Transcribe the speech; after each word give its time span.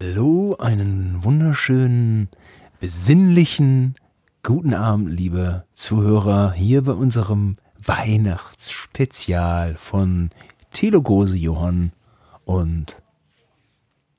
Hallo, 0.00 0.54
einen 0.60 1.24
wunderschönen, 1.24 2.28
besinnlichen 2.78 3.96
guten 4.44 4.72
Abend, 4.72 5.10
liebe 5.10 5.64
Zuhörer, 5.74 6.52
hier 6.52 6.82
bei 6.82 6.92
unserem 6.92 7.56
Weihnachtsspezial 7.84 9.74
von 9.76 10.30
Telogose 10.70 11.36
Johann 11.36 11.90
und 12.44 13.02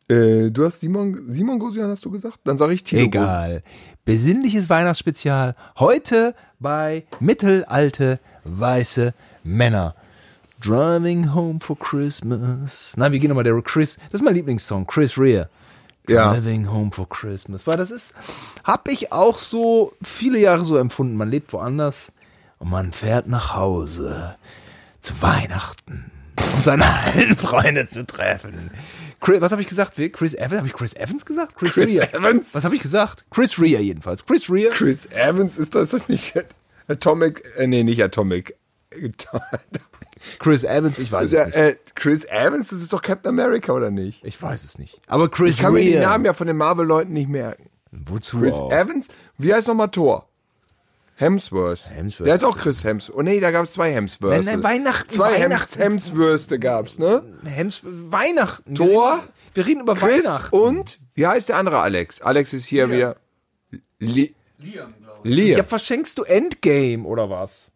Äh, 0.10 0.52
du 0.52 0.66
hast 0.66 0.82
Simon, 0.82 1.32
Simon 1.32 1.60
Gosian, 1.60 1.90
hast 1.90 2.04
du 2.04 2.12
gesagt? 2.12 2.40
Dann 2.44 2.58
sage 2.58 2.74
ich 2.74 2.84
Tilo. 2.84 3.04
egal. 3.04 3.64
Besinnliches 4.04 4.70
Weihnachtsspezial 4.70 5.56
heute 5.78 6.36
bei 6.60 7.06
mittelalte 7.22 8.20
weiße 8.44 9.14
Männer. 9.46 9.96
Driving 10.60 11.34
home 11.34 11.62
for 11.62 11.80
Christmas. 11.80 12.96
Nein, 12.98 13.14
wir 13.14 13.20
gehen 13.20 13.30
nochmal 13.30 13.46
der 13.46 13.62
Chris. 13.62 13.96
Das 14.12 14.20
ist 14.20 14.26
mein 14.26 14.34
Lieblingssong, 14.34 14.86
Chris 14.86 15.18
Rea. 15.18 15.46
Ja. 16.10 16.34
Driving 16.34 16.70
home 16.70 16.92
for 16.92 17.08
Christmas. 17.08 17.68
Weil 17.68 17.78
das 17.78 17.92
ist, 17.92 18.16
hab 18.64 18.88
ich 18.88 19.12
auch 19.12 19.38
so 19.38 19.94
viele 20.02 20.40
Jahre 20.40 20.66
so 20.66 20.78
empfunden. 20.78 21.16
Man 21.16 21.30
lebt 21.30 21.54
woanders 21.54 22.12
und 22.58 22.70
man 22.70 22.92
fährt 22.92 23.28
nach 23.28 23.56
Hause 23.56 24.36
zu 25.00 25.22
Weihnachten, 25.22 26.12
um 26.56 26.62
seine 26.64 26.86
alten 26.86 27.38
Freunde 27.38 27.88
zu 27.88 28.06
treffen. 28.06 28.72
Chris, 29.22 29.42
was 29.42 29.52
habe 29.52 29.62
ich 29.62 29.68
gesagt? 29.68 29.96
Chris 30.14 30.34
Evans? 30.34 30.58
Habe 30.58 30.68
ich 30.68 30.74
Chris 30.74 30.94
Evans 30.94 31.26
gesagt? 31.26 31.56
Chris, 31.58 31.74
Chris 31.74 32.00
Rea. 32.00 32.08
Evans? 32.14 32.56
Was 32.56 32.64
habe 32.64 32.76
ich 32.76 32.82
gesagt? 32.82 33.26
Chris 33.30 33.60
Rea 33.60 33.80
jedenfalls. 33.80 34.26
Chris 34.26 34.50
Rea. 34.50 34.70
Chris 34.72 35.08
Evans, 35.08 35.58
ist 35.58 35.76
das, 35.76 35.94
ist 35.94 36.04
das 36.04 36.10
nicht 36.10 36.34
Atomic? 36.88 37.44
Äh, 37.58 37.68
nee, 37.68 37.84
nicht 37.84 38.02
Atomic. 38.02 38.56
Chris 40.38 40.64
Evans, 40.64 41.00
ich 41.00 41.12
weiß 41.12 41.32
Ja, 41.32 41.42
es 41.42 41.48
nicht. 41.48 41.56
äh, 41.58 41.76
Chris 41.96 42.26
Evans, 42.26 42.70
das 42.70 42.82
ist 42.82 42.94
doch 42.94 43.02
Captain 43.02 43.30
America, 43.30 43.74
oder 43.74 43.90
nicht? 43.90 44.24
Ich 44.24 44.42
weiß 44.42 44.64
es 44.64 44.78
nicht. 44.78 45.02
Aber 45.08 45.30
Chris 45.30 45.56
Ich 45.56 45.62
kann 45.62 45.74
mir 45.74 45.80
Rea. 45.80 45.92
den 46.00 46.02
Namen 46.04 46.26
ja 46.26 46.34
von 46.34 46.48
den 46.48 46.58
Marvel-Leuten 46.58 47.12
nicht 47.14 47.30
merken. 47.30 47.70
Wozu 47.92 48.40
Chris 48.40 48.54
auch? 48.54 48.72
Evans? 48.72 49.08
Wie 49.38 49.54
heißt 49.54 49.68
nochmal 49.68 49.90
Thor? 49.90 50.28
Hemsworth. 51.16 51.92
Hemsworth. 51.94 52.28
Der 52.28 52.36
ist 52.36 52.46
auch 52.46 52.58
Chris 52.58 52.84
Hemsworth. 52.84 53.18
Oh 53.18 53.22
nee, 53.22 53.40
da 53.42 53.52
gab 53.52 53.66
es 53.66 53.74
zwei 53.74 53.92
Hemsworths. 53.92 54.46
Nein, 54.46 54.56
nein, 54.56 54.64
Weihnachten, 54.64 55.10
Zwei 55.10 55.34
Hems 55.34 55.44
Weihnachten. 55.52 55.80
Hemswürste 55.82 56.60
gab's, 56.60 56.98
ne? 56.98 57.22
Hems 57.44 57.82
Weihnachten. 57.84 58.74
Thor, 58.76 59.24
Wir 59.54 59.66
reden, 59.68 59.82
über 59.82 59.96
Chris 59.96 60.26
Weihnachten. 60.26 60.56
und, 60.56 61.00
wie 61.16 61.28
heißt 61.28 61.50
der 61.50 61.58
andere 61.58 61.80
Alex? 61.80 62.22
Alex 62.22 62.54
ist 62.54 62.66
hier 62.68 62.90
wieder. 62.90 63.18
Li 64.00 64.34
Liam. 64.60 64.94
Ja, 65.26 65.64
verschenkst 65.64 66.18
du 66.18 66.24
Endgame 66.24 67.04
oder 67.04 67.30
was? 67.30 67.70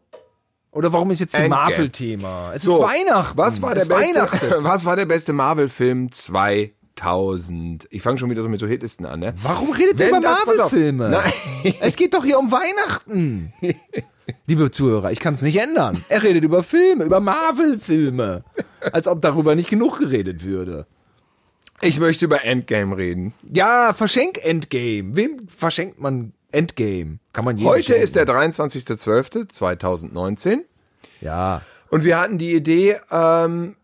Oder 0.74 0.92
warum 0.92 1.12
ist 1.12 1.20
jetzt. 1.20 1.38
Marvel-Thema? 1.38 2.54
Es 2.56 2.64
So, 2.64 2.78
ist 2.78 2.84
Weihnachten. 2.84 3.38
Was 3.38 3.62
war 3.62 3.76
der 3.76 3.84
es 3.84 3.90
beste, 3.90 4.58
was 4.64 4.86
war 4.86 4.96
der 4.96 5.06
beste 5.06 5.32
Marvel-Film 5.32 6.12
2000? 6.12 7.88
Ich 7.92 8.02
fange 8.02 8.18
schon 8.18 8.30
wieder 8.32 8.42
so 8.42 8.50
mit 8.50 8.60
so 8.60 8.66
Hitlisten 8.68 9.06
an, 9.06 9.20
ne? 9.20 9.36
Warum 9.42 9.72
redet 9.72 10.02
ihr 10.02 10.10
über. 10.10 10.20
Marvel-Filme? 10.20 11.10
Nein. 11.10 11.32
Es 11.80 11.96
geht 11.96 12.14
doch 12.14 12.26
hier 12.26 12.40
um 12.40 12.52
Weihnachten. 12.52 13.54
Liebe 14.48 14.72
Zuhörer, 14.72 15.12
ich 15.12 15.20
kann 15.20 15.34
es 15.36 15.42
nicht 15.42 15.58
ändern. 15.60 16.04
Er 16.10 16.24
redet 16.24 16.44
über 16.44 16.64
Filme, 16.64 17.04
über 17.06 17.20
Marvel-Filme. 17.20 18.44
Als 18.92 19.08
ob 19.08 19.22
darüber 19.22 19.54
nicht 19.56 19.70
genug 19.70 20.00
geredet 20.00 20.44
würde. 20.44 20.88
Ich 21.82 22.00
möchte 22.00 22.26
über 22.26 22.44
Endgame 22.46 22.98
reden. 22.98 23.34
Ja, 23.52 23.94
verschenk 23.94 24.40
Endgame. 24.44 25.16
Wem 25.16 25.48
verschenkt 25.50 26.00
man 26.00 26.34
Endgame? 26.54 27.18
Kann 27.34 27.46
man 27.46 27.62
Heute 27.64 27.96
ist 27.96 28.16
der 28.16 28.28
23.12.2019 28.28 30.59
Ja. 31.22 31.62
und 31.90 32.04
wir 32.04 32.20
hatten 32.20 32.38
die 32.38 32.54
Idee, 32.54 32.98
ähm, 33.12 33.76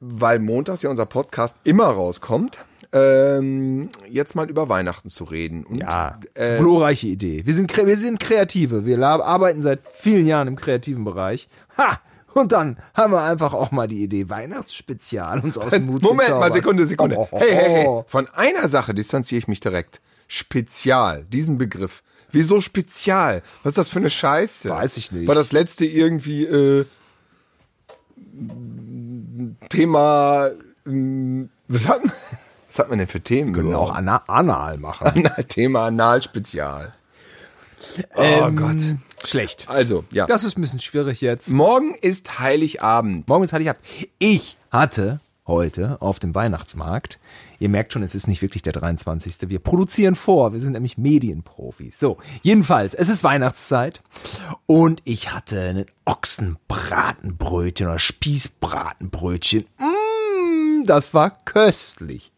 weil 0.00 0.38
montags 0.38 0.82
ja 0.82 0.90
unser 0.90 1.06
Podcast 1.06 1.56
immer 1.64 1.86
rauskommt, 1.86 2.58
ähm, 2.92 3.88
jetzt 4.08 4.34
mal 4.34 4.50
über 4.50 4.68
Weihnachten 4.68 5.08
zu 5.08 5.24
reden. 5.24 5.64
Und, 5.64 5.78
Ja, 5.78 6.18
das 6.34 6.42
ist 6.44 6.48
äh, 6.48 6.52
eine 6.52 6.60
glorreiche 6.60 7.06
Idee. 7.06 7.46
Wir 7.46 7.54
sind, 7.54 7.74
wir 7.74 7.96
sind 7.96 8.20
Kreative. 8.20 8.84
Wir 8.84 9.00
arbeiten 9.02 9.62
seit 9.62 9.80
vielen 9.94 10.26
Jahren 10.26 10.48
im 10.48 10.56
kreativen 10.56 11.04
Bereich. 11.04 11.48
Ha! 11.78 11.98
Und 12.34 12.52
dann 12.52 12.78
haben 12.94 13.12
wir 13.12 13.22
einfach 13.22 13.52
auch 13.54 13.70
mal 13.72 13.86
die 13.86 14.02
Idee 14.02 14.28
Weihnachtsspezial 14.30 15.40
uns 15.40 15.56
aus 15.58 15.70
dem 15.70 15.84
Mut 15.86 16.02
Moment 16.02 16.30
mal. 16.30 16.50
Sekunde, 16.50 16.86
Sekunde. 16.86 17.16
Oh, 17.18 17.28
oh, 17.30 17.38
Hey, 17.40 17.52
hey, 17.54 17.70
hey. 17.70 17.86
oh. 17.86 18.04
Von 18.08 18.26
einer 18.28 18.68
Sache 18.68 18.94
distanziere 18.94 19.38
ich 19.38 19.48
mich 19.48 19.60
direkt. 19.60 20.00
Spezial, 20.32 21.24
diesen 21.28 21.58
Begriff. 21.58 22.02
Wieso 22.30 22.60
Spezial? 22.62 23.42
Was 23.62 23.72
ist 23.72 23.78
das 23.78 23.88
für 23.90 23.98
eine 23.98 24.08
Scheiße? 24.08 24.70
Weiß 24.70 24.96
ich 24.96 25.12
nicht. 25.12 25.26
War 25.28 25.34
das 25.34 25.52
letzte 25.52 25.84
irgendwie 25.84 26.44
äh, 26.46 26.86
Thema? 29.68 30.50
ähm, 30.86 31.50
Was 31.68 31.86
hat, 31.88 32.02
man, 32.04 32.12
was 32.68 32.78
hat 32.78 32.88
man 32.88 32.98
denn 32.98 33.08
für 33.08 33.20
Themen? 33.20 33.52
Können 33.52 33.74
auch 33.74 33.94
ana 33.94 34.22
anal 34.26 34.78
machen. 34.78 35.08
Anal, 35.14 35.44
Thema 35.44 35.86
Analspezial. 35.88 36.94
Oh 38.14 38.20
Ähm, 38.22 38.56
Gott. 38.56 38.78
Schlecht. 39.24 39.68
Also, 39.68 40.04
ja. 40.10 40.26
Das 40.26 40.44
ist 40.44 40.56
ein 40.56 40.62
bisschen 40.62 40.78
schwierig 40.80 41.20
jetzt. 41.20 41.50
Morgen 41.50 41.94
ist 41.94 42.38
Heiligabend. 42.38 43.28
Morgen 43.28 43.44
ist 43.44 43.52
Heiligabend. 43.52 43.82
Ich 44.18 44.56
hatte 44.70 45.20
heute 45.46 46.00
auf 46.00 46.18
dem 46.20 46.34
Weihnachtsmarkt, 46.34 47.18
ihr 47.62 47.68
merkt 47.68 47.92
schon, 47.92 48.02
es 48.02 48.16
ist 48.16 48.26
nicht 48.26 48.42
wirklich 48.42 48.62
der 48.62 48.72
23. 48.72 49.48
Wir 49.48 49.60
produzieren 49.60 50.16
vor, 50.16 50.52
wir 50.52 50.58
sind 50.58 50.72
nämlich 50.72 50.98
Medienprofis. 50.98 51.96
So, 51.96 52.18
jedenfalls, 52.42 52.92
es 52.92 53.08
ist 53.08 53.22
Weihnachtszeit 53.22 54.02
und 54.66 55.00
ich 55.04 55.32
hatte 55.32 55.60
einen 55.60 55.86
Ochsenbratenbrötchen 56.04 57.86
oder 57.86 58.00
Spießbratenbrötchen. 58.00 59.64
Mmh, 59.78 60.86
das 60.86 61.14
war 61.14 61.30
köstlich. 61.44 62.32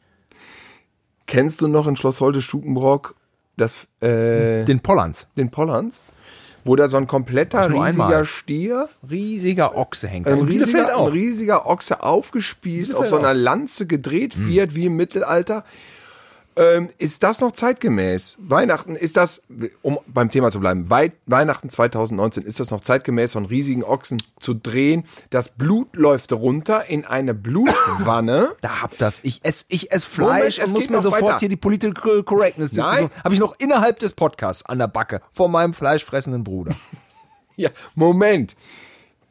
Kennst 1.26 1.62
du 1.62 1.68
noch 1.68 1.86
in 1.86 1.96
Schloss 1.96 2.20
Holte-Stukenbrock 2.20 3.14
das, 3.56 3.86
äh, 4.02 4.64
Den 4.66 4.80
Pollands. 4.80 5.26
den 5.38 5.50
Pollands? 5.50 6.00
Wo 6.64 6.76
da 6.76 6.88
so 6.88 6.96
ein 6.96 7.06
kompletter, 7.06 7.68
riesiger 7.68 7.84
einmal. 7.84 8.24
Stier, 8.24 8.88
Riesiger 9.08 9.76
Ochse 9.76 10.08
hängt 10.08 10.26
da. 10.26 10.32
ein 10.32 10.42
riesiger, 10.42 10.96
ein 10.98 11.12
riesiger 11.12 11.66
Ochse 11.66 12.02
aufgespießt, 12.02 12.94
auf 12.94 13.08
so 13.08 13.18
einer 13.18 13.34
Lanze 13.34 13.86
gedreht 13.86 14.34
wird, 14.46 14.74
wie 14.74 14.86
im 14.86 14.96
Mittelalter. 14.96 15.64
Ähm, 16.56 16.88
ist 16.98 17.22
das 17.22 17.40
noch 17.40 17.52
zeitgemäß? 17.52 18.36
Weihnachten, 18.40 18.94
ist 18.94 19.16
das, 19.16 19.42
um 19.82 19.98
beim 20.06 20.30
Thema 20.30 20.50
zu 20.50 20.60
bleiben, 20.60 20.88
Wei 20.88 21.12
Weihnachten 21.26 21.68
2019, 21.68 22.44
ist 22.44 22.60
das 22.60 22.70
noch 22.70 22.80
zeitgemäß, 22.80 23.34
einen 23.36 23.46
riesigen 23.46 23.82
Ochsen 23.82 24.22
zu 24.38 24.54
drehen? 24.54 25.04
Das 25.30 25.48
Blut 25.48 25.96
läuft 25.96 26.32
runter 26.32 26.84
in 26.86 27.04
eine 27.04 27.34
Blutwanne. 27.34 28.52
Da 28.60 28.82
hab 28.82 28.96
das. 28.98 29.20
Ich 29.24 29.40
ess, 29.44 29.64
ich 29.68 29.90
ess 29.92 30.04
Fleisch 30.04 30.28
Moment, 30.28 30.58
es 30.58 30.64
und 30.68 30.72
muss 30.72 30.90
mir 30.90 31.00
sofort 31.00 31.22
weiter. 31.22 31.38
hier 31.40 31.48
die 31.48 31.56
Political 31.56 32.22
Correctness 32.22 32.70
Diskussion. 32.70 33.10
Nein. 33.12 33.22
Habe 33.24 33.34
ich 33.34 33.40
noch 33.40 33.54
innerhalb 33.58 33.98
des 33.98 34.12
Podcasts 34.12 34.64
an 34.64 34.78
der 34.78 34.88
Backe 34.88 35.20
vor 35.32 35.48
meinem 35.48 35.74
fleischfressenden 35.74 36.44
Bruder. 36.44 36.74
Ja, 37.56 37.70
Moment. 37.94 38.56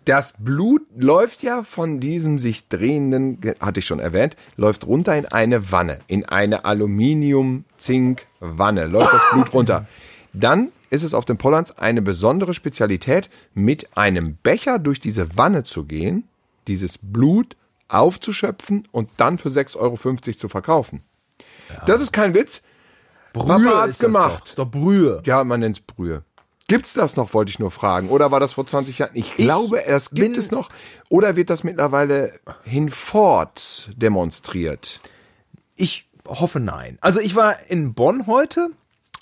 Das 0.06 0.36
Blut 0.38 0.82
läuft 0.98 1.44
ja 1.44 1.62
von 1.64 2.00
diesem 2.00 2.40
sich 2.40 2.68
drehenden, 2.68 3.40
hatte 3.60 3.80
ich 3.80 3.86
schon 3.86 4.00
erwähnt, 4.00 4.36
läuft 4.58 4.86
runter 4.86 5.16
in 5.18 5.26
eine 5.26 5.72
Wanne, 5.72 6.00
in 6.08 6.26
eine 6.26 6.66
Aluminium-Zink-Wanne, 6.66 8.88
läuft 8.88 9.14
das 9.14 9.24
Blut 9.32 9.54
runter. 9.60 9.88
Dann 10.34 10.74
ist 10.90 11.04
es 11.04 11.14
auf 11.14 11.24
dem 11.26 11.38
Pollands 11.38 11.78
eine 11.78 12.02
besondere 12.02 12.54
Spezialität, 12.54 13.30
mit 13.54 13.96
einem 13.98 14.38
Becher 14.44 14.80
durch 14.80 15.00
diese 15.00 15.38
Wanne 15.38 15.64
zu 15.64 15.86
gehen, 15.86 16.28
dieses 16.68 17.00
Blut 17.02 17.56
aufzuschöpfen 17.88 18.88
und 18.92 19.10
dann 19.18 19.38
für 19.38 19.48
6,50 19.50 19.78
Euro 19.78 19.98
zu 20.38 20.50
verkaufen. 20.50 21.04
Das 21.86 22.02
ist 22.02 22.12
kein 22.12 22.34
Witz. 22.34 22.64
Papa 23.34 23.54
hat's 23.54 23.90
ist 23.90 24.04
das 24.04 24.12
gemacht. 24.12 24.42
Doch. 24.42 24.48
Ist 24.48 24.60
doch 24.60 24.70
Brühe. 24.70 25.22
Ja, 25.26 25.44
man 25.44 25.62
nennt's 25.62 25.80
Brühe. 25.80 26.24
Gibt's 26.68 26.94
das 26.94 27.16
noch, 27.16 27.34
wollte 27.34 27.50
ich 27.50 27.60
nur 27.60 27.72
fragen. 27.72 28.10
Oder 28.10 28.32
war 28.32 28.40
das 28.40 28.54
vor 28.54 28.66
20 28.66 29.00
Jahren? 29.00 29.12
Ich 29.14 29.36
glaube, 29.36 29.84
das 29.86 30.12
gibt 30.12 30.38
es 30.38 30.52
noch. 30.52 30.70
Oder 31.10 31.36
wird 31.36 31.50
das 31.50 31.64
mittlerweile 31.64 32.40
hinfort 32.64 33.92
demonstriert? 33.96 35.02
Ich 35.76 36.10
hoffe 36.28 36.60
nein. 36.60 36.98
Also 37.02 37.20
ich 37.20 37.36
war 37.36 37.58
in 37.68 37.94
Bonn 37.94 38.28
heute 38.28 38.70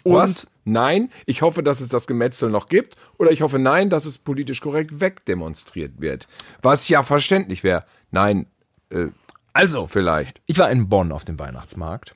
und 0.03 0.15
Was? 0.15 0.47
Nein, 0.63 1.11
ich 1.25 1.41
hoffe, 1.41 1.63
dass 1.63 1.81
es 1.81 1.89
das 1.89 2.05
Gemetzel 2.05 2.49
noch 2.49 2.67
gibt. 2.67 2.95
Oder 3.17 3.31
ich 3.31 3.41
hoffe, 3.41 3.57
nein, 3.57 3.89
dass 3.89 4.05
es 4.05 4.19
politisch 4.19 4.61
korrekt 4.61 4.99
wegdemonstriert 4.99 5.99
wird. 5.99 6.27
Was 6.61 6.87
ja 6.87 7.01
verständlich 7.01 7.63
wäre. 7.63 7.83
Nein, 8.11 8.45
äh, 8.91 9.07
also 9.53 9.87
vielleicht. 9.87 10.41
ich 10.45 10.59
war 10.59 10.69
in 10.69 10.87
Bonn 10.87 11.11
auf 11.11 11.25
dem 11.25 11.39
Weihnachtsmarkt 11.39 12.15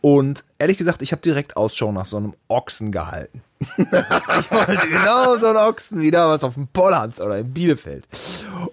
und 0.00 0.44
ehrlich 0.58 0.78
gesagt, 0.78 1.02
ich 1.02 1.12
habe 1.12 1.22
direkt 1.22 1.56
Ausschau 1.56 1.92
nach 1.92 2.06
so 2.06 2.16
einem 2.16 2.34
Ochsen 2.48 2.92
gehalten. 2.92 3.42
Ich 3.60 4.50
wollte 4.50 4.88
genau 4.88 5.36
so 5.36 5.46
einen 5.46 5.58
Ochsen 5.58 6.00
wie 6.00 6.10
damals 6.10 6.44
auf 6.44 6.54
dem 6.54 6.68
Pollands 6.68 7.20
oder 7.20 7.38
in 7.38 7.52
Bielefeld. 7.52 8.08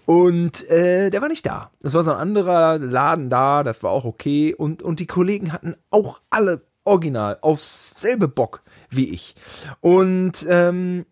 Und 0.06 0.70
äh, 0.70 1.10
der 1.10 1.22
war 1.22 1.28
nicht 1.28 1.46
da. 1.46 1.72
Das 1.82 1.94
war 1.94 2.04
so 2.04 2.12
ein 2.12 2.18
anderer 2.18 2.80
Laden 2.80 3.30
da, 3.30 3.64
das 3.64 3.84
war 3.84 3.92
auch 3.92 4.06
okay. 4.06 4.56
Und, 4.56 4.82
und 4.82 5.00
die 5.00 5.08
Kollegen 5.08 5.52
hatten 5.52 5.76
auch 5.90 6.22
alle 6.30 6.62
original 6.86 7.38
aufs 7.42 8.00
selbe 8.00 8.28
Bock 8.30 8.62
wie 8.90 9.10
ich. 9.10 9.36
Und 9.82 10.46
ähm, 10.50 11.06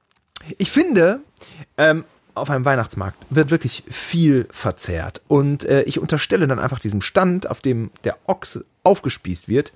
ich 0.58 0.72
finde, 0.72 1.20
ähm, 1.78 2.06
auf 2.34 2.50
einem 2.50 2.66
Weihnachtsmarkt 2.66 3.18
wird 3.30 3.52
wirklich 3.52 3.84
viel 3.90 4.48
verzehrt. 4.52 5.22
Und 5.28 5.66
äh, 5.66 5.84
ich 5.84 6.00
unterstelle 6.00 6.48
dann 6.48 6.60
einfach 6.60 6.80
diesem 6.80 7.02
Stand, 7.02 7.50
auf 7.50 7.62
dem 7.62 7.92
der 8.04 8.18
Ochse 8.26 8.66
aufgespießt 8.86 9.48
wird. 9.48 9.74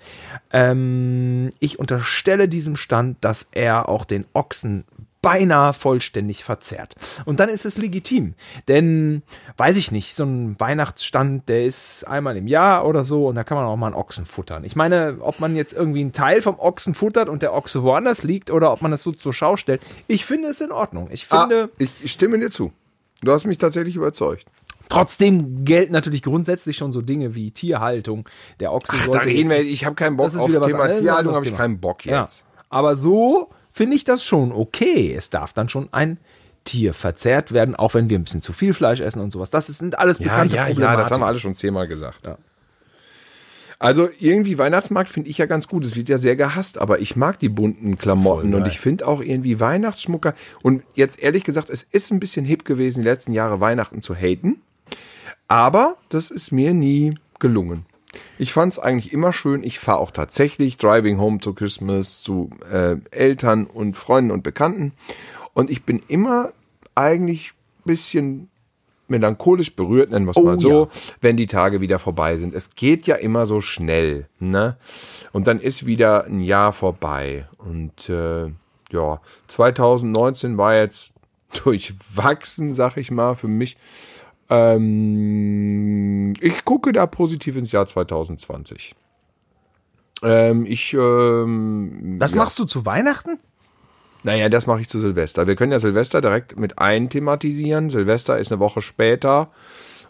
Ähm, 0.51 1.49
ich 1.59 1.79
unterstelle 1.79 2.47
diesem 2.47 2.75
Stand, 2.75 3.17
dass 3.21 3.49
er 3.51 3.89
auch 3.89 4.05
den 4.05 4.25
Ochsen 4.33 4.85
beinahe 5.21 5.73
vollständig 5.73 6.43
verzerrt. 6.43 6.95
Und 7.25 7.39
dann 7.39 7.49
ist 7.49 7.65
es 7.65 7.77
legitim. 7.77 8.35
Denn, 8.67 9.21
weiß 9.57 9.75
ich 9.77 9.91
nicht, 9.91 10.15
so 10.15 10.23
ein 10.23 10.57
Weihnachtsstand, 10.59 11.49
der 11.49 11.65
ist 11.65 12.05
einmal 12.05 12.37
im 12.37 12.47
Jahr 12.47 12.85
oder 12.85 13.03
so 13.03 13.27
und 13.27 13.35
da 13.35 13.43
kann 13.43 13.57
man 13.57 13.65
auch 13.65 13.75
mal 13.75 13.87
einen 13.87 13.95
Ochsen 13.95 14.25
futtern. 14.25 14.63
Ich 14.63 14.75
meine, 14.75 15.17
ob 15.19 15.39
man 15.39 15.55
jetzt 15.55 15.73
irgendwie 15.73 16.01
einen 16.01 16.13
Teil 16.13 16.41
vom 16.41 16.57
Ochsen 16.57 16.93
futtert 16.93 17.27
und 17.27 17.43
der 17.43 17.53
Ochse 17.53 17.83
woanders 17.83 18.23
liegt 18.23 18.49
oder 18.49 18.71
ob 18.71 18.81
man 18.81 18.91
das 18.91 19.03
so 19.03 19.11
zur 19.11 19.33
Schau 19.33 19.57
stellt, 19.57 19.81
ich 20.07 20.25
finde 20.25 20.49
es 20.49 20.61
in 20.61 20.71
Ordnung. 20.71 21.09
Ich 21.11 21.25
finde. 21.25 21.69
Ah, 21.73 21.83
ich 22.01 22.11
stimme 22.11 22.39
dir 22.39 22.49
zu. 22.49 22.71
Du 23.21 23.33
hast 23.33 23.45
mich 23.45 23.57
tatsächlich 23.57 23.97
überzeugt. 23.97 24.45
Trotzdem 24.89 25.63
gelten 25.65 25.93
natürlich 25.93 26.23
grundsätzlich 26.23 26.75
schon 26.75 26.91
so 26.91 27.01
Dinge 27.01 27.35
wie 27.35 27.51
Tierhaltung. 27.51 28.27
Der 28.59 28.73
Ochse 28.73 28.93
Ach, 28.95 29.05
da 29.05 29.13
sollte. 29.13 29.27
reden 29.27 29.49
wir, 29.49 29.61
ich 29.61 29.85
habe 29.85 29.95
keinen 29.95 30.17
Bock 30.17 30.25
Das 30.25 30.33
ist 30.33 30.41
auf 30.41 30.49
wieder 30.49 30.61
was 30.61 30.71
Thema 30.71 30.83
anderes, 30.83 31.01
Tierhaltung, 31.01 31.35
habe 31.35 31.45
ich 31.45 31.55
keinen 31.55 31.79
Bock 31.79 32.05
ja. 32.05 32.23
jetzt. 32.23 32.43
Aber 32.69 32.95
so 32.95 33.49
finde 33.71 33.95
ich 33.95 34.03
das 34.03 34.23
schon 34.23 34.51
okay. 34.51 35.13
Es 35.15 35.29
darf 35.29 35.53
dann 35.53 35.69
schon 35.69 35.89
ein 35.91 36.17
Tier 36.65 36.93
verzehrt 36.93 37.51
werden, 37.51 37.75
auch 37.75 37.93
wenn 37.93 38.09
wir 38.09 38.19
ein 38.19 38.23
bisschen 38.23 38.41
zu 38.41 38.51
viel 38.51 38.73
Fleisch 38.73 38.99
essen 38.99 39.21
und 39.21 39.31
sowas. 39.31 39.49
Das 39.51 39.67
sind 39.67 39.97
alles 39.97 40.17
Ja, 40.19 40.25
bekannte 40.25 40.55
ja, 40.55 40.63
ja, 40.63 40.67
Problematiken. 40.69 41.03
das 41.03 41.11
haben 41.11 41.21
wir 41.21 41.27
alle 41.27 41.39
schon 41.39 41.55
zehnmal 41.55 41.87
gesagt. 41.87 42.27
Also 43.81 44.09
irgendwie 44.19 44.57
Weihnachtsmarkt 44.57 45.09
finde 45.09 45.29
ich 45.29 45.37
ja 45.37 45.45
ganz 45.45 45.67
gut. 45.69 45.85
Es 45.85 45.95
wird 45.95 46.09
ja 46.09 46.17
sehr 46.17 46.35
gehasst, 46.35 46.77
aber 46.79 46.99
ich 46.99 47.15
mag 47.15 47.39
die 47.39 47.47
bunten 47.47 47.97
Klamotten 47.97 48.53
und 48.53 48.67
ich 48.67 48.79
finde 48.79 49.07
auch 49.07 49.21
irgendwie 49.21 49.59
Weihnachtsschmucker. 49.59 50.33
Und 50.61 50.83
jetzt 50.95 51.21
ehrlich 51.21 51.45
gesagt, 51.45 51.69
es 51.69 51.83
ist 51.83 52.11
ein 52.11 52.19
bisschen 52.19 52.43
hip 52.45 52.65
gewesen, 52.65 53.03
die 53.03 53.07
letzten 53.07 53.31
Jahre 53.31 53.61
Weihnachten 53.61 54.01
zu 54.01 54.13
haten. 54.13 54.61
Aber 55.49 55.97
das 56.07 56.31
ist 56.31 56.51
mir 56.51 56.73
nie 56.73 57.15
gelungen. 57.39 57.85
Ich 58.37 58.53
fand 58.53 58.73
es 58.73 58.79
eigentlich 58.79 59.11
immer 59.11 59.33
schön. 59.33 59.63
Ich 59.63 59.79
fahre 59.79 59.99
auch 59.99 60.11
tatsächlich 60.11 60.77
Driving 60.77 61.19
Home 61.19 61.39
to 61.39 61.53
Christmas 61.53 62.21
zu 62.21 62.49
äh, 62.71 62.95
Eltern 63.11 63.65
und 63.65 63.97
Freunden 63.97 64.31
und 64.31 64.43
Bekannten. 64.43 64.93
Und 65.53 65.69
ich 65.69 65.83
bin 65.83 66.01
immer 66.07 66.53
eigentlich 66.95 67.53
bisschen 67.83 68.49
melancholisch 69.07 69.75
berührt, 69.75 70.11
nennen 70.11 70.25
wir 70.25 70.31
es 70.31 70.37
Oh, 70.37 70.45
mal 70.45 70.59
so, 70.59 70.85
ja. 70.85 70.87
wenn 71.21 71.35
die 71.35 71.47
Tage 71.47 71.81
wieder 71.81 71.97
vorbei 71.97 72.37
sind. 72.37 72.53
Es 72.53 72.75
geht 72.75 73.07
ja 73.07 73.15
immer 73.15 73.47
so 73.47 73.59
schnell, 73.59 74.27
ne? 74.39 74.77
Und 75.31 75.47
dann 75.47 75.59
ist 75.59 75.87
wieder 75.87 76.25
ein 76.25 76.41
Jahr 76.41 76.73
vorbei. 76.73 77.47
Und 77.57 78.07
äh, 78.09 78.51
ja, 78.91 79.21
2019 79.47 80.57
war 80.57 80.75
jetzt 80.75 81.11
durchwachsen, 81.63 82.75
sag 82.75 82.97
ich 82.97 83.09
mal, 83.09 83.35
für 83.35 83.47
mich. 83.47 83.77
Ähm, 84.49 86.33
ich 86.41 86.65
gucke 86.65 86.91
da 86.91 87.05
positiv 87.05 87.55
ins 87.55 87.71
Jahr 87.71 87.85
2020. 87.85 88.95
Ähm, 90.23 90.65
ich, 90.65 90.93
ähm, 90.93 92.17
Das 92.19 92.31
ja. 92.31 92.37
machst 92.37 92.59
du 92.59 92.65
zu 92.65 92.85
Weihnachten? 92.85 93.39
Naja, 94.23 94.49
das 94.49 94.67
mache 94.67 94.81
ich 94.81 94.89
zu 94.89 94.99
Silvester. 94.99 95.47
Wir 95.47 95.55
können 95.55 95.71
ja 95.71 95.79
Silvester 95.79 96.19
direkt 96.19 96.59
mit 96.59 96.77
einthematisieren. 96.77 97.89
Silvester 97.89 98.37
ist 98.37 98.51
eine 98.51 98.59
Woche 98.59 98.81
später. 98.81 99.49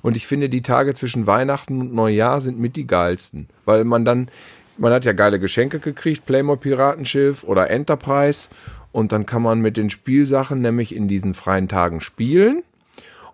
Und 0.01 0.15
ich 0.15 0.25
finde, 0.25 0.49
die 0.49 0.61
Tage 0.61 0.93
zwischen 0.93 1.27
Weihnachten 1.27 1.81
und 1.81 1.93
Neujahr 1.93 2.41
sind 2.41 2.59
mit 2.59 2.75
die 2.75 2.87
geilsten. 2.87 3.49
Weil 3.65 3.83
man 3.83 4.05
dann, 4.05 4.31
man 4.77 4.93
hat 4.93 5.05
ja 5.05 5.13
geile 5.13 5.39
Geschenke 5.39 5.79
gekriegt, 5.79 6.25
Playmobil 6.25 6.71
Piratenschiff 6.71 7.43
oder 7.43 7.69
Enterprise. 7.69 8.49
Und 8.91 9.11
dann 9.11 9.27
kann 9.27 9.43
man 9.43 9.59
mit 9.59 9.77
den 9.77 9.91
Spielsachen 9.91 10.61
nämlich 10.61 10.95
in 10.95 11.07
diesen 11.07 11.35
freien 11.35 11.67
Tagen 11.67 12.01
spielen. 12.01 12.63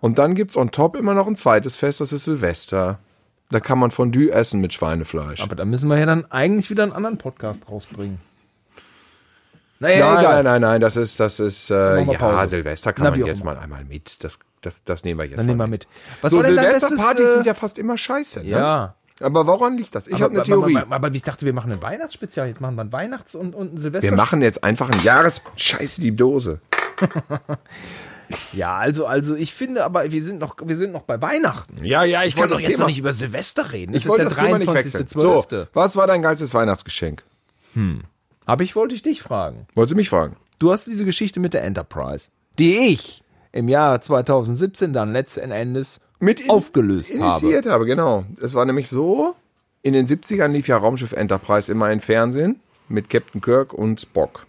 Und 0.06 0.18
dann 0.18 0.36
gibt's 0.36 0.56
on 0.56 0.70
top 0.70 0.94
immer 0.94 1.14
noch 1.14 1.26
ein 1.26 1.34
zweites 1.34 1.74
Fest, 1.74 2.00
das 2.00 2.12
ist 2.12 2.26
Silvester. 2.26 3.00
Da 3.50 3.58
kann 3.58 3.76
man 3.76 3.90
Fondue 3.90 4.30
essen 4.30 4.60
mit 4.60 4.72
Schweinefleisch. 4.72 5.42
Aber 5.42 5.56
da 5.56 5.64
müssen 5.64 5.88
wir 5.88 5.98
ja 5.98 6.06
dann 6.06 6.30
eigentlich 6.30 6.70
wieder 6.70 6.84
einen 6.84 6.92
anderen 6.92 7.18
Podcast 7.18 7.68
rausbringen. 7.68 8.20
Naja, 9.80 10.14
Nein, 10.14 10.24
nein, 10.24 10.44
nein, 10.44 10.60
nein, 10.60 10.80
das 10.80 10.96
ist, 10.96 11.18
das 11.18 11.40
ist, 11.40 11.72
äh, 11.72 12.02
ja, 12.02 12.18
Pause. 12.18 12.46
Silvester 12.46 12.92
kann 12.92 13.02
Na, 13.02 13.10
man 13.10 13.26
jetzt 13.26 13.42
mal 13.42 13.58
einmal 13.58 13.84
mit. 13.84 14.22
Das, 14.22 14.38
das, 14.60 14.84
das 14.84 15.02
nehmen 15.02 15.18
wir 15.18 15.24
jetzt 15.24 15.38
Dann 15.38 15.46
mal 15.46 15.52
nehmen 15.54 15.58
wir 15.58 15.66
mit. 15.66 15.88
Was 16.20 16.30
so 16.30 16.40
Silvesterpartys 16.40 17.26
äh, 17.26 17.32
sind 17.32 17.46
ja 17.46 17.54
fast 17.54 17.76
immer 17.76 17.98
scheiße, 17.98 18.44
ne? 18.44 18.48
Ja. 18.48 18.94
Aber 19.18 19.48
woran 19.48 19.76
liegt 19.76 19.92
das? 19.96 20.06
Ich 20.06 20.22
habe 20.22 20.34
eine 20.34 20.44
Theorie. 20.44 20.76
Aber, 20.76 20.86
aber, 20.86 21.06
aber 21.08 21.14
ich 21.16 21.22
dachte, 21.24 21.46
wir 21.46 21.52
machen 21.52 21.72
ein 21.72 21.82
Weihnachtsspezial. 21.82 22.46
Jetzt 22.46 22.60
machen 22.60 22.76
wir 22.76 22.82
ein 22.82 22.92
Weihnachts- 22.92 23.34
und, 23.34 23.56
und 23.56 23.74
ein 23.74 23.76
Silvester. 23.76 24.08
wir 24.08 24.16
machen 24.16 24.40
jetzt 24.40 24.62
einfach 24.62 24.88
ein 24.88 25.02
Jahres... 25.02 25.42
Scheiße, 25.56 26.00
die 26.00 26.14
Dose. 26.14 26.60
ja, 28.52 28.76
also, 28.76 29.06
also 29.06 29.34
ich 29.34 29.52
finde, 29.54 29.84
aber 29.84 30.10
wir 30.10 30.22
sind 30.24 30.38
noch, 30.40 30.56
wir 30.64 30.76
sind 30.76 30.92
noch 30.92 31.02
bei 31.02 31.20
Weihnachten. 31.20 31.84
Ja, 31.84 32.04
ja, 32.04 32.24
Ich 32.24 32.36
kann 32.36 32.48
doch 32.48 32.60
jetzt 32.60 32.78
noch 32.78 32.86
nicht 32.86 32.98
über 32.98 33.12
Silvester 33.12 33.72
reden. 33.72 33.94
Es 33.94 34.02
Ich 34.04 34.08
wollte 34.08 34.24
ist 34.24 34.30
das 34.32 34.36
der 34.36 34.46
Thema 34.46 34.58
nicht 34.58 34.72
wechseln. 34.72 35.06
So, 35.08 35.40
23.12. 35.40 35.68
was 35.72 35.96
war 35.96 36.06
dein 36.06 36.22
geilstes 36.22 36.52
Weihnachtsgeschenk? 36.54 37.22
Aber 38.46 38.64
ich 38.64 38.74
wollte 38.76 38.94
ich 38.94 39.02
dich 39.02 39.22
fragen. 39.22 39.66
Wolltest 39.74 39.92
du 39.92 39.96
mich 39.96 40.08
fragen? 40.08 40.36
Du 40.58 40.72
hast 40.72 40.86
diese 40.86 41.04
Geschichte 41.04 41.40
mit 41.40 41.52
der 41.52 41.62
Enterprise, 41.64 42.28
die 42.58 42.76
ich 42.88 43.22
im 43.52 43.68
Jahr 43.68 44.00
2017 44.00 44.92
dann 44.92 45.12
letzten 45.12 45.50
Endes 45.50 46.00
Mit 46.18 46.48
aufgelöst 46.48 47.12
habe. 47.18 47.22
initiiert 47.30 47.66
habe. 47.66 47.84
genau. 47.84 48.24
Es 48.40 48.54
war 48.54 48.64
nämlich 48.64 48.88
so, 48.88 49.34
in 49.82 49.92
den 49.92 50.06
70ern 50.06 50.48
lief 50.48 50.68
ja 50.68 50.78
Raumschiff 50.78 51.12
Enterprise 51.12 51.70
immer 51.70 51.92
im 51.92 52.00
Fernsehen 52.00 52.60
mit 52.88 53.10
Captain 53.10 53.40
Kirk 53.40 53.72
und 53.74 54.00
Spock. 54.00 54.46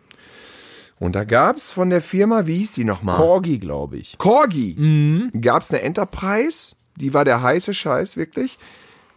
Und 0.99 1.13
da 1.13 1.23
gab's 1.23 1.71
von 1.71 1.89
der 1.89 2.01
Firma, 2.01 2.47
wie 2.47 2.57
hieß 2.57 2.73
die 2.73 2.83
nochmal? 2.83 3.15
Corgi, 3.15 3.59
glaube 3.59 3.97
ich. 3.97 4.17
Corgi. 4.17 4.75
Mhm. 4.77 5.41
Gab's 5.41 5.71
eine 5.71 5.81
Enterprise, 5.83 6.75
die 6.95 7.13
war 7.13 7.23
der 7.23 7.41
heiße 7.41 7.73
Scheiß 7.73 8.17
wirklich. 8.17 8.57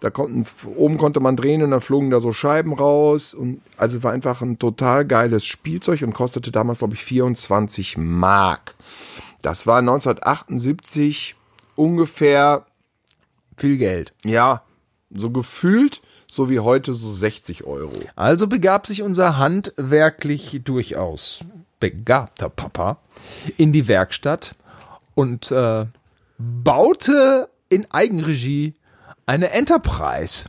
Da 0.01 0.09
konnten, 0.09 0.47
oben 0.77 0.97
konnte 0.97 1.21
man 1.21 1.37
drehen 1.37 1.63
und 1.63 1.71
dann 1.71 1.83
flogen 1.83 2.11
da 2.11 2.21
so 2.21 2.33
Scheiben 2.33 2.73
raus. 2.73 3.35
Und 3.35 3.61
also 3.77 4.03
war 4.03 4.13
einfach 4.13 4.41
ein 4.41 4.59
total 4.59 5.05
geiles 5.05 5.45
Spielzeug 5.45 6.03
und 6.03 6.15
kostete 6.15 6.51
damals, 6.51 6.79
glaube 6.79 6.95
ich, 6.95 7.05
24 7.05 7.99
Mark. 7.99 8.75
Das 9.43 9.67
war 9.67 9.79
1978 9.79 11.37
ungefähr 11.77 12.67
Viel 13.57 13.77
Geld. 13.77 14.13
ja, 14.25 14.63
so 15.11 15.31
gefühlt, 15.31 16.01
so 16.27 16.49
wie 16.49 16.61
heute, 16.61 16.95
so 16.95 17.11
60 17.11 17.65
Euro. 17.65 17.93
Also 18.17 18.47
begab 18.47 18.87
sich 18.87 19.03
unser 19.03 19.37
handwerklich 19.39 20.61
durchaus 20.65 21.45
begabter 21.81 22.49
Papa 22.49 22.99
in 23.57 23.73
die 23.73 23.89
Werkstatt 23.89 24.55
und 25.15 25.51
äh, 25.51 25.87
baute 26.39 27.49
in 27.69 27.91
Eigenregie 27.91 28.75
eine 29.27 29.51
Enterprise. 29.51 30.47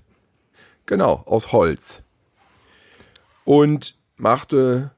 Genau, 0.86 1.24
aus 1.26 1.52
Holz. 1.52 2.04
Und 3.46 3.96
machte 4.18 4.92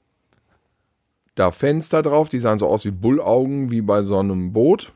da 1.36 1.52
Fenster 1.52 2.02
drauf, 2.04 2.30
die 2.30 2.40
sahen 2.40 2.58
so 2.58 2.68
aus 2.68 2.86
wie 2.86 2.92
Bullaugen, 2.92 3.72
wie 3.72 3.82
bei 3.82 4.02
so 4.02 4.18
einem 4.20 4.54
Boot. 4.54 4.92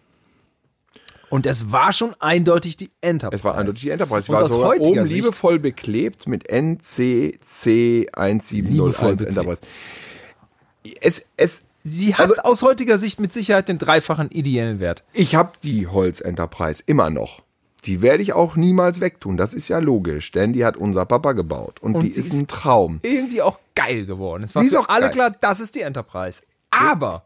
Und 1.30 1.46
es 1.46 1.72
war 1.72 1.92
schon 1.92 2.16
eindeutig 2.20 2.78
die 2.78 2.90
Enterprise. 3.02 3.42
Es 3.42 3.44
war 3.44 3.58
eindeutig 3.58 3.82
die 3.82 3.90
Enterprise. 3.90 4.20
Es 4.22 4.30
war 4.30 4.44
aus 4.44 4.52
sogar 4.52 4.80
oben 4.80 5.04
Sicht- 5.04 5.16
liebevoll 5.16 5.60
beklebt 5.60 6.28
mit 6.28 6.48
NCC 6.50 8.08
1701 8.14 8.52
Liebevoll 8.52 9.16
beklebt. 9.18 9.62
Es, 11.02 11.26
es, 11.38 11.62
Sie 11.84 12.14
hat 12.16 12.22
Also- 12.30 12.36
aus 12.44 12.64
heutiger 12.64 12.98
Sicht 12.98 13.20
mit 13.20 13.32
Sicherheit 13.32 13.70
den 13.70 13.78
dreifachen 13.78 14.30
ideellen 14.30 14.80
Wert. 14.80 15.04
ich 15.14 15.36
habe 15.36 15.52
die 15.64 15.88
Holz 15.88 16.20
Enterprise 16.22 16.84
immer 16.86 17.10
noch. 17.10 17.44
Die 17.86 18.02
werde 18.02 18.22
ich 18.24 18.34
auch 18.34 18.56
niemals 18.58 19.00
wegtun. 19.00 19.38
Das 19.38 19.54
ist 19.54 19.70
ja 19.70 19.80
logisch, 19.80 20.32
denn 20.32 20.52
die 20.52 20.66
hat 20.66 20.76
unser 20.76 21.06
Papa 21.06 21.32
gebaut. 21.32 21.80
Und, 21.82 21.96
Und 21.96 22.04
die 22.04 22.10
ist 22.10 22.18
ist- 22.18 22.34
ein 22.34 22.48
Traum. 22.48 23.00
Irgendwie 23.04 23.42
auch 23.42 23.60
geil 23.76 24.06
geworden. 24.06 24.44
Es 24.44 24.54
war 24.56 24.62
Die 24.64 24.68
ist 24.68 24.76
auch 24.76 24.90
alle 24.90 25.04
geil. 25.04 25.12
klar, 25.12 25.32
das 25.40 25.60
ist 25.62 25.76
die 25.76 25.82
Enterprise. 25.82 26.42
Aber 26.72 27.24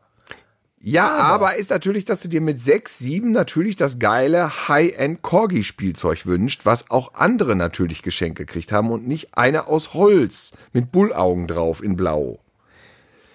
Ja, 0.80 1.10
aber. 1.16 1.56
ist 1.56 1.72
natürlich, 1.72 2.06
dass 2.06 2.22
du 2.22 2.28
dir 2.28 2.42
mit 2.42 2.60
6, 2.60 3.00
7 3.00 3.32
natürlich 3.32 3.76
das 3.76 3.98
geile 3.98 4.68
High-End 4.68 5.22
Corgi-Spielzeug 5.24 6.26
wünscht, 6.28 6.66
was 6.66 6.92
auch 6.92 7.14
andere 7.16 7.56
natürlich 7.56 8.04
geschenkt 8.04 8.38
gekriegt 8.38 8.72
haben 8.72 8.92
und 8.92 9.08
nicht 9.08 9.36
eine 9.38 9.68
aus 9.68 9.94
Holz 9.96 10.52
mit 10.74 10.92
Bullaugen 10.92 11.48
drauf 11.48 11.82
in 11.84 11.96
Blau. 11.96 12.40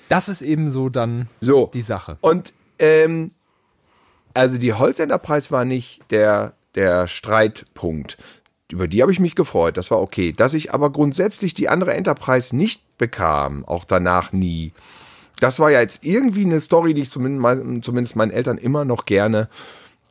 Das 0.08 0.28
ist 0.28 0.42
eben 0.42 0.70
so 0.70 0.88
dann 0.88 1.28
So. 1.40 1.70
die 1.72 1.82
Sache. 1.82 2.16
Und 2.20 2.54
ähm, 2.78 3.32
also 4.34 4.58
die 4.58 4.72
Holz 4.74 4.98
Enterprise 4.98 5.50
war 5.50 5.64
nicht 5.64 6.02
der, 6.10 6.52
der 6.74 7.08
Streitpunkt. 7.08 8.18
Über 8.70 8.88
die 8.88 9.00
habe 9.02 9.12
ich 9.12 9.20
mich 9.20 9.34
gefreut, 9.34 9.76
das 9.76 9.90
war 9.90 10.00
okay. 10.00 10.32
Dass 10.32 10.52
ich 10.54 10.74
aber 10.74 10.90
grundsätzlich 10.90 11.54
die 11.54 11.68
andere 11.68 11.94
Enterprise 11.94 12.54
nicht 12.54 12.82
bekam, 12.98 13.64
auch 13.64 13.84
danach 13.84 14.32
nie. 14.32 14.72
Das 15.38 15.60
war 15.60 15.70
ja 15.70 15.80
jetzt 15.80 16.04
irgendwie 16.04 16.44
eine 16.44 16.60
Story, 16.60 16.92
die 16.94 17.02
ich 17.02 17.10
zumindest, 17.10 17.42
mein- 17.42 17.82
zumindest 17.82 18.16
meinen 18.16 18.30
Eltern 18.30 18.58
immer 18.58 18.84
noch 18.84 19.04
gerne 19.04 19.48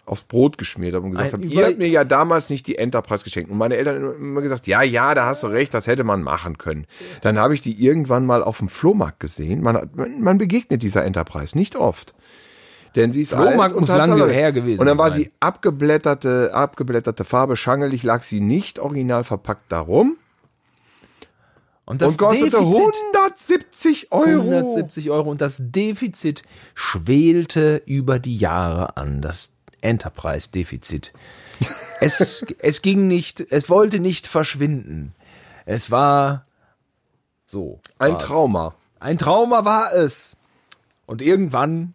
aufs 0.06 0.24
Brot 0.24 0.58
geschmiert 0.58 0.96
habe 0.96 1.06
und 1.06 1.12
gesagt 1.12 1.34
habe, 1.34 1.46
ihr 1.46 1.66
habt 1.66 1.78
mir 1.78 1.88
ja 1.88 2.04
damals 2.04 2.50
nicht 2.50 2.68
die 2.68 2.78
Enterprise 2.78 3.24
geschenkt. 3.24 3.50
Und 3.50 3.58
meine 3.58 3.76
Eltern 3.76 4.04
haben 4.04 4.16
immer 4.16 4.42
gesagt, 4.42 4.68
ja, 4.68 4.82
ja, 4.82 5.14
da 5.16 5.26
hast 5.26 5.44
du 5.44 5.48
recht, 5.48 5.74
das 5.74 5.88
hätte 5.88 6.04
man 6.04 6.22
machen 6.22 6.58
können. 6.58 6.86
Dann 7.22 7.40
habe 7.40 7.54
ich 7.54 7.62
die 7.62 7.84
irgendwann 7.84 8.26
mal 8.26 8.44
auf 8.44 8.60
dem 8.60 8.70
Flohmarkt 8.70 9.20
gesehen. 9.20 9.62
Man, 9.62 9.90
man, 10.20 10.38
begegnet 10.38 10.84
dieser 10.84 11.04
Enterprise 11.04 11.58
nicht 11.58 11.76
oft. 11.76 12.14
Denn 12.96 13.12
sie 13.12 13.24
ist 13.24 13.34
Flohmarkt 13.34 13.60
alt 13.60 13.74
und 13.74 13.80
muss 13.82 13.90
lange 13.90 14.28
her 14.30 14.52
gewesen 14.52 14.80
Und 14.80 14.86
dann 14.86 14.98
war 14.98 15.12
sein. 15.12 15.24
sie 15.24 15.32
abgeblätterte, 15.40 16.54
abgeblätterte 16.54 17.26
Farbe, 17.26 17.58
schangelig 17.58 18.04
lag 18.04 18.24
sie 18.24 18.40
nicht 18.40 18.80
original 18.80 19.24
verpackt 19.24 19.72
darum. 19.72 20.18
Und 21.86 22.02
das 22.02 22.14
Und 22.14 22.18
kostete 22.18 22.58
Defizit 22.58 24.08
170 24.12 24.12
Euro. 24.12 24.26
170 24.26 25.12
Euro 25.12 25.30
und 25.30 25.42
das 25.42 25.58
Defizit 25.60 26.42
schwelte 26.74 27.82
über 27.86 28.18
die 28.18 28.38
Jahre 28.38 28.98
an, 28.98 29.22
das 29.22 29.55
Enterprise-Defizit. 29.82 31.14
Es, 32.02 32.46
es 32.60 32.82
ging 32.82 33.08
nicht, 33.08 33.40
es 33.40 33.70
wollte 33.70 34.00
nicht 34.00 34.28
verschwinden. 34.28 35.16
Es 35.66 35.92
war 35.92 36.44
so. 37.46 37.80
Ein 37.98 38.14
war's. 38.14 38.24
Trauma. 38.24 38.76
Ein 39.00 39.18
Trauma 39.18 39.66
war 39.66 39.94
es. 39.94 40.36
Und 41.06 41.22
irgendwann 41.22 41.94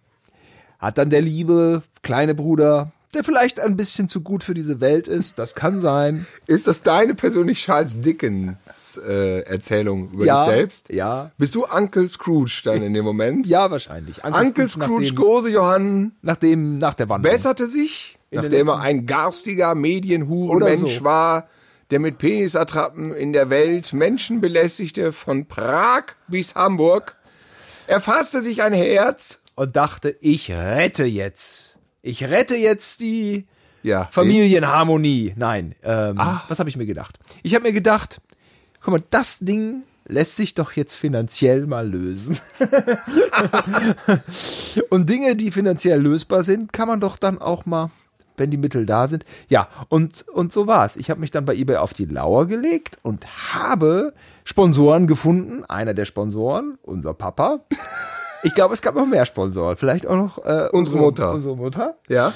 hat 0.78 0.98
dann 0.98 1.10
der 1.10 1.22
liebe 1.22 1.82
kleine 2.02 2.34
Bruder, 2.34 2.92
der 3.14 3.24
vielleicht 3.24 3.58
ein 3.60 3.76
bisschen 3.76 4.08
zu 4.08 4.20
gut 4.20 4.44
für 4.44 4.54
diese 4.54 4.80
Welt 4.80 5.08
ist, 5.08 5.38
das 5.38 5.54
kann 5.54 5.80
sein. 5.80 6.26
Ist 6.46 6.66
das 6.66 6.82
deine 6.82 7.14
persönlich 7.14 7.60
Charles 7.64 8.00
Dickens 8.00 9.00
äh, 9.04 9.40
Erzählung 9.40 10.10
über 10.12 10.24
Ja, 10.24 10.44
dich 10.44 10.54
selbst? 10.54 10.92
ja. 10.92 11.30
Bist 11.36 11.54
du 11.54 11.66
Uncle 11.66 12.08
Scrooge 12.08 12.60
dann 12.64 12.82
in 12.82 12.94
dem 12.94 13.04
Moment? 13.04 13.46
Ja, 13.46 13.70
wahrscheinlich. 13.70 14.24
Uncle 14.24 14.68
Scrooge, 14.68 15.02
nachdem, 15.02 15.16
große 15.16 15.50
Johann, 15.50 16.12
nachdem, 16.22 16.78
nach 16.78 16.94
der 16.94 17.08
Wanderung. 17.08 17.32
besserte 17.32 17.66
sich, 17.66 18.18
nachdem 18.30 18.68
er 18.68 18.78
ein 18.78 19.06
garstiger 19.06 19.74
Medienhurenmensch 19.74 20.98
so. 20.98 21.04
war, 21.04 21.48
der 21.90 21.98
mit 21.98 22.18
Penisattrappen 22.18 23.12
in 23.12 23.32
der 23.32 23.50
Welt 23.50 23.92
Menschen 23.92 24.40
belästigte, 24.40 25.10
von 25.10 25.46
Prag 25.46 26.04
bis 26.28 26.54
Hamburg. 26.54 27.16
Er 27.88 28.00
fasste 28.00 28.40
sich 28.40 28.62
ein 28.62 28.72
Herz. 28.72 29.40
und 29.56 29.74
dachte, 29.74 30.14
ich 30.20 30.52
rette 30.52 31.04
jetzt. 31.04 31.69
Ich 32.02 32.24
rette 32.24 32.56
jetzt 32.56 33.00
die 33.00 33.46
Ja, 33.82 34.08
Familienharmonie. 34.10 35.34
Nein, 35.36 35.74
ähm, 35.82 36.18
Ah. 36.18 36.42
was 36.48 36.58
habe 36.58 36.68
ich 36.68 36.76
mir 36.76 36.86
gedacht? 36.86 37.18
Ich 37.42 37.54
habe 37.54 37.64
mir 37.64 37.72
gedacht, 37.72 38.20
guck 38.80 38.92
mal, 38.92 39.02
das 39.10 39.38
Ding 39.40 39.82
lässt 40.06 40.36
sich 40.36 40.54
doch 40.54 40.72
jetzt 40.72 40.94
finanziell 40.94 41.66
mal 41.66 41.88
lösen. 41.88 42.38
und 44.90 45.08
Dinge, 45.08 45.36
die 45.36 45.50
finanziell 45.50 46.00
lösbar 46.00 46.42
sind, 46.42 46.72
kann 46.72 46.88
man 46.88 47.00
doch 47.00 47.16
dann 47.16 47.40
auch 47.40 47.66
mal, 47.66 47.90
wenn 48.36 48.50
die 48.50 48.56
Mittel 48.56 48.86
da 48.86 49.08
sind. 49.08 49.24
Ja, 49.48 49.68
und, 49.88 50.26
und 50.28 50.52
so 50.52 50.66
war's. 50.66 50.96
Ich 50.96 51.10
habe 51.10 51.20
mich 51.20 51.30
dann 51.30 51.44
bei 51.44 51.54
eBay 51.54 51.76
auf 51.76 51.94
die 51.94 52.06
Lauer 52.06 52.46
gelegt 52.46 52.98
und 53.02 53.54
habe 53.54 54.14
Sponsoren 54.44 55.06
gefunden. 55.06 55.64
Einer 55.66 55.94
der 55.94 56.04
Sponsoren, 56.06 56.78
unser 56.82 57.14
Papa. 57.14 57.60
Ich 58.42 58.54
glaube, 58.54 58.74
es 58.74 58.82
gab 58.82 58.94
noch 58.94 59.06
mehr 59.06 59.26
Sponsoren. 59.26 59.76
Vielleicht 59.76 60.06
auch 60.06 60.16
noch 60.16 60.38
äh, 60.44 60.68
Unsere 60.72 60.96
Mutter. 60.98 61.32
Unsere 61.32 61.56
Mutter. 61.56 61.96
Ja. 62.08 62.32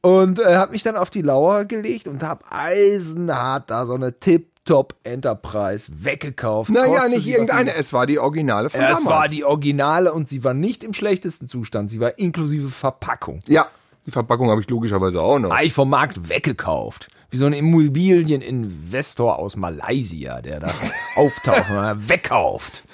Und 0.00 0.38
äh, 0.40 0.56
habe 0.56 0.72
mich 0.72 0.82
dann 0.82 0.96
auf 0.96 1.10
die 1.10 1.22
Lauer 1.22 1.64
gelegt 1.64 2.08
und 2.08 2.22
habe 2.22 2.44
eisenhart 2.50 3.70
da 3.70 3.86
so 3.86 3.94
eine 3.94 4.18
Tip-Top 4.18 4.94
Enterprise 5.04 5.90
weggekauft. 5.94 6.70
Naja, 6.70 7.08
nicht 7.08 7.26
irgendeine, 7.26 7.74
es 7.74 7.92
war 7.92 8.06
die 8.06 8.18
Originale 8.18 8.70
von 8.70 8.80
Es 8.80 9.00
damals. 9.00 9.04
war 9.06 9.28
die 9.28 9.44
Originale 9.44 10.12
und 10.12 10.28
sie 10.28 10.42
war 10.44 10.54
nicht 10.54 10.82
im 10.84 10.94
schlechtesten 10.94 11.48
Zustand. 11.48 11.90
Sie 11.90 12.00
war 12.00 12.18
inklusive 12.18 12.68
Verpackung. 12.68 13.40
Ja, 13.46 13.66
die 14.06 14.10
Verpackung 14.10 14.50
habe 14.50 14.60
ich 14.60 14.68
logischerweise 14.68 15.20
auch 15.20 15.38
noch. 15.38 15.50
Habe 15.50 15.64
ich 15.64 15.72
vom 15.72 15.90
Markt 15.90 16.28
weggekauft. 16.28 17.08
Wie 17.30 17.36
so 17.36 17.46
ein 17.46 17.52
Immobilieninvestor 17.52 19.38
aus 19.38 19.56
Malaysia, 19.56 20.40
der 20.42 20.60
da 20.60 20.70
auftaucht 21.16 21.70
und 21.70 22.08
wegkauft. 22.08 22.84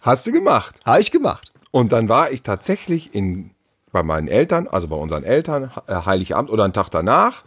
Hast 0.00 0.26
du 0.26 0.32
gemacht. 0.32 0.74
Habe 0.84 1.00
ich 1.00 1.10
gemacht. 1.10 1.50
Und 1.74 1.90
dann 1.90 2.08
war 2.08 2.30
ich 2.30 2.44
tatsächlich 2.44 3.16
in, 3.16 3.50
bei 3.90 4.04
meinen 4.04 4.28
Eltern, 4.28 4.68
also 4.68 4.86
bei 4.86 4.94
unseren 4.94 5.24
Eltern, 5.24 5.72
äh, 5.88 5.96
Heiligabend 6.06 6.48
oder 6.52 6.62
einen 6.62 6.72
Tag 6.72 6.88
danach. 6.90 7.42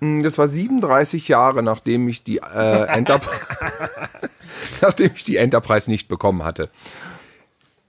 Hm, 0.00 0.22
Das 0.22 0.38
war 0.38 0.46
37 0.46 1.26
Jahre, 1.26 1.64
nachdem 1.64 2.06
ich 2.06 2.22
die 2.22 2.36
äh, 2.38 2.84
Enterprise, 2.86 3.40
nachdem 4.82 5.10
ich 5.16 5.24
die 5.24 5.36
Enterprise 5.36 5.90
nicht 5.90 6.06
bekommen 6.06 6.44
hatte. 6.44 6.70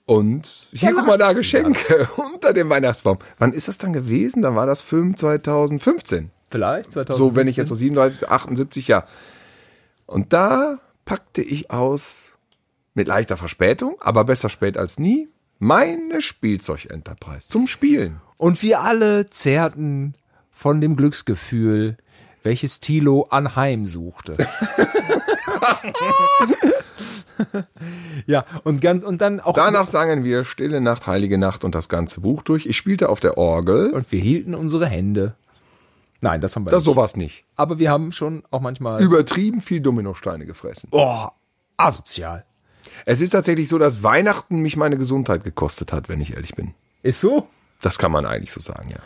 Und 0.07 0.47
hier, 0.71 0.89
Ja, 0.89 0.95
guck 0.95 1.05
mal 1.05 1.19
da, 1.19 1.33
Geschenke 1.33 2.09
unter 2.33 2.51
dem 2.53 2.71
Weihnachtsbaum. 2.71 3.19
Wann 3.37 3.53
ist 3.53 3.67
das 3.67 3.77
dann 3.77 3.93
gewesen? 3.93 4.41
Dann 4.41 4.55
war 4.55 4.65
das 4.65 4.81
Film 4.81 5.15
2015. 5.15 6.31
Vielleicht 6.49 6.93
2000. 6.93 7.15
So, 7.15 7.35
wenn 7.35 7.47
ich 7.47 7.57
jetzt 7.57 7.69
so 7.69 7.75
37, 7.75 8.27
78, 8.31 8.87
ja. 8.87 9.05
Und 10.07 10.33
da 10.33 10.79
packte 11.05 11.43
ich 11.43 11.69
aus, 11.69 12.33
mit 12.93 13.07
leichter 13.07 13.37
Verspätung, 13.37 13.95
aber 13.99 14.23
besser 14.25 14.49
spät 14.49 14.77
als 14.77 14.99
nie, 14.99 15.29
meine 15.59 16.21
Spielzeug-Enterprise 16.21 17.49
zum 17.49 17.67
Spielen. 17.67 18.21
Und 18.37 18.61
wir 18.63 18.81
alle 18.81 19.25
zehrten 19.29 20.13
von 20.51 20.81
dem 20.81 20.95
Glücksgefühl, 20.95 21.97
welches 22.43 22.79
Thilo 22.79 23.27
anheim 23.29 23.85
suchte. 23.85 24.37
ja, 28.25 28.45
und, 28.63 28.81
ganz, 28.81 29.03
und 29.03 29.21
dann 29.21 29.39
auch. 29.39 29.53
Danach 29.53 29.87
sangen 29.87 30.23
wir 30.23 30.43
Stille 30.43 30.81
Nacht, 30.81 31.07
Heilige 31.07 31.37
Nacht 31.37 31.63
und 31.63 31.75
das 31.75 31.89
ganze 31.89 32.21
Buch 32.21 32.41
durch. 32.43 32.65
Ich 32.65 32.77
spielte 32.77 33.09
auf 33.09 33.19
der 33.19 33.37
Orgel. 33.37 33.91
Und 33.91 34.11
wir 34.11 34.19
hielten 34.19 34.55
unsere 34.55 34.87
Hände. 34.87 35.35
Nein, 36.21 36.41
das 36.41 36.55
haben 36.55 36.65
wir 36.65 36.71
Das 36.71 36.79
nicht. 36.79 36.85
sowas 36.85 37.15
nicht. 37.15 37.45
Aber 37.55 37.79
wir 37.79 37.89
haben 37.91 38.11
schon 38.11 38.43
auch 38.51 38.61
manchmal. 38.61 39.01
Übertrieben 39.01 39.61
viel 39.61 39.79
Dominosteine 39.79 40.45
gefressen. 40.45 40.89
Oh, 40.91 41.27
asozial. 41.77 42.45
Es 43.05 43.21
ist 43.21 43.31
tatsächlich 43.31 43.69
so, 43.69 43.77
dass 43.77 44.03
Weihnachten 44.03 44.59
mich 44.59 44.75
meine 44.77 44.97
Gesundheit 44.97 45.43
gekostet 45.43 45.91
hat, 45.93 46.09
wenn 46.09 46.21
ich 46.21 46.33
ehrlich 46.33 46.55
bin. 46.55 46.73
Ist 47.03 47.19
so? 47.21 47.47
Das 47.81 47.97
kann 47.97 48.11
man 48.11 48.25
eigentlich 48.25 48.51
so 48.51 48.59
sagen, 48.59 48.89
ja. 48.89 48.99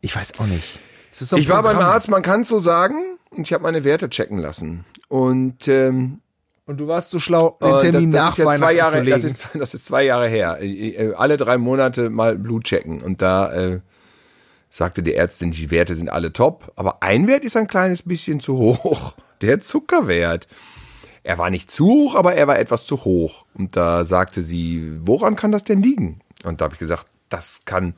Ich 0.00 0.14
weiß 0.16 0.38
auch 0.38 0.46
nicht. 0.46 0.78
So 1.12 1.36
Ich 1.36 1.48
war 1.48 1.62
beim 1.62 1.74
Programm. 1.76 1.92
Arzt, 1.92 2.08
man 2.08 2.22
kann 2.22 2.40
es 2.42 2.48
so 2.48 2.58
sagen, 2.58 2.96
und 3.30 3.46
ich 3.46 3.52
habe 3.52 3.62
meine 3.62 3.84
Werte 3.84 4.08
checken 4.10 4.38
lassen. 4.38 4.84
Und 5.08 5.68
ähm, 5.68 6.20
Und 6.66 6.78
du 6.78 6.86
warst 6.88 7.10
so 7.10 7.18
schlau, 7.18 7.58
den 7.60 7.70
Und 7.72 7.80
Termin 7.80 8.10
das, 8.10 8.22
das 8.22 8.24
nach 8.24 8.32
ist 8.32 8.38
ja 8.38 8.44
Weihnachten 8.46 8.60
zwei 8.62 8.72
zu 8.72 8.76
Jahre, 8.78 9.00
legen. 9.00 9.10
das 9.10 9.24
ist, 9.24 9.48
das 9.54 9.74
ist 9.74 9.84
zwei 9.84 10.02
Jahre 10.04 10.28
her. 10.28 10.58
Äh, 10.60 10.88
äh, 10.90 11.14
Alle 11.14 11.36
drei 11.36 11.58
Monate 11.58 12.10
mal 12.10 12.36
Blut 12.36 12.64
checken. 12.64 13.02
Und 13.02 13.20
da 13.22 13.52
äh, 13.52 13.80
sagte 14.70 15.02
die 15.02 15.14
Ärztin, 15.14 15.50
die 15.50 15.70
Werte 15.70 15.94
sind 15.94 16.08
alle 16.10 16.32
top, 16.32 16.72
aber 16.76 17.02
ein 17.02 17.26
Wert 17.26 17.44
ist 17.44 17.56
ein 17.56 17.66
kleines 17.66 18.02
bisschen 18.02 18.40
zu 18.40 18.56
hoch. 18.56 19.14
Der 19.40 19.58
Zuckerwert. 19.60 20.48
Er 21.22 21.38
war 21.38 21.50
nicht 21.50 21.70
zu 21.70 21.86
hoch, 21.86 22.14
aber 22.14 22.34
er 22.34 22.46
war 22.46 22.58
etwas 22.58 22.84
zu 22.86 23.04
hoch. 23.04 23.44
Und 23.54 23.76
da 23.76 24.04
sagte 24.04 24.42
sie, 24.42 24.98
woran 25.06 25.36
kann 25.36 25.52
das 25.52 25.64
denn 25.64 25.82
liegen? 25.82 26.20
Und 26.44 26.60
da 26.60 26.64
habe 26.64 26.74
ich 26.74 26.78
gesagt, 26.80 27.06
das 27.28 27.62
kann 27.66 27.94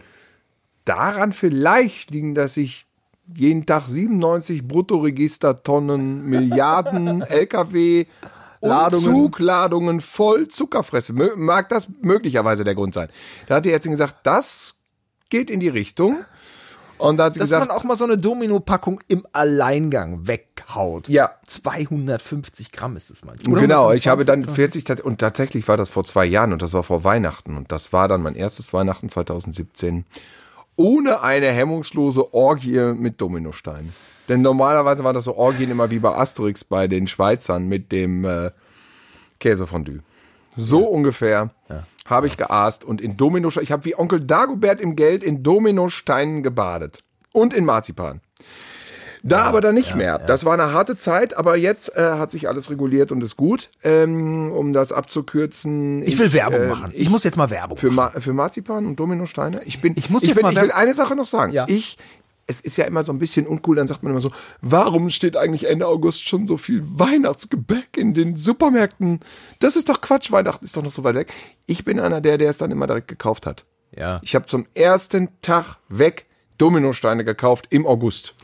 daran 0.84 1.32
vielleicht 1.32 2.10
liegen, 2.10 2.34
dass 2.34 2.56
ich 2.56 2.86
jeden 3.34 3.64
Tag 3.66 3.84
97 3.88 4.66
Bruttoregistertonnen, 4.66 6.24
Milliarden 6.28 7.22
LKW 7.22 8.06
Ladungen. 8.60 9.04
Ladungen. 9.04 9.04
Zugladungen 9.04 10.00
voll 10.00 10.48
Zucker 10.48 10.82
fresse. 10.82 11.12
Mö- 11.12 11.36
Mag 11.36 11.68
das 11.68 11.88
möglicherweise 12.00 12.64
der 12.64 12.74
Grund 12.74 12.94
sein. 12.94 13.08
Da 13.46 13.56
hat 13.56 13.64
die 13.64 13.72
Ärztin 13.72 13.92
gesagt, 13.92 14.16
das 14.24 14.80
geht 15.30 15.50
in 15.50 15.60
die 15.60 15.68
Richtung. 15.68 16.24
Und 17.08 17.16
da 17.16 17.24
hat 17.24 17.34
sie 17.34 17.40
Dass 17.40 17.50
gesagt, 17.50 17.68
man 17.68 17.76
auch 17.76 17.84
mal 17.84 17.96
so 17.96 18.04
eine 18.04 18.18
Domino-Packung 18.18 19.00
im 19.08 19.26
Alleingang 19.32 20.26
weghaut. 20.26 21.08
Ja. 21.08 21.32
250 21.46 22.72
Gramm 22.72 22.96
ist 22.96 23.10
es 23.10 23.24
manchmal. 23.24 23.52
Oder 23.52 23.62
genau, 23.62 23.88
125, 23.88 24.00
ich 24.00 24.08
habe 24.08 24.24
dann 24.24 24.42
40 24.54 24.84
tat- 24.84 25.00
und 25.00 25.18
tatsächlich 25.18 25.66
war 25.68 25.76
das 25.76 25.90
vor 25.90 26.04
zwei 26.04 26.24
Jahren 26.24 26.52
und 26.52 26.62
das 26.62 26.72
war 26.72 26.82
vor 26.82 27.04
Weihnachten 27.04 27.56
und 27.56 27.72
das 27.72 27.92
war 27.92 28.08
dann 28.08 28.22
mein 28.22 28.34
erstes 28.34 28.72
Weihnachten 28.72 29.08
2017 29.08 30.04
ohne 30.76 31.20
eine 31.22 31.50
hemmungslose 31.50 32.32
Orgie 32.32 32.94
mit 32.94 33.20
Dominosteinen. 33.20 33.92
Denn 34.28 34.42
normalerweise 34.42 35.04
waren 35.04 35.14
das 35.14 35.24
so 35.24 35.36
Orgien 35.36 35.70
immer 35.70 35.90
wie 35.90 35.98
bei 35.98 36.16
Asterix 36.16 36.64
bei 36.64 36.88
den 36.88 37.06
Schweizern 37.06 37.68
mit 37.68 37.92
dem 37.92 38.24
äh, 38.24 38.50
Käsefondue. 39.38 40.00
So 40.56 40.86
ungefähr 40.86 41.50
habe 42.06 42.26
ich 42.26 42.36
geaßt 42.36 42.84
und 42.84 43.00
in 43.00 43.16
Dominosteinen, 43.16 43.64
ich 43.64 43.72
habe 43.72 43.84
wie 43.84 43.96
Onkel 43.96 44.20
Dagobert 44.20 44.80
im 44.80 44.96
Geld 44.96 45.22
in 45.22 45.42
Dominosteinen 45.42 46.42
gebadet 46.42 47.00
und 47.32 47.54
in 47.54 47.64
Marzipan. 47.64 48.20
Da 49.24 49.44
aber 49.44 49.60
dann 49.60 49.74
nicht 49.74 49.94
mehr. 49.94 50.18
Das 50.18 50.44
war 50.44 50.52
eine 50.52 50.72
harte 50.72 50.96
Zeit, 50.96 51.36
aber 51.36 51.56
jetzt 51.56 51.96
äh, 51.96 52.14
hat 52.14 52.30
sich 52.30 52.48
alles 52.48 52.70
reguliert 52.70 53.12
und 53.12 53.22
ist 53.22 53.36
gut. 53.36 53.70
Ähm, 53.84 54.50
um 54.50 54.72
das 54.72 54.90
abzukürzen. 54.92 56.02
Ich 56.02 56.18
will 56.18 56.32
Werbung 56.32 56.62
äh, 56.62 56.68
machen. 56.68 56.90
Ich, 56.94 57.08
muss 57.08 57.22
jetzt 57.22 57.36
mal 57.36 57.48
Werbung 57.50 57.78
für, 57.78 57.90
machen. 57.90 58.14
Ma 58.14 58.20
für 58.20 58.32
Marzipan 58.32 58.84
und 58.84 58.98
Dominosteine. 58.98 59.60
Ich 59.64 59.80
bin, 59.80 59.94
Ich 59.96 60.10
muss 60.10 60.22
ich, 60.22 60.30
jetzt 60.30 60.36
bin, 60.36 60.46
mal 60.46 60.52
ich 60.52 60.60
will 60.60 60.72
eine 60.72 60.94
Sache 60.94 61.14
noch 61.14 61.26
sagen. 61.26 61.52
Ja. 61.52 61.66
Ich, 61.68 61.98
es 62.46 62.60
ist 62.60 62.76
ja 62.76 62.84
immer 62.84 63.04
so 63.04 63.12
ein 63.12 63.18
bisschen 63.18 63.46
uncool, 63.46 63.76
dann 63.76 63.86
sagt 63.86 64.02
man 64.02 64.12
immer 64.12 64.20
so, 64.20 64.30
warum 64.60 65.10
steht 65.10 65.36
eigentlich 65.36 65.68
Ende 65.68 65.86
August 65.86 66.26
schon 66.26 66.46
so 66.46 66.56
viel 66.56 66.82
Weihnachtsgebäck 66.84 67.96
in 67.96 68.14
den 68.14 68.36
Supermärkten? 68.36 69.20
Das 69.60 69.76
ist 69.76 69.88
doch 69.88 70.00
Quatsch, 70.00 70.32
Weihnachten 70.32 70.64
ist 70.64 70.76
doch 70.76 70.82
noch 70.82 70.90
so 70.90 71.04
weit 71.04 71.14
weg. 71.14 71.32
Ich 71.66 71.84
bin 71.84 72.00
einer 72.00 72.20
der, 72.20 72.38
der 72.38 72.50
es 72.50 72.58
dann 72.58 72.70
immer 72.70 72.86
direkt 72.86 73.08
gekauft 73.08 73.46
hat. 73.46 73.64
Ja. 73.96 74.20
Ich 74.22 74.34
habe 74.34 74.46
zum 74.46 74.66
ersten 74.74 75.28
Tag 75.42 75.76
weg 75.88 76.26
Dominosteine 76.58 77.24
gekauft 77.24 77.66
im 77.70 77.86
August. 77.86 78.34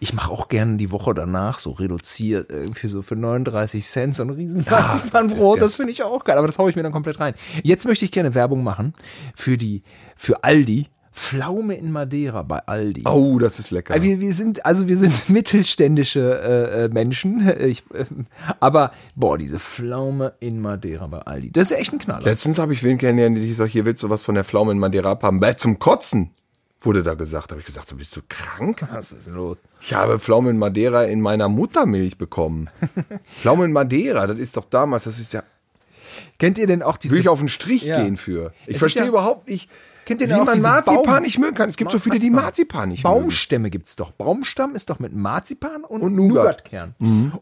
Ich 0.00 0.12
mache 0.12 0.30
auch 0.30 0.48
gerne 0.48 0.76
die 0.76 0.92
Woche 0.92 1.12
danach 1.12 1.58
so 1.58 1.72
reduziert, 1.72 2.52
irgendwie 2.52 2.86
so 2.86 3.02
für 3.02 3.16
39 3.16 3.84
Cent 3.84 4.14
so 4.14 4.22
ein 4.22 4.30
riesen 4.30 4.64
das 4.64 4.70
Marzipanbrot. 4.70 5.56
geil. 5.56 5.60
Das 5.60 5.74
finde 5.74 5.92
ich 5.92 6.04
auch 6.04 6.24
geil, 6.24 6.38
aber 6.38 6.46
das 6.46 6.58
haue 6.58 6.70
ich 6.70 6.76
mir 6.76 6.84
dann 6.84 6.92
komplett 6.92 7.18
rein. 7.18 7.34
Jetzt 7.64 7.84
möchte 7.84 8.04
ich 8.04 8.12
gerne 8.12 8.34
Werbung 8.34 8.62
machen 8.62 8.94
für 9.34 9.58
die, 9.58 9.82
für 10.16 10.44
Aldi 10.44 10.88
Pflaume 11.18 11.74
in 11.74 11.90
Madeira 11.90 12.42
bei 12.42 12.58
Aldi. 12.66 13.02
Oh, 13.04 13.38
das 13.38 13.58
ist 13.58 13.70
lecker. 13.72 13.92
Also 13.94 14.06
Wir, 14.06 14.20
wir 14.20 14.32
sind, 14.32 14.64
also 14.64 14.86
wir 14.88 14.96
sind 14.96 15.28
mittelständische 15.28 16.20
äh, 16.20 16.84
äh, 16.84 16.88
Menschen, 16.88 17.40
ich, 17.60 17.82
äh, 17.92 18.04
aber 18.60 18.92
boah, 19.16 19.36
diese 19.36 19.58
Pflaume 19.58 20.34
in 20.40 20.60
Madeira 20.60 21.06
bei 21.08 21.18
Aldi, 21.20 21.50
das 21.50 21.70
ist 21.72 21.78
echt 21.78 21.92
ein 21.92 21.98
Knaller. 21.98 22.24
Letztens 22.24 22.58
habe 22.58 22.72
ich 22.72 22.82
wen 22.84 22.98
kennengelernt, 22.98 23.36
die 23.36 23.48
gesagt, 23.48 23.72
hier 23.72 23.84
willst 23.84 24.02
du 24.02 24.10
was 24.10 24.22
von 24.24 24.34
der 24.36 24.44
Pflaume 24.44 24.72
in 24.72 24.78
Madeira 24.78 25.18
haben. 25.20 25.40
Bäh, 25.40 25.56
zum 25.56 25.78
Kotzen, 25.78 26.30
wurde 26.80 27.02
da 27.02 27.14
gesagt. 27.14 27.50
Da 27.50 27.52
habe 27.54 27.60
ich 27.60 27.66
gesagt, 27.66 27.88
so 27.88 27.96
bist 27.96 28.14
du 28.16 28.20
krank? 28.28 28.86
Was 28.92 29.12
ist 29.12 29.26
denn 29.26 29.34
los? 29.34 29.56
Ich 29.80 29.92
habe 29.94 30.18
Pflaume 30.20 30.50
in 30.50 30.58
Madeira 30.58 31.04
in 31.04 31.20
meiner 31.20 31.48
Muttermilch 31.48 32.16
bekommen. 32.18 32.70
Pflaume 33.40 33.64
in 33.64 33.72
Madeira, 33.72 34.26
das 34.28 34.38
ist 34.38 34.56
doch 34.56 34.64
damals, 34.64 35.04
das 35.04 35.18
ist 35.18 35.32
ja, 35.32 35.42
Kennt 36.38 36.56
ihr 36.58 36.66
denn 36.68 36.82
auch 36.82 36.96
diese 36.96 37.14
will 37.14 37.20
ich 37.20 37.28
auf 37.28 37.40
den 37.40 37.48
Strich 37.48 37.82
Ja. 37.82 38.00
gehen 38.02 38.16
für. 38.16 38.52
Ich 38.66 38.74
Es 38.74 38.78
verstehe 38.78 39.02
ja- 39.02 39.08
überhaupt 39.08 39.48
nicht, 39.48 39.68
Kennt 40.08 40.22
ihr 40.22 40.28
wie 40.30 40.34
auch 40.34 40.46
man 40.46 40.60
Marzipan 40.62 41.02
Baum- 41.04 41.22
nicht 41.22 41.38
mögen 41.38 41.54
kann. 41.54 41.68
Es 41.68 41.76
gibt 41.76 41.90
so 41.90 41.98
viele, 41.98 42.18
die 42.18 42.30
Marzipan 42.30 42.88
nicht 42.88 43.04
mögen. 43.04 43.14
Baumstämme 43.14 43.68
gibt's 43.68 43.94
doch. 43.94 44.10
Baumstamm 44.12 44.74
ist 44.74 44.88
doch 44.88 44.98
mit 45.00 45.12
Marzipan 45.14 45.84
und, 45.84 46.00
Und 46.00 46.14
Nougat. 46.16 46.64
Nougatkern. 46.72 46.94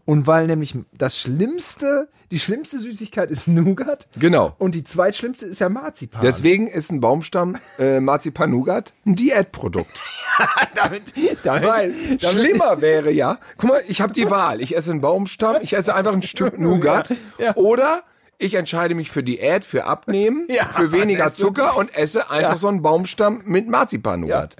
Und 0.04 0.26
weil 0.26 0.49
nämlich 0.49 0.75
das 0.92 1.16
Schlimmste, 1.20 2.08
die 2.32 2.40
schlimmste 2.40 2.80
Süßigkeit 2.80 3.30
ist 3.30 3.46
Nougat. 3.46 4.08
Genau. 4.18 4.52
Und 4.58 4.75
die 4.75 4.82
zweitschlimmste 4.82 5.46
ist 5.46 5.61
ja 5.61 5.68
Marzipan. 5.68 6.23
Deswegen 6.23 6.66
ist 6.66 6.90
ein 6.90 6.99
Baumstamm 7.00 7.56
äh, 7.78 8.00
Marzipan-Nougat 8.00 8.92
ein 9.06 9.14
Diätprodukt. 9.14 10.02
damit, 10.75 11.14
damit, 11.44 11.64
Weil 11.64 11.94
schlimmer 12.20 12.80
wäre 12.80 13.12
ja, 13.12 13.38
guck 13.58 13.70
mal, 13.70 13.80
ich 13.87 14.00
habe 14.00 14.12
die 14.12 14.28
Wahl. 14.28 14.61
Ich 14.61 14.76
esse 14.76 14.90
einen 14.90 15.00
Baumstamm, 15.00 15.58
ich 15.62 15.73
esse 15.75 15.94
einfach 15.94 16.12
ein 16.12 16.23
Stück 16.23 16.58
Nougat. 16.58 17.14
Ja. 17.38 17.54
Oder 17.54 18.02
ich 18.38 18.54
entscheide 18.54 18.94
mich 18.94 19.10
für 19.10 19.22
Diät, 19.22 19.64
für 19.64 19.84
Abnehmen, 19.84 20.46
Ja, 20.50 20.64
für 20.66 20.92
weniger 20.92 21.30
Zucker 21.30 21.76
und 21.76 21.94
esse 21.96 22.30
einfach 22.30 22.52
Ja. 22.52 22.58
so 22.58 22.68
einen 22.68 22.82
Baumstamm 22.82 23.42
mit 23.44 23.68
Marzipan-Nougat. 23.68 24.56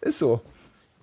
Ist 0.00 0.18
so. 0.18 0.40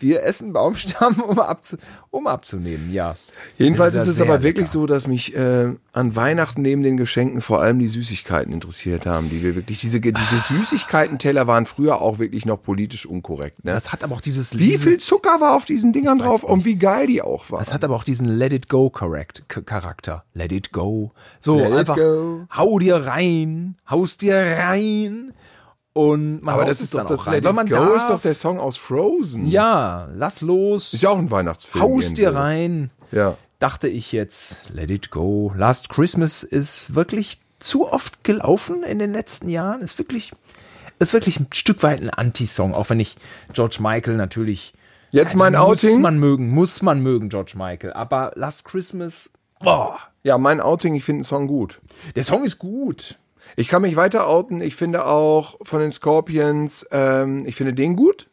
Wir 0.01 0.23
essen 0.23 0.53
Baumstamm, 0.53 1.19
um, 1.27 1.39
abzu, 1.39 1.77
um 2.09 2.27
abzunehmen, 2.27 2.91
ja. 2.91 3.15
Jedenfalls 3.57 3.95
ist 3.95 4.03
ist 4.03 4.15
es 4.15 4.21
aber 4.21 4.33
sehr 4.33 4.43
wirklich 4.43 4.65
lecker. 4.67 4.71
so, 4.71 4.85
dass 4.85 5.07
mich 5.07 5.35
äh, 5.35 5.73
an 5.93 6.15
Weihnachten 6.15 6.61
neben 6.61 6.83
den 6.83 6.97
Geschenken 6.97 7.41
vor 7.41 7.61
allem 7.61 7.79
die 7.79 7.87
Süßigkeiten 7.87 8.53
interessiert 8.53 9.05
haben, 9.05 9.29
die 9.29 9.43
wir 9.43 9.55
wirklich, 9.55 9.79
diese, 9.79 9.99
diese 9.99 10.39
Süßigkeiten-Teller 10.47 11.47
waren 11.47 11.65
früher 11.65 12.01
auch 12.01 12.19
wirklich 12.19 12.45
noch 12.45 12.61
politisch 12.61 13.05
unkorrekt. 13.05 13.63
Ne? 13.63 13.71
Das 13.71 13.91
hat 13.91 14.03
aber 14.03 14.15
auch 14.15 14.21
dieses, 14.21 14.57
Wie 14.57 14.65
dieses 14.65 14.83
viel 14.83 14.97
Zucker 14.99 15.41
war 15.41 15.55
auf 15.55 15.65
diesen 15.65 15.93
Dingern 15.93 16.19
drauf 16.19 16.43
und 16.43 16.65
wie 16.65 16.75
geil 16.75 17.07
die 17.07 17.21
auch 17.21 17.49
waren. 17.51 17.59
Das 17.59 17.73
hat 17.73 17.83
aber 17.83 17.95
auch 17.95 18.03
diesen 18.03 18.27
Let 18.27 18.53
it 18.53 18.69
go 18.69 18.89
correct 18.89 19.43
K 19.47 19.61
Charakter. 19.61 20.23
Let 20.33 20.51
it 20.51 20.71
go. 20.71 21.11
So 21.39 21.57
Let 21.57 21.71
it 21.71 21.77
einfach 21.77 21.95
go. 21.95 22.47
hau 22.55 22.79
dir 22.79 22.97
rein, 22.97 23.75
haust 23.89 24.21
dir 24.21 24.35
rein 24.35 25.33
und 25.93 26.41
man 26.41 26.53
Aber 26.55 26.65
das 26.65 26.81
ist 26.81 26.93
doch 26.93 27.05
das. 27.05 27.25
Let 27.25 27.45
It 27.45 27.53
man 27.53 27.67
Go 27.67 27.93
ist 27.93 28.07
doch 28.09 28.21
der 28.21 28.33
Song 28.33 28.59
aus 28.59 28.77
Frozen. 28.77 29.45
ja, 29.47 30.07
lass 30.15 30.41
los, 30.41 30.93
Ist 30.93 31.03
ja 31.03 31.09
auch 31.09 31.17
ein 31.17 31.31
Weihnachtsfilm. 31.31 31.83
haust 31.83 32.17
dir 32.17 32.33
rein. 32.35 32.89
Ja. 33.11 33.37
Dachte 33.59 33.87
ich 33.87 34.11
jetzt, 34.11 34.69
let 34.73 34.89
it 34.89 35.11
go. 35.11 35.53
Last 35.55 35.89
Christmas 35.89 36.43
ist 36.43 36.95
wirklich 36.95 37.39
zu 37.59 37.91
oft 37.91 38.23
gelaufen 38.23 38.83
in 38.83 38.97
den 38.99 39.11
letzten 39.13 39.49
Jahren. 39.49 39.81
Ist 39.81 39.99
wirklich, 39.99 40.31
ist 40.99 41.13
wirklich 41.13 41.39
ein 41.39 41.47
Stück 41.53 41.83
weit 41.83 42.01
ein 42.01 42.09
Anti-Song, 42.09 42.73
auch 42.73 42.89
wenn 42.89 42.99
ich 42.99 43.17
George 43.53 43.77
Michael 43.81 44.15
natürlich 44.15 44.73
Jetzt 45.11 45.35
mein 45.35 45.53
muss 45.53 45.83
Outing. 45.83 45.99
man 46.01 46.17
mögen, 46.19 46.49
muss 46.51 46.81
man 46.81 47.01
mögen, 47.03 47.27
George 47.29 47.53
Michael. 47.55 47.91
Aber 47.93 48.31
Last 48.35 48.63
Christmas, 48.65 49.29
boah, 49.59 49.99
Ja, 50.23 50.37
mein 50.37 50.61
Outing, 50.61 50.95
ich 50.95 51.03
finde 51.03 51.19
den 51.19 51.25
Song 51.25 51.47
gut. 51.47 51.81
der 52.15 52.23
Song 52.23 52.45
ist 52.45 52.57
gut. 52.59 53.17
Ich 53.55 53.67
kann 53.67 53.81
mich 53.81 53.95
weiter 53.95 54.27
outen. 54.27 54.61
Ich 54.61 54.75
finde 54.75 55.05
auch 55.05 55.57
von 55.63 55.79
den 55.79 55.91
Scorpions, 55.91 56.85
ähm, 56.91 57.41
ich 57.45 57.55
finde 57.55 57.73
den 57.73 57.95
gut. 57.95 58.29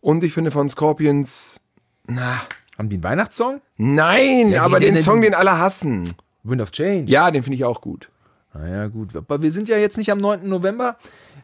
Und 0.00 0.22
ich 0.24 0.32
finde 0.32 0.50
von 0.50 0.68
Scorpions, 0.68 1.60
na, 2.06 2.40
Haben 2.78 2.88
die 2.88 2.96
einen 2.96 3.04
Weihnachtssong? 3.04 3.60
nein, 3.76 4.50
Ja, 4.50 4.62
aber 4.62 4.78
den- 4.78 4.88
den, 4.88 4.94
den- 4.94 5.04
Song, 5.04 5.20
den 5.22 5.34
alle 5.34 5.58
hassen. 5.58 6.14
Wind 6.44 6.62
of 6.62 6.70
Change. 6.70 7.10
Ja, 7.10 7.30
den 7.30 7.42
finde 7.42 7.56
ich 7.56 7.64
auch 7.64 7.80
gut. 7.80 8.08
Naja, 8.54 8.86
gut. 8.86 9.14
Aber 9.14 9.42
wir 9.42 9.50
sind 9.50 9.68
ja 9.68 9.76
jetzt 9.76 9.98
nicht 9.98 10.10
am 10.10 10.18
9. 10.18 10.48
November. 10.48 10.96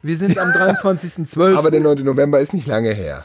Wir 0.02 0.16
sind 0.16 0.38
am 0.38 0.48
23.12. 0.52 1.56
Aber 1.58 1.70
der 1.70 1.80
9. 1.80 2.02
November 2.04 2.40
ist 2.40 2.54
nicht 2.54 2.66
lange 2.66 2.92
her. 2.92 3.24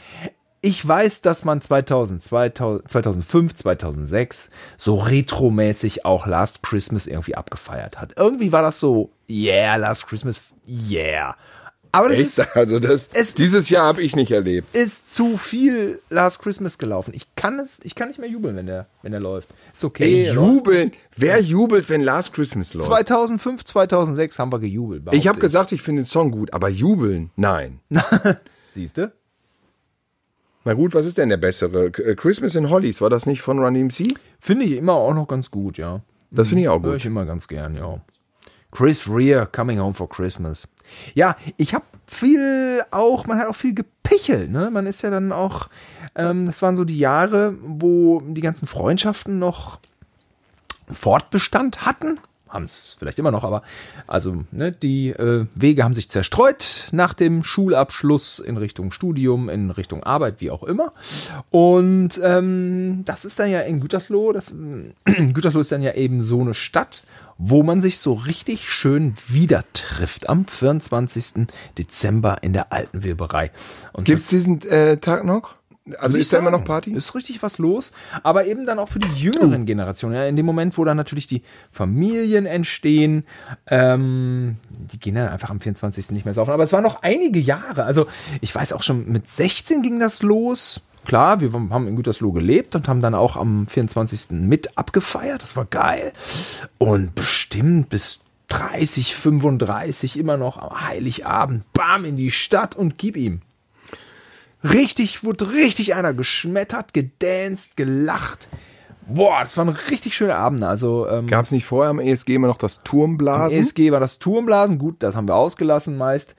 Ich 0.62 0.86
weiß, 0.86 1.22
dass 1.22 1.44
man 1.44 1.60
2000, 1.60 2.22
2000, 2.22 2.90
2005, 2.90 3.54
2006 3.54 4.50
so 4.76 4.96
retromäßig 4.96 6.04
auch 6.04 6.26
Last 6.26 6.62
Christmas 6.62 7.06
irgendwie 7.06 7.34
abgefeiert 7.34 8.00
hat. 8.00 8.14
Irgendwie 8.16 8.52
war 8.52 8.62
das 8.62 8.78
so, 8.80 9.10
yeah, 9.28 9.76
Last 9.76 10.06
Christmas, 10.06 10.40
yeah. 10.68 11.36
Aber 11.92 12.08
das 12.10 12.18
ist, 12.20 12.38
Echt? 12.38 12.56
Also 12.56 12.78
das, 12.78 13.08
es- 13.12 13.34
dieses 13.34 13.68
Jahr 13.68 13.84
habe 13.86 14.02
ich 14.02 14.14
nicht 14.14 14.30
erlebt. 14.30 14.76
ist 14.76 15.12
zu 15.12 15.36
viel 15.36 16.00
Last 16.08 16.40
Christmas 16.40 16.78
gelaufen. 16.78 17.12
Ich 17.14 17.34
kann 17.34 17.58
es, 17.58 17.78
ich 17.82 17.96
kann 17.96 18.06
nicht 18.06 18.20
mehr 18.20 18.28
jubeln, 18.28 18.54
wenn 18.54 18.66
der, 18.66 18.86
wenn 19.02 19.10
der 19.10 19.20
läuft. 19.20 19.48
Ist 19.72 19.82
okay. 19.84 20.26
Ey, 20.28 20.32
jubeln. 20.34 20.92
Wer 21.16 21.40
jubelt, 21.40 21.88
wenn 21.88 22.00
Last 22.02 22.32
Christmas 22.32 22.74
läuft? 22.74 22.86
2005, 22.86 23.64
2006 23.64 24.38
haben 24.38 24.52
wir 24.52 24.60
gejubelt. 24.60 25.02
Ich 25.12 25.26
habe 25.26 25.40
gesagt, 25.40 25.72
ich 25.72 25.82
finde 25.82 26.02
den 26.02 26.06
Song 26.06 26.30
gut, 26.30 26.52
aber 26.54 26.68
jubeln, 26.68 27.30
nein. 27.34 27.80
Siehst 28.72 28.98
du? 28.98 29.12
Na 30.64 30.74
gut, 30.74 30.94
was 30.94 31.06
ist 31.06 31.18
denn 31.18 31.30
der 31.30 31.38
bessere? 31.38 31.86
Äh, 31.86 32.14
Christmas 32.14 32.54
in 32.54 32.68
Hollies, 32.70 33.00
war 33.00 33.10
das 33.10 33.26
nicht 33.26 33.40
von 33.40 33.58
Run 33.58 33.74
DMC? 33.74 34.14
Finde 34.40 34.66
ich 34.66 34.72
immer 34.72 34.94
auch 34.94 35.14
noch 35.14 35.26
ganz 35.26 35.50
gut, 35.50 35.78
ja. 35.78 36.00
Das 36.30 36.48
finde 36.48 36.62
ich 36.62 36.68
auch 36.68 36.82
Höre 36.82 36.92
gut. 36.92 36.96
ich 37.00 37.06
immer 37.06 37.24
ganz 37.24 37.48
gern, 37.48 37.74
ja. 37.74 38.00
Chris 38.70 39.08
Rea, 39.08 39.46
Coming 39.46 39.80
Home 39.80 39.94
for 39.94 40.08
Christmas. 40.08 40.68
Ja, 41.14 41.36
ich 41.56 41.74
habe 41.74 41.84
viel 42.06 42.82
auch, 42.90 43.26
man 43.26 43.38
hat 43.38 43.48
auch 43.48 43.56
viel 43.56 43.74
gepichelt, 43.74 44.50
ne? 44.50 44.70
Man 44.70 44.86
ist 44.86 45.02
ja 45.02 45.10
dann 45.10 45.32
auch, 45.32 45.68
ähm, 46.14 46.46
das 46.46 46.62
waren 46.62 46.76
so 46.76 46.84
die 46.84 46.98
Jahre, 46.98 47.54
wo 47.62 48.20
die 48.20 48.40
ganzen 48.40 48.66
Freundschaften 48.66 49.38
noch 49.38 49.80
Fortbestand 50.92 51.84
hatten. 51.84 52.18
Haben 52.50 52.64
es 52.64 52.96
vielleicht 52.98 53.18
immer 53.18 53.30
noch, 53.30 53.44
aber 53.44 53.62
also 54.06 54.44
ne, 54.50 54.72
die 54.72 55.10
äh, 55.10 55.46
Wege 55.54 55.84
haben 55.84 55.94
sich 55.94 56.08
zerstreut 56.10 56.88
nach 56.92 57.14
dem 57.14 57.44
Schulabschluss 57.44 58.38
in 58.40 58.56
Richtung 58.56 58.90
Studium, 58.90 59.48
in 59.48 59.70
Richtung 59.70 60.02
Arbeit, 60.02 60.40
wie 60.40 60.50
auch 60.50 60.64
immer. 60.64 60.92
Und 61.50 62.20
ähm, 62.22 63.02
das 63.04 63.24
ist 63.24 63.38
dann 63.38 63.50
ja 63.50 63.60
in 63.60 63.80
Gütersloh, 63.80 64.32
das 64.32 64.54
Gütersloh 65.04 65.60
ist 65.60 65.72
dann 65.72 65.82
ja 65.82 65.94
eben 65.94 66.20
so 66.20 66.40
eine 66.40 66.54
Stadt, 66.54 67.04
wo 67.38 67.62
man 67.62 67.80
sich 67.80 67.98
so 67.98 68.12
richtig 68.12 68.68
schön 68.68 69.14
wieder 69.28 69.64
trifft 69.72 70.28
am 70.28 70.46
24. 70.46 71.46
Dezember 71.78 72.38
in 72.42 72.52
der 72.52 72.72
alten 72.72 73.02
Weberei. 73.02 73.50
Und 73.92 74.04
Gibt's 74.04 74.28
diesen 74.28 74.60
äh, 74.68 74.98
Tag 74.98 75.24
noch? 75.24 75.54
Also 75.98 76.18
ist 76.18 76.32
da 76.32 76.36
ich 76.36 76.42
immer 76.42 76.50
noch 76.50 76.58
sagen. 76.58 76.68
Party? 76.68 76.92
Ist 76.92 77.14
richtig 77.14 77.42
was 77.42 77.58
los, 77.58 77.92
aber 78.22 78.46
eben 78.46 78.66
dann 78.66 78.78
auch 78.78 78.88
für 78.88 78.98
die 78.98 79.12
jüngeren 79.12 79.64
Generationen. 79.64 80.14
Ja, 80.14 80.26
in 80.26 80.36
dem 80.36 80.46
Moment, 80.46 80.76
wo 80.76 80.84
dann 80.84 80.96
natürlich 80.96 81.26
die 81.26 81.42
Familien 81.70 82.46
entstehen, 82.46 83.24
ähm, 83.66 84.56
die 84.70 84.98
gehen 84.98 85.14
dann 85.14 85.28
einfach 85.28 85.50
am 85.50 85.60
24. 85.60 86.10
nicht 86.10 86.24
mehr 86.24 86.34
saufen. 86.34 86.52
Aber 86.52 86.62
es 86.62 86.72
waren 86.72 86.82
noch 86.82 87.02
einige 87.02 87.40
Jahre. 87.40 87.84
Also 87.84 88.06
ich 88.40 88.54
weiß 88.54 88.72
auch 88.72 88.82
schon, 88.82 89.10
mit 89.10 89.28
16 89.28 89.82
ging 89.82 89.98
das 89.98 90.22
los. 90.22 90.80
Klar, 91.06 91.40
wir 91.40 91.52
haben 91.52 91.88
in 91.88 91.96
Gütersloh 91.96 92.32
gelebt 92.32 92.76
und 92.76 92.86
haben 92.86 93.00
dann 93.00 93.14
auch 93.14 93.36
am 93.36 93.66
24. 93.66 94.32
mit 94.46 94.76
abgefeiert. 94.76 95.42
Das 95.42 95.56
war 95.56 95.64
geil. 95.64 96.12
Und 96.76 97.14
bestimmt 97.14 97.88
bis 97.88 98.20
30, 98.48 99.14
35 99.14 100.18
immer 100.18 100.36
noch 100.36 100.58
am 100.58 100.88
Heiligabend, 100.88 101.72
bam, 101.72 102.04
in 102.04 102.16
die 102.16 102.30
Stadt 102.30 102.76
und 102.76 102.98
gib 102.98 103.16
ihm. 103.16 103.40
Richtig, 104.62 105.24
wurde 105.24 105.52
richtig 105.52 105.94
einer 105.94 106.12
geschmettert, 106.12 106.92
gedanced, 106.92 107.76
gelacht. 107.76 108.48
Boah, 109.06 109.40
das 109.40 109.56
waren 109.56 109.68
richtig 109.68 110.14
schöne 110.14 110.36
Abende. 110.36 110.68
Also 110.68 111.08
ähm, 111.08 111.26
Gab's 111.26 111.50
nicht 111.50 111.64
vorher 111.64 111.90
am 111.90 111.98
ESG 111.98 112.34
immer 112.34 112.46
noch 112.46 112.58
das 112.58 112.82
Turmblasen? 112.82 113.58
ESG 113.58 113.90
war 113.90 114.00
das 114.00 114.18
Turmblasen, 114.18 114.78
gut, 114.78 115.02
das 115.02 115.16
haben 115.16 115.26
wir 115.26 115.34
ausgelassen 115.34 115.96
meist. 115.96 116.36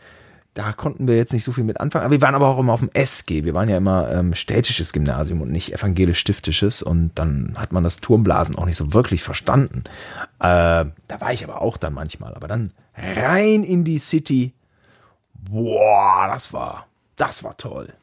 Da 0.53 0.73
konnten 0.73 1.07
wir 1.07 1.15
jetzt 1.15 1.31
nicht 1.31 1.45
so 1.45 1.53
viel 1.53 1.63
mit 1.63 1.79
anfangen. 1.79 2.03
Aber 2.03 2.12
wir 2.12 2.21
waren 2.21 2.36
aber 2.36 2.47
auch 2.47 2.60
immer 2.60 2.73
auf 2.73 2.81
dem 2.81 2.89
SG. 2.93 3.45
Wir 3.45 3.53
waren 3.53 3.69
ja 3.69 3.77
immer 3.77 4.12
ähm, 4.12 4.34
städtisches 4.36 4.91
Gymnasium 4.91 5.41
und 5.41 5.49
nicht 5.49 5.73
evangelisch-stiftisches. 5.73 6.84
Und 6.84 7.12
dann 7.15 7.53
hat 7.57 7.71
man 7.71 7.86
das 7.86 8.01
Turmblasen 8.01 8.57
auch 8.57 8.65
nicht 8.65 8.75
so 8.75 8.93
wirklich 8.93 9.23
verstanden. 9.23 9.86
Äh, 10.39 10.86
da 11.07 11.19
war 11.19 11.31
ich 11.31 11.45
aber 11.45 11.62
auch 11.62 11.77
dann 11.77 11.93
manchmal. 11.93 12.34
Aber 12.34 12.49
dann 12.49 12.73
rein 12.95 13.63
in 13.63 13.86
die 13.86 13.97
City. 13.97 14.53
Boah, 15.34 16.29
das 16.29 16.51
war, 16.51 16.86
das 17.15 17.45
war 17.45 17.55
toll. 17.55 17.93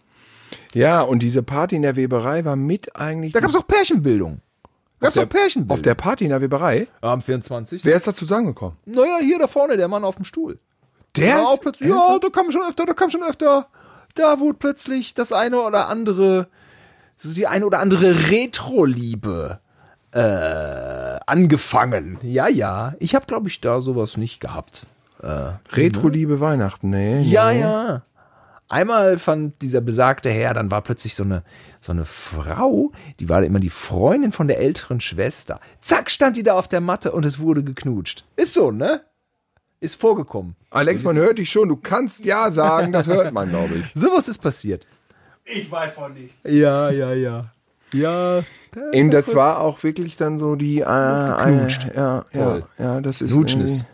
Ja, 0.75 1.01
und 1.03 1.23
diese 1.23 1.43
Party 1.43 1.77
in 1.77 1.83
der 1.83 1.97
Weberei 1.97 2.45
war 2.45 2.57
mit 2.57 2.95
eigentlich. 2.97 3.33
Da 3.33 3.41
gab's 3.41 3.57
auch 3.57 3.67
Pärchenbildung. 3.67 4.41
Gab's 5.01 5.15
der- 5.15 5.25
auch 5.25 5.29
Pärchenbildung. 5.29 5.75
auf 5.77 5.83
der 5.83 5.95
Party 5.95 6.25
in 6.25 6.31
der 6.31 6.41
Weberei. 6.41 6.89
Ja, 7.03 7.13
am 7.13 7.21
24. 7.23 7.85
Wer 7.85 7.97
ist 7.97 8.07
da 8.07 8.15
zusammengekommen? 8.15 8.77
Naja, 8.85 9.19
hier 9.21 9.39
da 9.39 9.47
vorne, 9.47 9.77
der 9.77 9.89
Mann 9.89 10.05
auf 10.05 10.17
dem 10.17 10.25
Stuhl. 10.25 10.59
Der 11.17 11.27
ja, 11.29 11.43
ist- 11.43 11.49
auch 11.49 11.61
plötzlich, 11.61 11.89
ja, 11.89 12.19
da 12.21 12.29
kam 12.29 12.51
schon 12.53 12.63
öfter, 12.69 12.85
da 12.87 12.93
kam 12.93 13.11
schon 13.11 13.23
öfter. 13.23 13.67
Da 14.15 14.41
wurde 14.41 14.59
plötzlich 14.59 15.15
das 15.15 15.33
eine 15.33 15.61
oder 15.63 15.89
andere, 15.89 16.49
so 17.17 17.33
die 17.33 17.47
eine 17.47 17.65
oder 17.67 17.79
andere 17.79 18.31
Retro-Liebe 18.31 19.61
äh, 20.13 21.19
angefangen. 21.27 22.19
Ja, 22.23 22.49
ja. 22.49 22.95
Ich 22.99 23.15
habe, 23.15 23.27
glaube 23.27 23.49
ich, 23.49 23.61
da 23.61 23.81
sowas 23.81 24.17
nicht 24.17 24.41
gehabt. 24.41 24.87
Retro-Liebe 25.73 26.41
Weihnachten, 26.41 26.91
nee. 26.91 27.21
Ja, 27.23 27.51
nee. 27.53 27.61
ja. 27.61 28.03
Einmal 28.69 29.19
fand 29.19 29.63
dieser 29.63 29.81
besagte 29.81 30.29
Herr, 30.31 30.53
dann 30.53 30.71
war 30.71 30.83
plötzlich 30.83 31.15
so 31.15 31.23
eine, 31.23 31.43
so 31.81 31.93
eine 31.93 32.05
Frau, 32.05 32.93
die 33.19 33.29
war 33.29 33.43
immer 33.43 33.61
die 33.61 33.71
Freundin 33.71 34.31
von 34.31 34.47
der 34.47 34.59
älteren 34.59 35.01
Schwester. 35.01 35.59
Zack, 35.81 36.11
stand 36.11 36.37
die 36.37 36.43
da 36.43 36.53
auf 36.55 36.69
der 36.69 36.83
Matte 36.83 37.13
und 37.13 37.25
es 37.25 37.39
wurde 37.39 37.65
geknutscht. 37.65 38.25
Ist 38.37 38.53
so, 38.53 38.71
ne? 38.71 39.01
Ist 39.81 39.99
vorgekommen. 39.99 40.55
Alex, 40.71 41.03
man 41.03 41.17
hört 41.17 41.39
dich 41.39 41.51
schon. 41.51 41.69
Du 41.69 41.77
kannst 41.77 42.25
ja 42.25 42.51
sagen, 42.51 42.93
das 42.93 43.07
hört 43.07 43.33
man, 43.33 43.49
glaube 43.49 43.75
ich. 43.77 43.87
Sowas 43.95 44.29
ist 44.29 44.39
passiert. 44.39 44.87
Ich 45.45 45.71
weiß 45.71 45.93
von 45.93 46.13
nichts. 46.13 46.45
Ja, 46.45 46.91
ja, 46.91 47.15
ja. 47.15 47.53
Ja. 47.95 48.43
Eben, 48.93 49.11
das 49.11 49.35
war 49.35 49.61
auch 49.61 49.83
wirklich 49.83 50.17
dann 50.17 50.37
so 50.37 50.57
die. 50.57 50.81
Äh, 50.81 50.85
geknutscht. 50.85 51.87
äh, 51.87 51.97
ja, 51.97 52.25
ja, 52.35 52.63
ja, 52.79 53.01
das 53.01 53.23
ist. 53.23 53.31
Knutschen 53.33 53.63
ist. 53.63 53.87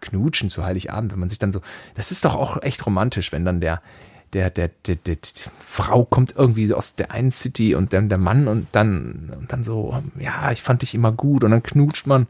Knutschen 0.00 0.50
zu 0.50 0.64
Heiligabend, 0.64 1.12
wenn 1.12 1.20
man 1.20 1.28
sich 1.28 1.38
dann 1.38 1.52
so. 1.52 1.60
Das 1.94 2.10
ist 2.10 2.24
doch 2.24 2.34
auch 2.36 2.62
echt 2.62 2.84
romantisch, 2.86 3.32
wenn 3.32 3.44
dann 3.44 3.60
der, 3.60 3.82
der, 4.32 4.50
der, 4.50 4.70
der, 4.86 4.96
der, 4.96 5.16
die 5.16 5.30
Frau 5.58 6.04
kommt 6.04 6.34
irgendwie 6.36 6.72
aus 6.74 6.94
der 6.94 7.12
einen 7.12 7.30
City 7.30 7.74
und 7.74 7.92
dann 7.92 8.08
der 8.08 8.18
Mann 8.18 8.48
und 8.48 8.68
dann, 8.72 9.32
und 9.38 9.52
dann 9.52 9.64
so, 9.64 10.02
ja, 10.18 10.52
ich 10.52 10.62
fand 10.62 10.82
dich 10.82 10.94
immer 10.94 11.12
gut 11.12 11.44
und 11.44 11.50
dann 11.50 11.62
knutscht 11.62 12.06
man. 12.06 12.26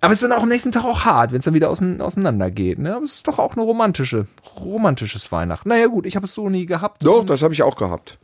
Aber 0.00 0.12
es 0.12 0.20
ist 0.22 0.28
dann 0.28 0.36
auch 0.38 0.42
am 0.42 0.50
nächsten 0.50 0.70
Tag 0.72 0.84
auch 0.84 1.06
hart, 1.06 1.32
wenn 1.32 1.38
es 1.38 1.46
dann 1.46 1.54
wieder 1.54 1.70
ausein- 1.70 2.00
auseinander 2.02 2.50
geht. 2.50 2.78
Ne? 2.78 2.94
Aber 2.94 3.04
es 3.04 3.14
ist 3.14 3.28
doch 3.28 3.38
auch 3.38 3.54
eine 3.54 3.62
romantische, 3.62 4.26
romantisches 4.60 5.32
Weihnachten. 5.32 5.68
Naja, 5.70 5.86
gut, 5.86 6.04
ich 6.04 6.14
habe 6.16 6.26
es 6.26 6.34
so 6.34 6.50
nie 6.50 6.66
gehabt. 6.66 7.04
Doch, 7.04 7.24
das 7.24 7.40
habe 7.42 7.54
ich 7.54 7.62
auch 7.62 7.76
gehabt. 7.76 8.18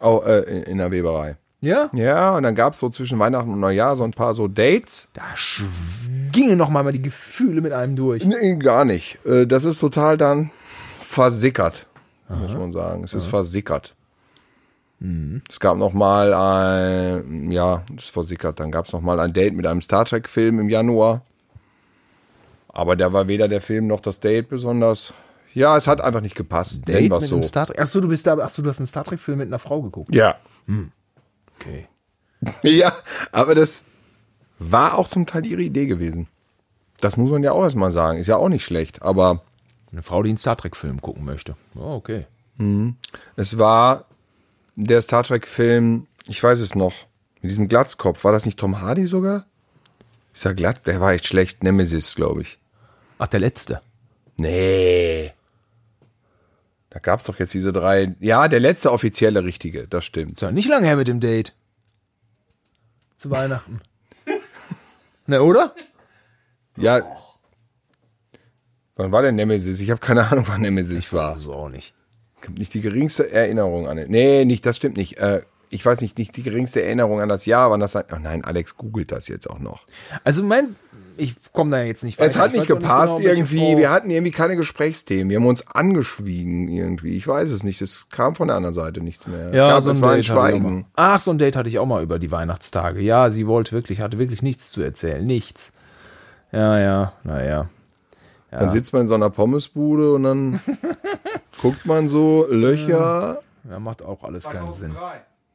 Auch 0.00 0.26
äh, 0.26 0.40
in 0.62 0.78
der 0.78 0.90
Weberei. 0.90 1.36
Ja? 1.66 1.90
Ja, 1.92 2.36
und 2.36 2.44
dann 2.44 2.54
gab 2.54 2.74
es 2.74 2.78
so 2.78 2.88
zwischen 2.88 3.18
Weihnachten 3.18 3.50
und 3.52 3.58
Neujahr 3.60 3.96
so 3.96 4.04
ein 4.04 4.12
paar 4.12 4.34
so 4.34 4.46
Dates. 4.46 5.08
Da 5.14 5.22
gingen 6.32 6.56
noch 6.58 6.70
mal 6.70 6.90
die 6.92 7.02
Gefühle 7.02 7.60
mit 7.60 7.72
einem 7.72 7.96
durch. 7.96 8.24
Nee, 8.24 8.56
gar 8.56 8.84
nicht. 8.84 9.18
Äh, 9.26 9.46
Das 9.46 9.64
ist 9.64 9.80
total 9.80 10.16
dann 10.16 10.50
versickert, 11.00 11.86
muss 12.28 12.52
man 12.52 12.72
sagen. 12.72 13.02
Es 13.04 13.14
ist 13.14 13.26
versickert. 13.26 13.94
Es 15.50 15.60
gab 15.60 15.76
noch 15.76 15.92
mal 15.92 16.32
ein, 16.32 17.50
ja, 17.50 17.82
es 17.96 18.04
ist 18.04 18.10
versickert. 18.10 18.58
Dann 18.60 18.70
gab 18.70 18.86
es 18.86 18.92
noch 18.92 19.02
mal 19.02 19.20
ein 19.20 19.32
Date 19.32 19.54
mit 19.54 19.66
einem 19.66 19.80
Star 19.80 20.04
Trek 20.04 20.28
Film 20.28 20.58
im 20.58 20.68
Januar. 20.70 21.22
Aber 22.68 22.96
da 22.96 23.12
war 23.12 23.28
weder 23.28 23.48
der 23.48 23.60
Film 23.60 23.86
noch 23.88 24.00
das 24.00 24.20
Date 24.20 24.48
besonders. 24.48 25.12
Ja, 25.52 25.76
es 25.76 25.86
hat 25.86 26.00
einfach 26.00 26.20
nicht 26.20 26.34
gepasst. 26.34 26.86
Nennen 26.86 27.00
Date 27.02 27.10
wir's 27.10 27.20
mit 27.22 27.28
so. 27.30 27.36
einem 27.36 27.44
Star 27.44 27.66
Trek. 27.66 27.78
Achso, 27.80 28.00
du 28.00 28.08
bist 28.08 28.26
da, 28.26 28.36
achso, 28.38 28.62
du 28.62 28.68
hast 28.68 28.78
einen 28.78 28.86
Star 28.86 29.04
Trek-Film 29.04 29.38
mit 29.38 29.48
einer 29.48 29.58
Frau 29.58 29.82
geguckt. 29.82 30.14
Ja. 30.14 30.36
Okay. 31.58 31.86
Ja, 32.62 32.92
aber 33.32 33.54
das 33.54 33.84
war 34.58 34.98
auch 34.98 35.08
zum 35.08 35.26
Teil 35.26 35.46
ihre 35.46 35.62
Idee 35.62 35.86
gewesen. 35.86 36.28
Das 37.00 37.16
muss 37.16 37.30
man 37.30 37.42
ja 37.42 37.52
auch 37.52 37.62
erstmal 37.62 37.90
sagen. 37.90 38.18
Ist 38.18 38.26
ja 38.26 38.36
auch 38.36 38.48
nicht 38.48 38.64
schlecht. 38.64 39.02
Aber 39.02 39.42
Eine 39.90 40.02
Frau, 40.02 40.22
die 40.22 40.28
einen 40.30 40.38
Star 40.38 40.56
Trek-Film 40.56 41.00
gucken 41.00 41.24
möchte. 41.24 41.56
Oh, 41.74 41.94
okay. 41.94 42.26
es 43.36 43.58
war 43.58 44.04
der 44.76 45.00
Star 45.02 45.22
Trek-Film, 45.22 46.06
ich 46.26 46.42
weiß 46.42 46.60
es 46.60 46.74
noch, 46.74 47.06
mit 47.40 47.50
diesem 47.50 47.68
Glatzkopf. 47.68 48.24
War 48.24 48.32
das 48.32 48.46
nicht 48.46 48.58
Tom 48.58 48.80
Hardy 48.80 49.06
sogar? 49.06 49.46
Ist 50.34 50.44
ja 50.44 50.52
glatt, 50.52 50.86
der 50.86 51.00
war 51.00 51.12
echt 51.12 51.26
schlecht. 51.26 51.62
Nemesis, 51.62 52.14
glaube 52.14 52.42
ich. 52.42 52.58
Ach, 53.18 53.28
der 53.28 53.40
letzte. 53.40 53.80
Nee. 54.36 55.32
Da 56.96 57.00
gab 57.00 57.20
es 57.20 57.26
doch 57.26 57.38
jetzt 57.38 57.52
diese 57.52 57.74
drei. 57.74 58.16
Ja, 58.20 58.48
der 58.48 58.58
letzte 58.58 58.90
offizielle 58.90 59.44
richtige, 59.44 59.86
das 59.86 60.06
stimmt. 60.06 60.40
Ja 60.40 60.50
nicht 60.50 60.66
lange 60.66 60.86
her 60.86 60.96
mit 60.96 61.08
dem 61.08 61.20
Date. 61.20 61.54
Zu 63.18 63.30
Weihnachten. 63.30 63.82
ne, 65.26 65.42
oder? 65.42 65.74
Ja. 66.78 67.02
Wann 68.94 69.12
war 69.12 69.20
der 69.20 69.32
Nemesis? 69.32 69.78
Ich 69.80 69.90
habe 69.90 70.00
keine 70.00 70.26
Ahnung, 70.26 70.46
wann 70.48 70.62
Nemesis 70.62 71.12
war. 71.12 71.34
Das 71.34 71.42
ist 71.42 71.48
auch 71.50 71.68
nicht. 71.68 71.92
Ich 72.40 72.48
hab 72.48 72.56
nicht 72.56 72.72
die 72.72 72.80
geringste 72.80 73.30
Erinnerung 73.30 73.88
an. 73.88 74.02
Nee, 74.08 74.46
nicht, 74.46 74.64
das 74.64 74.78
stimmt 74.78 74.96
nicht. 74.96 75.18
Äh, 75.18 75.42
ich 75.68 75.84
weiß 75.84 76.00
nicht, 76.00 76.16
nicht 76.16 76.34
die 76.34 76.42
geringste 76.42 76.82
Erinnerung 76.82 77.20
an 77.20 77.28
das 77.28 77.44
Jahr, 77.44 77.70
wann 77.70 77.80
das 77.80 77.92
sein. 77.92 78.04
Oh 78.10 78.18
nein, 78.18 78.42
Alex 78.42 78.78
googelt 78.78 79.12
das 79.12 79.28
jetzt 79.28 79.50
auch 79.50 79.58
noch. 79.58 79.84
Also 80.24 80.42
mein, 80.42 80.76
ich 81.18 81.34
komme 81.52 81.70
da 81.70 81.82
jetzt 81.82 82.04
nicht 82.04 82.20
Es 82.20 82.36
hat 82.38 82.52
Ich 82.52 82.60
nicht 82.60 82.68
gepasst 82.68 83.16
genau, 83.18 83.28
welche 83.28 83.40
irgendwie. 83.40 83.58
Frau- 83.72 83.76
Wir 83.78 83.90
hatten 83.90 84.10
irgendwie 84.10 84.30
keine 84.32 84.56
Gesprächsthemen. 84.56 85.30
Wir 85.30 85.38
haben 85.38 85.46
uns 85.46 85.66
angeschwiegen 85.66 86.68
irgendwie. 86.68 87.16
Ich 87.16 87.26
weiß 87.26 87.50
es 87.50 87.62
nicht. 87.62 87.80
Es 87.82 88.08
kam 88.08 88.34
von 88.34 88.48
der 88.48 88.56
anderen 88.56 88.74
Seite 88.74 89.00
nichts 89.00 89.26
mehr. 89.26 89.48
Es, 89.50 89.56
Ja, 89.56 89.70
gab, 89.70 89.82
so 89.82 89.90
ein 89.90 89.96
es 89.96 90.02
war 90.02 90.12
ein. 90.12 90.22
Schweigen. 90.22 90.86
Ach, 90.96 91.20
so 91.20 91.30
ein 91.30 91.38
Date 91.38 91.56
hatte 91.56 91.68
ich 91.68 91.78
auch 91.78 91.86
mal 91.86 92.02
über 92.02 92.18
die 92.18 92.30
Weihnachtstage. 92.30 93.00
Ja, 93.00 93.30
sie 93.30 93.46
wollte 93.46 93.72
wirklich, 93.72 94.00
hatte 94.00 94.18
wirklich 94.18 94.42
nichts 94.42 94.70
zu 94.70 94.80
erzählen. 94.82 95.24
Nichts. 95.26 95.72
Ja, 96.52 96.78
ja, 96.78 97.12
naja. 97.24 97.68
Dann 98.50 98.70
sitzt 98.70 98.92
man 98.94 99.02
in 99.02 99.08
so 99.08 99.14
einer 99.14 99.28
Pommesbude 99.28 100.14
und 100.14 100.22
dann 100.22 100.60
guckt 101.60 101.84
man 101.84 102.08
so 102.08 102.46
Löcher. 102.48 103.42
Ja, 103.68 103.78
macht 103.80 104.02
auch 104.02 104.22
alles 104.22 104.44
keinen 104.48 104.72
Sinn. 104.72 104.94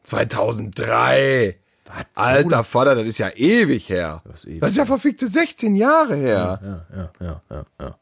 2003. 0.04 1.56
Was? 1.85 2.05
Alter 2.15 2.63
Vater, 2.63 2.95
das 2.95 3.05
ist 3.07 3.17
ja 3.17 3.29
ewig 3.29 3.89
her. 3.89 4.21
Das 4.25 4.43
ist 4.43 4.47
ewig 4.47 4.63
ist 4.63 4.77
ja 4.77 4.85
verfickte 4.85 5.27
16 5.27 5.75
Jahre 5.75 6.15
her. 6.15 6.59
Ja, 6.63 6.85
ja, 6.97 7.09
ja, 7.19 7.41
ja, 7.49 7.65
ja. 7.81 7.95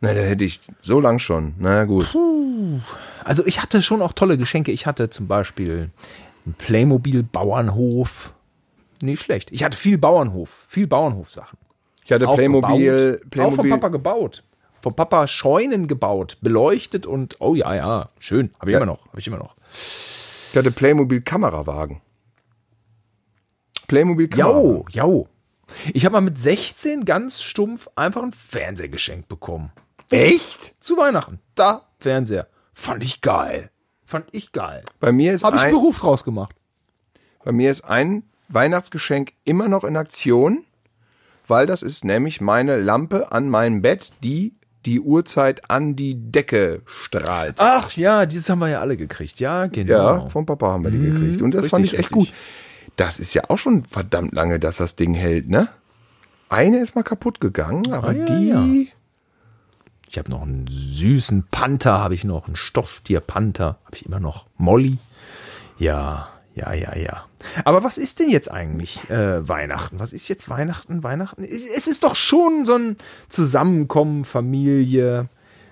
Na, 0.00 0.12
da 0.12 0.20
hätte 0.20 0.44
ich 0.44 0.60
so 0.80 1.00
lang 1.00 1.18
schon. 1.18 1.54
Na 1.58 1.84
gut. 1.84 2.14
Also 3.24 3.44
ich 3.46 3.62
hatte 3.62 3.80
schon 3.82 4.02
auch 4.02 4.12
tolle 4.12 4.36
Geschenke. 4.36 4.70
Ich 4.70 4.86
hatte 4.86 5.08
zum 5.10 5.26
Beispiel 5.26 5.90
einen 6.44 6.54
Playmobil-Bauernhof. 6.54 8.32
Nicht 9.00 9.22
schlecht. 9.22 9.50
Ich 9.52 9.64
hatte 9.64 9.76
viel 9.76 9.98
Bauernhof, 9.98 10.64
viel 10.66 10.86
Bauernhofsachen. 10.86 11.58
Ich 12.04 12.12
hatte 12.12 12.28
Auch 12.28 12.36
Playmobil, 12.36 13.18
gebaut. 13.18 13.20
Auch 13.20 13.20
vom 13.20 13.30
Playmobil. 13.30 13.70
Papa 13.70 13.88
gebaut. 13.88 14.42
Vom 14.82 14.94
Papa 14.94 15.26
Scheunen 15.26 15.88
gebaut, 15.88 16.36
beleuchtet 16.42 17.06
und 17.06 17.36
oh 17.40 17.54
ja, 17.54 17.74
ja, 17.74 18.08
schön. 18.18 18.50
Habe 18.60 18.70
ich 18.70 18.72
Ja. 18.74 18.78
immer 18.80 18.86
noch, 18.86 19.06
habe 19.08 19.18
ich 19.18 19.26
immer 19.26 19.38
noch. 19.38 19.56
Ich 20.52 20.56
hatte 20.58 20.70
Playmobil 20.70 21.22
Kamerawagen. 21.22 22.02
Playmobil 23.86 24.28
Jau, 24.34 24.52
Kamerawagen. 24.52 24.84
jau. 24.92 25.28
Ich 25.92 26.04
habe 26.04 26.12
mal 26.14 26.20
mit 26.20 26.38
16 26.38 27.04
ganz 27.04 27.42
stumpf 27.42 27.88
einfach 27.96 28.22
ein 28.22 28.32
Fernseher 28.32 28.88
geschenkt 28.88 29.28
bekommen. 29.28 29.72
Echt? 30.10 30.74
Zu 30.80 30.96
Weihnachten. 30.96 31.40
Da, 31.54 31.86
Fernseher. 31.98 32.46
Fand 32.72 33.02
ich 33.02 33.20
geil. 33.20 33.70
Fand 34.04 34.26
ich 34.32 34.52
geil. 34.52 34.84
Bei 35.00 35.10
mir 35.12 35.32
ist 35.32 35.42
Habe 35.44 35.56
ich 35.56 35.62
ein, 35.62 35.70
Beruf 35.72 35.98
draus 36.00 36.24
gemacht. 36.24 36.54
bei 37.44 37.52
mir 37.52 37.70
ist 37.70 37.82
ein 37.84 38.24
Weihnachtsgeschenk 38.48 39.32
immer 39.44 39.68
noch 39.68 39.84
in 39.84 39.96
Aktion, 39.96 40.64
weil 41.48 41.66
das 41.66 41.82
ist 41.82 42.04
nämlich 42.04 42.40
meine 42.40 42.76
Lampe 42.76 43.32
an 43.32 43.48
meinem 43.48 43.80
Bett, 43.82 44.10
die 44.22 44.54
die 44.84 45.00
Uhrzeit 45.00 45.70
an 45.70 45.96
die 45.96 46.14
Decke 46.30 46.82
strahlt. 46.84 47.56
Ach 47.58 47.90
ja, 47.92 48.26
dieses 48.26 48.50
haben 48.50 48.58
wir 48.58 48.68
ja 48.68 48.80
alle 48.80 48.98
gekriegt. 48.98 49.40
Ja, 49.40 49.66
genau. 49.66 49.94
Ja, 49.94 50.28
vom 50.28 50.44
Papa 50.44 50.66
haben 50.72 50.84
wir 50.84 50.90
die 50.90 50.98
gekriegt. 50.98 51.40
Und 51.40 51.52
das 51.54 51.64
richtig, 51.64 51.70
fand 51.70 51.86
ich 51.86 51.92
echt 51.94 52.10
richtig. 52.10 52.16
gut. 52.16 52.28
Das 52.96 53.18
ist 53.18 53.34
ja 53.34 53.42
auch 53.48 53.58
schon 53.58 53.84
verdammt 53.84 54.32
lange, 54.34 54.58
dass 54.60 54.76
das 54.78 54.96
Ding 54.96 55.14
hält, 55.14 55.48
ne? 55.48 55.68
Eine 56.48 56.78
ist 56.78 56.94
mal 56.94 57.02
kaputt 57.02 57.40
gegangen, 57.40 57.92
aber 57.92 58.08
Ah, 58.08 58.12
ja, 58.12 58.24
die. 58.26 58.48
ja. 58.48 58.66
Ich 60.08 60.18
habe 60.18 60.30
noch 60.30 60.42
einen 60.42 60.68
süßen 60.68 61.48
Panther, 61.50 61.98
habe 61.98 62.14
ich 62.14 62.22
noch, 62.22 62.46
einen 62.46 62.54
Stofftier-Panther, 62.54 63.78
habe 63.84 63.96
ich 63.96 64.06
immer 64.06 64.20
noch. 64.20 64.46
Molly. 64.56 64.98
Ja, 65.76 66.28
ja, 66.54 66.72
ja, 66.72 66.96
ja. 66.96 67.24
Aber 67.64 67.82
was 67.82 67.98
ist 67.98 68.20
denn 68.20 68.30
jetzt 68.30 68.48
eigentlich 68.48 69.10
äh, 69.10 69.46
Weihnachten? 69.48 69.98
Was 69.98 70.12
ist 70.12 70.28
jetzt 70.28 70.48
Weihnachten? 70.48 71.02
Weihnachten? 71.02 71.42
Es 71.42 71.88
ist 71.88 72.04
doch 72.04 72.14
schon 72.14 72.64
so 72.64 72.76
ein 72.76 72.96
Zusammenkommen, 73.28 74.24
Familie, 74.24 75.28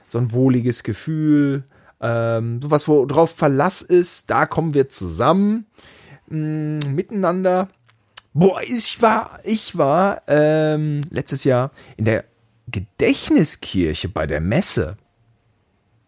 so 0.08 0.18
ein 0.18 0.32
wohliges 0.32 0.82
Gefühl, 0.82 1.62
ähm, 2.00 2.60
sowas, 2.60 2.88
wo 2.88 3.06
drauf 3.06 3.30
Verlass 3.30 3.80
ist, 3.80 4.28
da 4.28 4.46
kommen 4.46 4.74
wir 4.74 4.88
zusammen, 4.88 5.66
mh, 6.28 6.88
miteinander. 6.88 7.68
Boah, 8.34 8.60
ich 8.62 9.00
war, 9.02 9.40
ich 9.44 9.76
war 9.76 10.22
ähm, 10.26 11.02
letztes 11.10 11.44
Jahr 11.44 11.70
in 11.96 12.06
der 12.06 12.24
Gedächtniskirche 12.68 14.08
bei 14.08 14.26
der 14.26 14.40
Messe. 14.40 14.96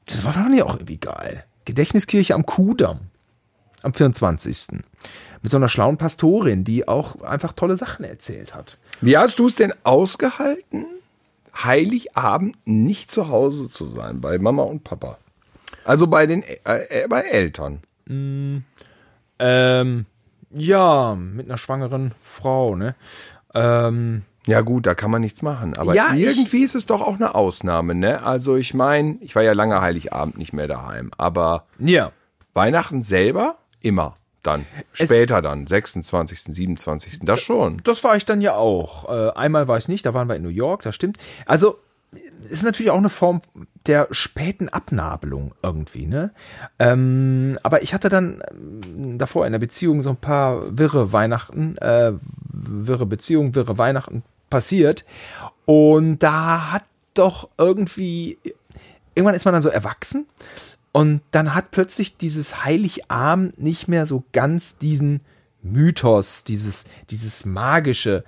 Das 0.06 0.24
war 0.24 0.32
doch 0.32 0.48
nicht 0.48 0.62
auch 0.62 0.74
irgendwie 0.74 0.98
geil. 0.98 1.44
Gedächtniskirche 1.64 2.34
am 2.34 2.46
Kudamm. 2.46 3.00
Am 3.82 3.92
24. 3.92 4.82
Mit 5.42 5.50
so 5.50 5.58
einer 5.58 5.68
schlauen 5.68 5.98
Pastorin, 5.98 6.64
die 6.64 6.88
auch 6.88 7.20
einfach 7.20 7.52
tolle 7.52 7.76
Sachen 7.76 8.04
erzählt 8.04 8.54
hat. 8.54 8.78
Wie 9.02 9.18
hast 9.18 9.38
du 9.38 9.46
es 9.46 9.56
denn 9.56 9.74
ausgehalten, 9.84 10.86
Heiligabend 11.54 12.56
nicht 12.64 13.10
zu 13.10 13.28
Hause 13.28 13.68
zu 13.68 13.84
sein, 13.84 14.22
bei 14.22 14.38
Mama 14.38 14.62
und 14.62 14.84
Papa? 14.84 15.18
Also 15.84 16.06
bei 16.06 16.26
den 16.26 16.42
äh, 16.42 16.56
äh, 16.64 17.08
bei 17.08 17.20
Eltern. 17.20 17.80
Ähm, 19.38 20.06
ja, 20.50 21.14
mit 21.14 21.46
einer 21.46 21.58
schwangeren 21.58 22.12
Frau, 22.20 22.76
ne? 22.76 22.94
Ähm, 23.54 24.22
Ja 24.46 24.60
gut, 24.60 24.86
da 24.86 24.94
kann 24.94 25.10
man 25.10 25.22
nichts 25.22 25.42
machen. 25.42 25.76
Aber 25.78 25.94
Ja, 25.94 26.12
ich- 26.14 26.24
irgendwie 26.26 26.62
ist 26.62 26.74
es 26.74 26.86
doch 26.86 27.00
auch 27.00 27.14
eine 27.14 27.34
Ausnahme, 27.34 27.94
ne? 27.94 28.22
Also 28.22 28.56
ich 28.56 28.74
meine, 28.74 29.16
ich 29.20 29.34
war 29.34 29.42
ja 29.42 29.52
lange 29.52 29.80
Heiligabend 29.80 30.36
nicht 30.38 30.52
mehr 30.52 30.68
daheim, 30.68 31.10
aber 31.16 31.64
ja. 31.78 32.12
Weihnachten 32.52 33.02
selber 33.02 33.56
immer 33.80 34.16
dann. 34.42 34.66
Es- 34.96 35.06
Später 35.06 35.40
dann, 35.40 35.66
26., 35.66 36.54
27. 36.54 37.20
Das 37.22 37.40
schon. 37.40 37.80
Das 37.84 38.04
war 38.04 38.16
ich 38.16 38.26
dann 38.26 38.42
ja 38.42 38.54
auch. 38.54 39.08
Äh, 39.08 39.30
einmal 39.32 39.66
war 39.66 39.78
ich 39.78 39.88
nicht, 39.88 40.04
da 40.04 40.12
waren 40.14 40.28
wir 40.28 40.36
in 40.36 40.42
New 40.42 40.48
York, 40.50 40.82
das 40.82 40.94
stimmt. 40.94 41.16
Also, 41.46 41.78
ist 42.48 42.64
natürlich 42.64 42.90
auch 42.90 42.98
eine 42.98 43.08
Form 43.08 43.40
der 43.86 44.08
späten 44.10 44.68
Abnabelung 44.68 45.54
irgendwie, 45.62 46.06
ne? 46.06 46.32
Ähm, 46.78 47.58
aber 47.62 47.82
ich 47.82 47.94
hatte 47.94 48.08
dann 48.08 48.42
ähm, 48.50 49.18
davor 49.18 49.46
in 49.46 49.52
der 49.52 49.58
Beziehung 49.58 50.02
so 50.02 50.10
ein 50.10 50.16
paar 50.16 50.78
wirre 50.78 51.12
Weihnachten, 51.12 51.76
äh, 51.78 52.12
wirre 52.52 53.06
Beziehungen, 53.06 53.54
wirre 53.54 53.78
Weihnachten 53.78 54.22
passiert. 54.50 55.04
Und 55.66 56.18
da 56.18 56.72
hat 56.72 56.84
doch 57.14 57.48
irgendwie, 57.58 58.38
irgendwann 59.14 59.34
ist 59.34 59.44
man 59.44 59.54
dann 59.54 59.62
so 59.62 59.68
erwachsen 59.68 60.26
und 60.92 61.22
dann 61.30 61.54
hat 61.54 61.70
plötzlich 61.70 62.16
dieses 62.16 62.64
Heiligabend 62.64 63.60
nicht 63.60 63.88
mehr 63.88 64.06
so 64.06 64.24
ganz 64.32 64.78
diesen 64.78 65.20
Mythos, 65.62 66.44
dieses, 66.44 66.84
dieses 67.10 67.44
Magische. 67.44 68.24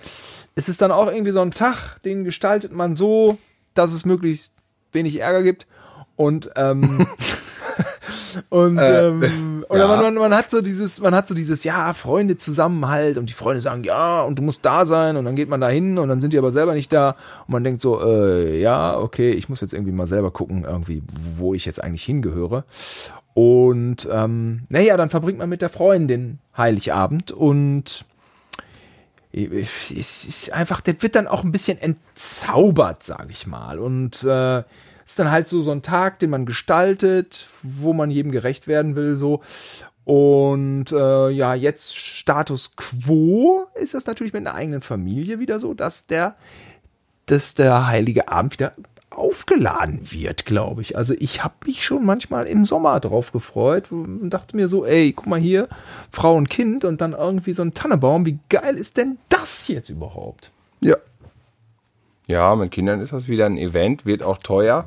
Es 0.55 0.68
ist 0.68 0.81
dann 0.81 0.90
auch 0.90 1.07
irgendwie 1.07 1.33
so 1.33 1.40
ein 1.42 1.51
Tag, 1.51 1.99
den 2.03 2.25
gestaltet 2.25 2.72
man 2.72 2.96
so, 2.96 3.38
dass 3.79 3.95
es 3.95 4.05
möglichst 4.05 4.53
wenig 4.93 5.21
Ärger 5.21 5.43
gibt. 5.43 5.67
Und 6.17 6.51
ähm, 6.57 7.07
und, 8.51 8.79
Äh, 8.79 9.09
ähm, 9.09 9.65
oder 9.69 9.81
ja. 9.81 9.89
man, 9.89 10.03
man, 10.03 10.15
man 10.15 10.35
hat 10.35 10.51
so 10.51 10.61
dieses, 10.61 11.01
man 11.01 11.15
hat 11.15 11.29
so 11.29 11.35
dieses, 11.35 11.65
ja, 11.65 11.93
Freunde 11.93 12.37
Zusammenhalt 12.37 13.19
und 13.19 13.29
die 13.29 13.35
Freunde 13.35 13.61
sagen, 13.61 13.85
ja, 13.85 14.23
und 14.23 14.39
du 14.39 14.43
musst 14.43 14.65
da 14.65 14.87
sein 14.87 15.17
und 15.17 15.25
dann 15.25 15.37
geht 15.37 15.49
man 15.49 15.61
da 15.61 15.69
hin 15.69 15.99
und 15.99 16.09
dann 16.09 16.21
sind 16.21 16.33
die 16.33 16.39
aber 16.39 16.53
selber 16.53 16.75
nicht 16.75 16.93
da 16.93 17.11
und 17.47 17.53
man 17.53 17.65
denkt 17.65 17.81
so, 17.81 18.03
äh, 18.03 18.61
ja, 18.61 18.99
okay, 18.99 19.33
ich 19.33 19.49
muss 19.49 19.61
jetzt 19.61 19.75
irgendwie 19.75 19.93
mal 19.93 20.07
selber 20.07 20.31
gucken, 20.31 20.65
irgendwie, 20.65 21.03
wo 21.37 21.55
ich 21.55 21.65
jetzt 21.65 21.83
eigentlich 21.83 22.05
hingehöre. 22.05 22.65
Und 23.35 24.09
ähm, 24.11 24.62
naja, 24.71 24.97
dann 24.97 25.11
verbringt 25.11 25.39
man 25.39 25.49
mit 25.49 25.61
der 25.61 25.69
Freundin 25.69 26.39
Heiligabend 26.57 27.33
und 27.33 28.07
es 29.37 29.90
ist 30.25 30.53
einfach, 30.53 30.81
der 30.81 31.01
wird 31.03 31.14
dann 31.14 31.29
auch 31.29 31.44
ein 31.44 31.53
bisschen 31.53 31.79
entzaubert, 31.79 33.03
sage 33.03 33.31
ich 33.31 33.46
mal. 33.46 33.79
Und 33.79 34.22
äh, 34.25 34.62
ist 35.05 35.18
dann 35.18 35.31
halt 35.31 35.46
so 35.46 35.61
so 35.61 35.70
ein 35.70 35.83
Tag, 35.83 36.18
den 36.18 36.31
man 36.31 36.46
gestaltet, 36.46 37.46
wo 37.62 37.92
man 37.92 38.11
jedem 38.11 38.33
gerecht 38.33 38.66
werden 38.66 38.96
will, 38.96 39.16
so. 39.16 39.42
Und 40.05 40.92
äh, 40.92 41.31
ja, 41.31 41.55
jetzt 41.55 41.96
Status 41.96 42.77
quo 42.77 43.66
ist 43.75 43.94
das 43.94 44.07
natürlich 44.07 44.33
mit 44.33 44.46
einer 44.46 44.55
eigenen 44.55 44.81
Familie 44.81 45.38
wieder 45.38 45.59
so, 45.59 45.75
dass 45.75 46.07
der, 46.07 46.37
dass 47.27 47.55
der 47.55 47.88
heilige 47.88 48.29
Abend 48.29 48.55
wieder 48.55 48.72
aufgeladen 49.16 50.00
wird, 50.12 50.46
glaube 50.46 50.83
ich. 50.83 50.96
Also 50.96 51.14
ich 51.18 51.42
habe 51.42 51.55
mich 51.66 51.85
schon 51.85 52.05
manchmal 52.05 52.46
im 52.46 52.64
Sommer 52.64 52.98
drauf 53.00 53.33
gefreut 53.33 53.90
und 53.90 54.31
dachte 54.31 54.57
mir 54.57 54.68
so, 54.68 54.85
ey, 54.85 55.12
guck 55.12 55.26
mal 55.26 55.40
hier, 55.40 55.68
Frau 56.12 56.35
und 56.37 56.48
Kind 56.50 56.85
und 56.85 57.00
dann 57.00 57.12
irgendwie 57.12 57.52
so 57.52 57.62
ein 57.62 57.72
Tannebaum. 57.72 58.26
Wie 58.26 58.38
geil 58.48 58.76
ist 58.76 58.96
denn 58.96 59.18
das 59.29 59.68
jetzt 59.68 59.88
überhaupt? 59.88 60.50
Ja. 60.81 60.96
Ja, 62.26 62.57
mit 62.57 62.72
Kindern 62.72 63.00
ist 63.00 63.12
das 63.12 63.29
wieder 63.29 63.46
ein 63.46 63.57
Event, 63.57 64.05
wird 64.05 64.22
auch 64.22 64.38
teuer. 64.38 64.87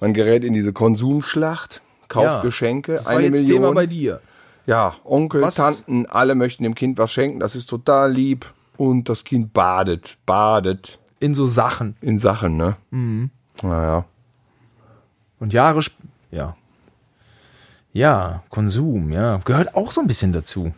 Man 0.00 0.14
gerät 0.14 0.44
in 0.44 0.54
diese 0.54 0.72
Konsumschlacht, 0.72 1.82
kauft 2.08 2.24
Ja, 2.26 2.40
Geschenke, 2.42 2.94
Das 2.94 3.06
war 3.06 3.12
eine 3.16 3.24
jetzt 3.24 3.32
Million. 3.32 3.62
Thema 3.62 3.74
bei 3.74 3.86
dir. 3.86 4.20
Ja, 4.66 4.94
Onkel, 5.04 5.42
Was- 5.42 5.56
Tanten, 5.56 6.06
alle 6.06 6.34
möchten 6.34 6.62
dem 6.62 6.74
Kind 6.74 6.98
was 6.98 7.10
schenken, 7.10 7.40
das 7.40 7.56
ist 7.56 7.66
total 7.68 8.12
lieb. 8.12 8.52
Und 8.76 9.08
das 9.08 9.24
Kind 9.24 9.52
badet, 9.52 10.18
badet 10.24 11.00
In 11.18 11.34
so 11.34 11.46
Sachen. 11.46 11.96
in 12.00 12.18
Sachen, 12.20 12.56
ne? 12.56 12.76
Mhm. 12.90 13.30
Naja. 13.62 14.04
Und 15.40 15.52
Jahre 15.52 15.80
sp 15.82 15.94
ja. 16.30 16.56
Ja, 17.92 18.42
Konsum, 18.50 19.10
ja. 19.12 19.38
Gehört 19.44 19.74
auch 19.74 19.92
so 19.92 20.00
ein 20.00 20.06
bisschen 20.06 20.32
dazu. 20.32 20.72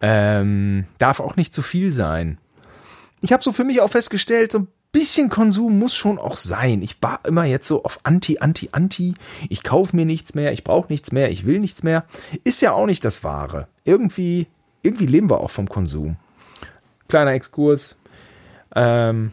Ähm, 0.00 0.86
darf 0.98 1.20
auch 1.20 1.36
nicht 1.36 1.54
zu 1.54 1.62
viel 1.62 1.92
sein. 1.92 2.38
Ich 3.22 3.32
habe 3.32 3.42
so 3.42 3.52
für 3.52 3.64
mich 3.64 3.80
auch 3.80 3.90
festgestellt, 3.90 4.52
so 4.52 4.60
ein 4.60 4.68
bisschen 4.92 5.30
Konsum 5.30 5.78
muss 5.78 5.94
schon 5.94 6.18
auch 6.18 6.36
sein. 6.36 6.82
Ich 6.82 7.02
war 7.02 7.20
immer 7.24 7.44
jetzt 7.44 7.66
so 7.66 7.82
auf 7.82 8.00
Anti, 8.02 8.38
Anti, 8.38 8.68
Anti. 8.72 9.14
Ich 9.48 9.62
kaufe 9.62 9.96
mir 9.96 10.04
nichts 10.04 10.34
mehr, 10.34 10.52
ich 10.52 10.64
brauche 10.64 10.92
nichts 10.92 11.12
mehr, 11.12 11.30
ich 11.30 11.46
will 11.46 11.60
nichts 11.60 11.82
mehr. 11.82 12.04
Ist 12.44 12.62
ja 12.62 12.72
auch 12.72 12.86
nicht 12.86 13.04
das 13.04 13.24
Wahre. 13.24 13.68
Irgendwie, 13.84 14.46
irgendwie 14.82 15.06
leben 15.06 15.30
wir 15.30 15.40
auch 15.40 15.50
vom 15.50 15.68
Konsum. 15.68 16.16
Kleiner 17.08 17.32
Exkurs. 17.32 17.96
Ähm, 18.74 19.32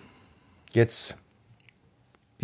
jetzt 0.72 1.15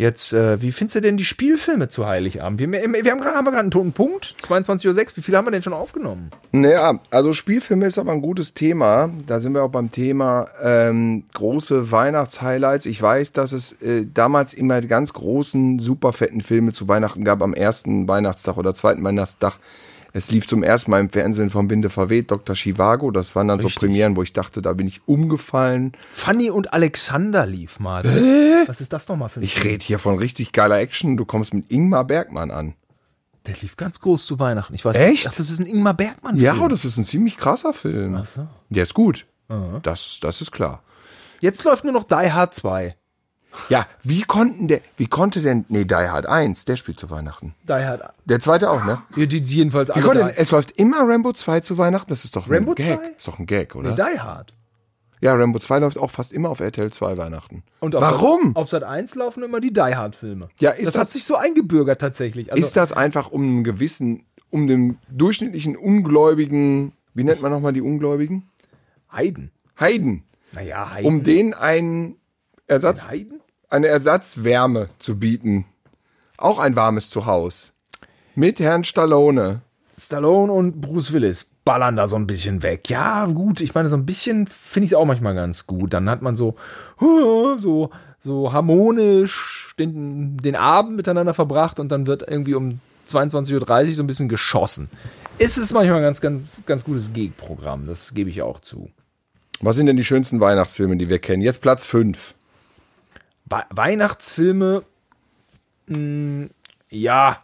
Jetzt, 0.00 0.32
äh, 0.32 0.62
wie 0.62 0.72
findest 0.72 0.96
du 0.96 1.02
denn 1.02 1.18
die 1.18 1.26
Spielfilme 1.26 1.90
zu 1.90 2.06
Heiligabend? 2.06 2.58
Wir, 2.58 2.72
wir, 2.72 3.04
wir 3.04 3.10
haben 3.10 3.20
gerade 3.20 3.36
haben 3.36 3.44
gerade 3.44 3.58
einen 3.58 3.70
toten 3.70 3.92
Punkt, 3.92 4.34
22.06 4.40 4.88
Uhr. 4.88 5.16
Wie 5.16 5.20
viele 5.20 5.36
haben 5.36 5.46
wir 5.46 5.50
denn 5.50 5.62
schon 5.62 5.74
aufgenommen? 5.74 6.30
Naja, 6.52 6.98
also 7.10 7.34
Spielfilme 7.34 7.84
ist 7.84 7.98
aber 7.98 8.12
ein 8.12 8.22
gutes 8.22 8.54
Thema. 8.54 9.10
Da 9.26 9.40
sind 9.40 9.52
wir 9.52 9.62
auch 9.62 9.70
beim 9.70 9.90
Thema 9.90 10.46
ähm, 10.62 11.24
große 11.34 11.90
Weihnachtshighlights. 11.92 12.86
Ich 12.86 13.02
weiß, 13.02 13.32
dass 13.32 13.52
es 13.52 13.72
äh, 13.82 14.06
damals 14.06 14.54
immer 14.54 14.80
ganz 14.80 15.12
großen, 15.12 15.78
super 15.80 16.14
fetten 16.14 16.40
Filme 16.40 16.72
zu 16.72 16.88
Weihnachten 16.88 17.22
gab, 17.22 17.42
am 17.42 17.52
ersten 17.52 18.08
Weihnachtstag 18.08 18.56
oder 18.56 18.72
zweiten 18.72 19.04
Weihnachtstag. 19.04 19.58
Es 20.12 20.30
lief 20.30 20.46
zum 20.46 20.62
ersten 20.62 20.90
Mal 20.90 21.00
im 21.00 21.10
Fernsehen 21.10 21.50
vom 21.50 21.68
Binde 21.68 21.90
verweht, 21.90 22.30
Dr. 22.30 22.56
Chivago. 22.56 23.10
Das 23.10 23.34
waren 23.36 23.48
dann 23.48 23.60
Richtig. 23.60 23.74
so 23.74 23.80
Premieren, 23.80 24.16
wo 24.16 24.22
ich 24.22 24.32
dachte, 24.32 24.60
da 24.62 24.72
bin 24.72 24.86
ich 24.86 25.06
umgefallen. 25.06 25.92
Fanny 26.12 26.50
und 26.50 26.72
Alexander 26.72 27.46
lief 27.46 27.78
mal. 27.78 28.04
Was, 28.04 28.20
was 28.68 28.80
ist 28.80 28.92
das 28.92 29.08
nochmal 29.08 29.28
für 29.28 29.40
ein 29.40 29.44
Ich 29.44 29.62
rede 29.64 29.84
hier 29.84 29.98
von 29.98 30.18
richtig 30.18 30.52
geiler 30.52 30.78
Action. 30.78 31.16
Du 31.16 31.24
kommst 31.24 31.54
mit 31.54 31.70
Ingmar 31.70 32.04
Bergmann 32.04 32.50
an. 32.50 32.74
Der 33.46 33.54
lief 33.60 33.76
ganz 33.76 34.00
groß 34.00 34.26
zu 34.26 34.38
Weihnachten. 34.38 34.74
Ich 34.74 34.84
weiß 34.84 34.96
Echt? 34.96 35.28
Ach, 35.28 35.34
das 35.34 35.50
ist 35.50 35.60
ein 35.60 35.66
Ingmar 35.66 35.94
Bergmann 35.94 36.36
Ja, 36.36 36.68
das 36.68 36.84
ist 36.84 36.98
ein 36.98 37.04
ziemlich 37.04 37.36
krasser 37.36 37.72
Film. 37.72 38.14
Ach 38.16 38.26
so. 38.26 38.46
Der 38.68 38.82
ist 38.82 38.94
gut. 38.94 39.26
Das, 39.82 40.18
das 40.20 40.40
ist 40.40 40.52
klar. 40.52 40.82
Jetzt 41.40 41.64
läuft 41.64 41.84
nur 41.84 41.92
noch 41.92 42.04
Die 42.04 42.14
Hard 42.32 42.54
2. 42.54 42.94
Ja, 43.68 43.86
wie 44.02 44.22
konnten 44.22 44.68
der, 44.68 44.80
wie 44.96 45.06
konnte 45.06 45.40
denn, 45.42 45.64
nee, 45.68 45.84
Die 45.84 45.94
Hard 45.94 46.26
1, 46.26 46.64
der 46.66 46.76
spielt 46.76 47.00
zu 47.00 47.10
Weihnachten. 47.10 47.54
Die 47.68 47.72
Hard. 47.72 48.02
Der 48.24 48.38
zweite 48.40 48.70
auch, 48.70 48.84
ne? 48.84 49.02
Ja, 49.16 49.26
die, 49.26 49.40
die 49.40 49.56
jedenfalls 49.56 49.88
Wie 49.88 49.92
alle 49.94 50.02
konnte 50.04 50.20
drei. 50.20 50.28
denn, 50.28 50.36
es 50.38 50.50
läuft 50.52 50.70
immer 50.72 50.98
Rambo 51.08 51.32
2 51.32 51.60
zu 51.60 51.76
Weihnachten, 51.78 52.08
das 52.10 52.24
ist 52.24 52.36
doch 52.36 52.46
ein 52.46 52.52
Rambo 52.54 52.74
Gag. 52.74 52.98
2? 53.00 53.06
Ist 53.18 53.26
doch 53.28 53.38
ein 53.38 53.46
Gag, 53.46 53.74
oder? 53.74 53.90
Nee, 53.90 53.96
Die 53.96 54.20
Hard. 54.20 54.54
ja, 55.20 55.34
Rambo 55.34 55.58
2 55.58 55.80
läuft 55.80 55.98
auch 55.98 56.10
fast 56.12 56.32
immer 56.32 56.48
auf 56.50 56.60
RTL 56.60 56.92
2 56.92 57.16
Weihnachten. 57.16 57.64
Und 57.80 57.96
auf 57.96 58.02
Warum? 58.02 58.48
Sat, 58.48 58.56
auf 58.56 58.68
Sat 58.68 58.82
1 58.84 59.14
laufen 59.16 59.42
immer 59.42 59.60
die 59.60 59.72
Die 59.72 59.80
Hard 59.80 60.14
Filme. 60.14 60.48
Ja, 60.60 60.70
ist 60.70 60.86
das, 60.86 60.94
hat 60.94 61.02
das- 61.02 61.12
sich 61.14 61.24
so 61.24 61.34
eingebürgert 61.36 62.00
tatsächlich. 62.00 62.52
Also, 62.52 62.64
ist 62.64 62.76
das 62.76 62.92
einfach 62.92 63.30
um 63.32 63.42
einen 63.42 63.64
gewissen, 63.64 64.26
um 64.50 64.68
den 64.68 64.98
durchschnittlichen 65.10 65.76
Ungläubigen, 65.76 66.92
wie 67.14 67.24
nennt 67.24 67.42
man 67.42 67.50
nochmal 67.50 67.72
die 67.72 67.82
Ungläubigen? 67.82 68.48
Heiden. 69.12 69.50
Heiden. 69.78 70.22
Naja, 70.52 70.90
Heiden. 70.92 71.06
Um 71.08 71.22
denen 71.24 71.54
einen 71.54 72.16
Ersatz, 72.68 73.06
Heiden? 73.08 73.39
Eine 73.70 73.86
Ersatzwärme 73.86 74.90
zu 74.98 75.18
bieten. 75.18 75.64
Auch 76.36 76.58
ein 76.58 76.76
warmes 76.76 77.08
Zuhause. 77.08 77.72
Mit 78.34 78.60
Herrn 78.60 78.84
Stallone. 78.84 79.62
Stallone 79.98 80.52
und 80.52 80.80
Bruce 80.80 81.12
Willis 81.12 81.50
ballern 81.64 81.96
da 81.96 82.08
so 82.08 82.16
ein 82.16 82.26
bisschen 82.26 82.62
weg. 82.62 82.88
Ja, 82.88 83.26
gut, 83.26 83.60
ich 83.60 83.74
meine, 83.74 83.88
so 83.88 83.96
ein 83.96 84.06
bisschen 84.06 84.46
finde 84.46 84.86
ich 84.86 84.92
es 84.92 84.96
auch 84.96 85.04
manchmal 85.04 85.34
ganz 85.34 85.66
gut. 85.66 85.92
Dann 85.92 86.08
hat 86.08 86.22
man 86.22 86.36
so, 86.36 86.56
so, 87.56 87.90
so 88.18 88.52
harmonisch 88.52 89.74
den, 89.78 90.38
den 90.38 90.56
Abend 90.56 90.96
miteinander 90.96 91.34
verbracht 91.34 91.78
und 91.78 91.90
dann 91.90 92.06
wird 92.06 92.26
irgendwie 92.26 92.54
um 92.54 92.80
22.30 93.06 93.88
Uhr 93.88 93.94
so 93.94 94.02
ein 94.02 94.06
bisschen 94.06 94.28
geschossen. 94.28 94.88
Ist 95.38 95.58
es 95.58 95.72
manchmal 95.72 95.98
ein 95.98 96.02
ganz, 96.02 96.20
ganz, 96.20 96.62
ganz 96.66 96.84
gutes 96.84 97.12
Gegenprogramm, 97.12 97.86
das 97.86 98.14
gebe 98.14 98.30
ich 98.30 98.42
auch 98.42 98.60
zu. 98.60 98.90
Was 99.60 99.76
sind 99.76 99.86
denn 99.86 99.96
die 99.96 100.04
schönsten 100.04 100.40
Weihnachtsfilme, 100.40 100.96
die 100.96 101.10
wir 101.10 101.18
kennen? 101.18 101.42
Jetzt 101.42 101.60
Platz 101.60 101.84
5. 101.84 102.34
We 103.50 103.64
Weihnachtsfilme, 103.70 104.84
mh, 105.86 106.48
ja, 106.90 107.38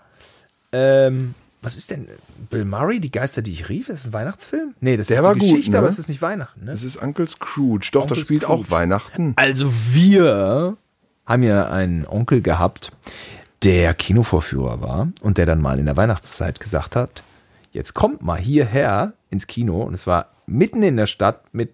ähm, 0.72 1.34
was 1.62 1.76
ist 1.76 1.90
denn 1.90 2.08
Bill 2.48 2.64
Murray, 2.64 3.00
die 3.00 3.10
Geister, 3.10 3.42
die 3.42 3.52
ich 3.52 3.68
rief? 3.68 3.88
Ist 3.88 4.04
das 4.04 4.06
ein 4.08 4.12
Weihnachtsfilm? 4.12 4.74
Nee, 4.80 4.96
das 4.96 5.08
Der 5.08 5.18
ist 5.18 5.24
war 5.24 5.34
die 5.34 5.40
gut, 5.40 5.50
Geschichte, 5.50 5.72
ne? 5.72 5.78
aber 5.78 5.88
es 5.88 5.98
ist 5.98 6.08
nicht 6.08 6.22
Weihnachten, 6.22 6.64
ne? 6.64 6.70
Das 6.70 6.84
ist 6.84 6.96
Uncle 6.96 7.26
Scrooge. 7.26 7.88
Doch, 7.92 8.02
das 8.06 8.18
Onkel 8.18 8.24
spielt 8.24 8.42
Scrooge. 8.44 8.62
auch 8.66 8.70
Weihnachten. 8.70 9.32
Also 9.36 9.72
wir 9.90 10.76
haben 11.26 11.42
ja 11.42 11.68
einen 11.70 12.06
Onkel 12.06 12.40
gehabt, 12.40 12.92
der 13.64 13.94
Kinovorführer 13.94 14.80
war 14.80 15.08
und 15.22 15.38
der 15.38 15.46
dann 15.46 15.60
mal 15.60 15.80
in 15.80 15.86
der 15.86 15.96
Weihnachtszeit 15.96 16.60
gesagt 16.60 16.94
hat, 16.94 17.24
jetzt 17.72 17.94
kommt 17.94 18.22
mal 18.22 18.38
hierher 18.38 19.14
ins 19.30 19.48
Kino 19.48 19.82
und 19.82 19.94
es 19.94 20.06
war 20.06 20.26
mitten 20.46 20.84
in 20.84 20.96
der 20.96 21.06
Stadt 21.08 21.42
mit 21.52 21.72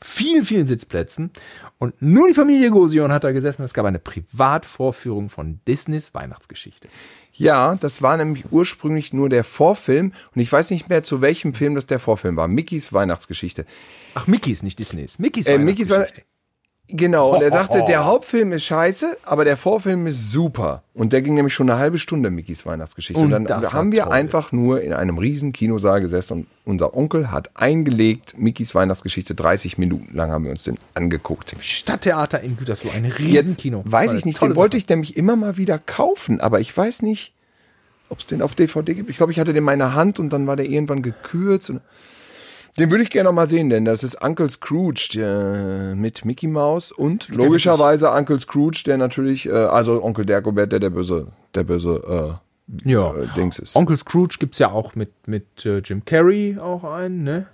vielen, 0.00 0.44
vielen 0.44 0.66
Sitzplätzen 0.66 1.30
und 1.78 2.00
nur 2.00 2.28
die 2.28 2.34
Familie 2.34 2.70
Gosion 2.70 3.12
hat 3.12 3.24
da 3.24 3.32
gesessen. 3.32 3.62
Es 3.62 3.74
gab 3.74 3.84
eine 3.84 3.98
Privatvorführung 3.98 5.28
von 5.28 5.60
Disneys 5.66 6.14
Weihnachtsgeschichte. 6.14 6.88
Ja, 7.32 7.76
das 7.76 8.02
war 8.02 8.16
nämlich 8.16 8.44
ursprünglich 8.50 9.12
nur 9.12 9.28
der 9.28 9.44
Vorfilm 9.44 10.12
und 10.34 10.40
ich 10.40 10.52
weiß 10.52 10.70
nicht 10.70 10.88
mehr, 10.88 11.02
zu 11.02 11.20
welchem 11.20 11.54
Film 11.54 11.74
das 11.74 11.86
der 11.86 11.98
Vorfilm 11.98 12.36
war. 12.36 12.48
Mickeys 12.48 12.92
Weihnachtsgeschichte. 12.92 13.64
Ach, 14.14 14.26
Mickey's, 14.26 14.62
nicht 14.62 14.78
Disneys. 14.78 15.18
Mickey's 15.18 15.46
Äh, 15.46 15.58
Mickeys 15.58 15.90
Weihnachtsgeschichte. 15.90 16.31
Genau, 16.88 17.34
und 17.34 17.42
er 17.42 17.50
sagte, 17.50 17.82
der 17.86 18.04
Hauptfilm 18.04 18.52
ist 18.52 18.64
scheiße, 18.64 19.16
aber 19.24 19.44
der 19.46 19.56
Vorfilm 19.56 20.06
ist 20.06 20.30
super. 20.30 20.82
Und 20.92 21.14
der 21.14 21.22
ging 21.22 21.34
nämlich 21.34 21.54
schon 21.54 21.70
eine 21.70 21.78
halbe 21.78 21.96
Stunde, 21.96 22.28
Mickys 22.30 22.66
Weihnachtsgeschichte. 22.66 23.22
Und, 23.22 23.32
Und 23.32 23.48
dann 23.48 23.72
haben 23.72 23.92
wir 23.92 24.02
toll. 24.02 24.12
einfach 24.12 24.52
nur 24.52 24.82
in 24.82 24.92
einem 24.92 25.16
riesen 25.16 25.52
Kinosaal 25.52 26.00
gesessen 26.02 26.32
und 26.40 26.46
unser 26.64 26.94
Onkel 26.94 27.30
hat 27.30 27.50
eingelegt, 27.54 28.36
Mickys 28.36 28.74
Weihnachtsgeschichte, 28.74 29.34
30 29.34 29.78
Minuten 29.78 30.14
lang 30.14 30.30
haben 30.32 30.44
wir 30.44 30.50
uns 30.50 30.64
den 30.64 30.76
angeguckt. 30.92 31.54
Stadttheater 31.60 32.40
in 32.42 32.58
Gütersloh, 32.58 32.90
ein 32.90 33.04
Jetzt 33.06 33.18
Riesenkino. 33.20 33.82
weiß 33.86 34.12
ich 34.12 34.26
nicht, 34.26 34.42
den 34.42 34.56
wollte 34.56 34.76
ich 34.76 34.86
nämlich 34.88 35.16
immer 35.16 35.36
mal 35.36 35.56
wieder 35.56 35.78
kaufen, 35.78 36.40
aber 36.40 36.60
ich 36.60 36.76
weiß 36.76 37.02
nicht, 37.02 37.32
ob 38.10 38.18
es 38.18 38.26
den 38.26 38.42
auf 38.42 38.54
DVD 38.54 38.92
gibt. 38.92 39.08
Ich 39.08 39.16
glaube, 39.16 39.32
ich 39.32 39.38
hatte 39.40 39.52
den 39.52 39.58
in 39.58 39.64
meiner 39.64 39.94
Hand 39.94 40.18
und 40.18 40.30
dann 40.30 40.46
war 40.46 40.56
der 40.56 40.66
irgendwann 40.66 41.00
gekürzt. 41.00 41.70
Und 41.70 41.80
den 42.78 42.90
würde 42.90 43.04
ich 43.04 43.10
gerne 43.10 43.28
noch 43.28 43.34
mal 43.34 43.46
sehen, 43.46 43.68
denn 43.70 43.84
das 43.84 44.02
ist 44.02 44.22
Uncle 44.22 44.48
Scrooge 44.48 45.08
der, 45.14 45.94
mit 45.94 46.24
Mickey 46.24 46.46
Mouse 46.48 46.90
und 46.92 47.28
logischerweise 47.34 48.10
Uncle 48.10 48.40
Scrooge, 48.40 48.82
der 48.86 48.96
natürlich, 48.96 49.46
äh, 49.46 49.52
also 49.52 50.02
Onkel 50.02 50.24
Dagobert, 50.24 50.72
der 50.72 50.80
der 50.80 50.90
böse, 50.90 51.28
der 51.54 51.64
böse 51.64 52.40
Ja. 52.84 53.12
äh, 53.14 53.24
äh, 53.24 53.26
Dings 53.36 53.58
ist. 53.58 53.76
Onkel 53.76 53.96
Scrooge 53.96 54.36
gibt's 54.38 54.58
ja 54.58 54.70
auch 54.70 54.94
mit, 54.94 55.10
mit 55.28 55.66
äh, 55.66 55.78
Jim 55.78 56.04
Carrey 56.04 56.56
auch 56.58 56.84
einen, 56.84 57.22
ne? 57.24 57.46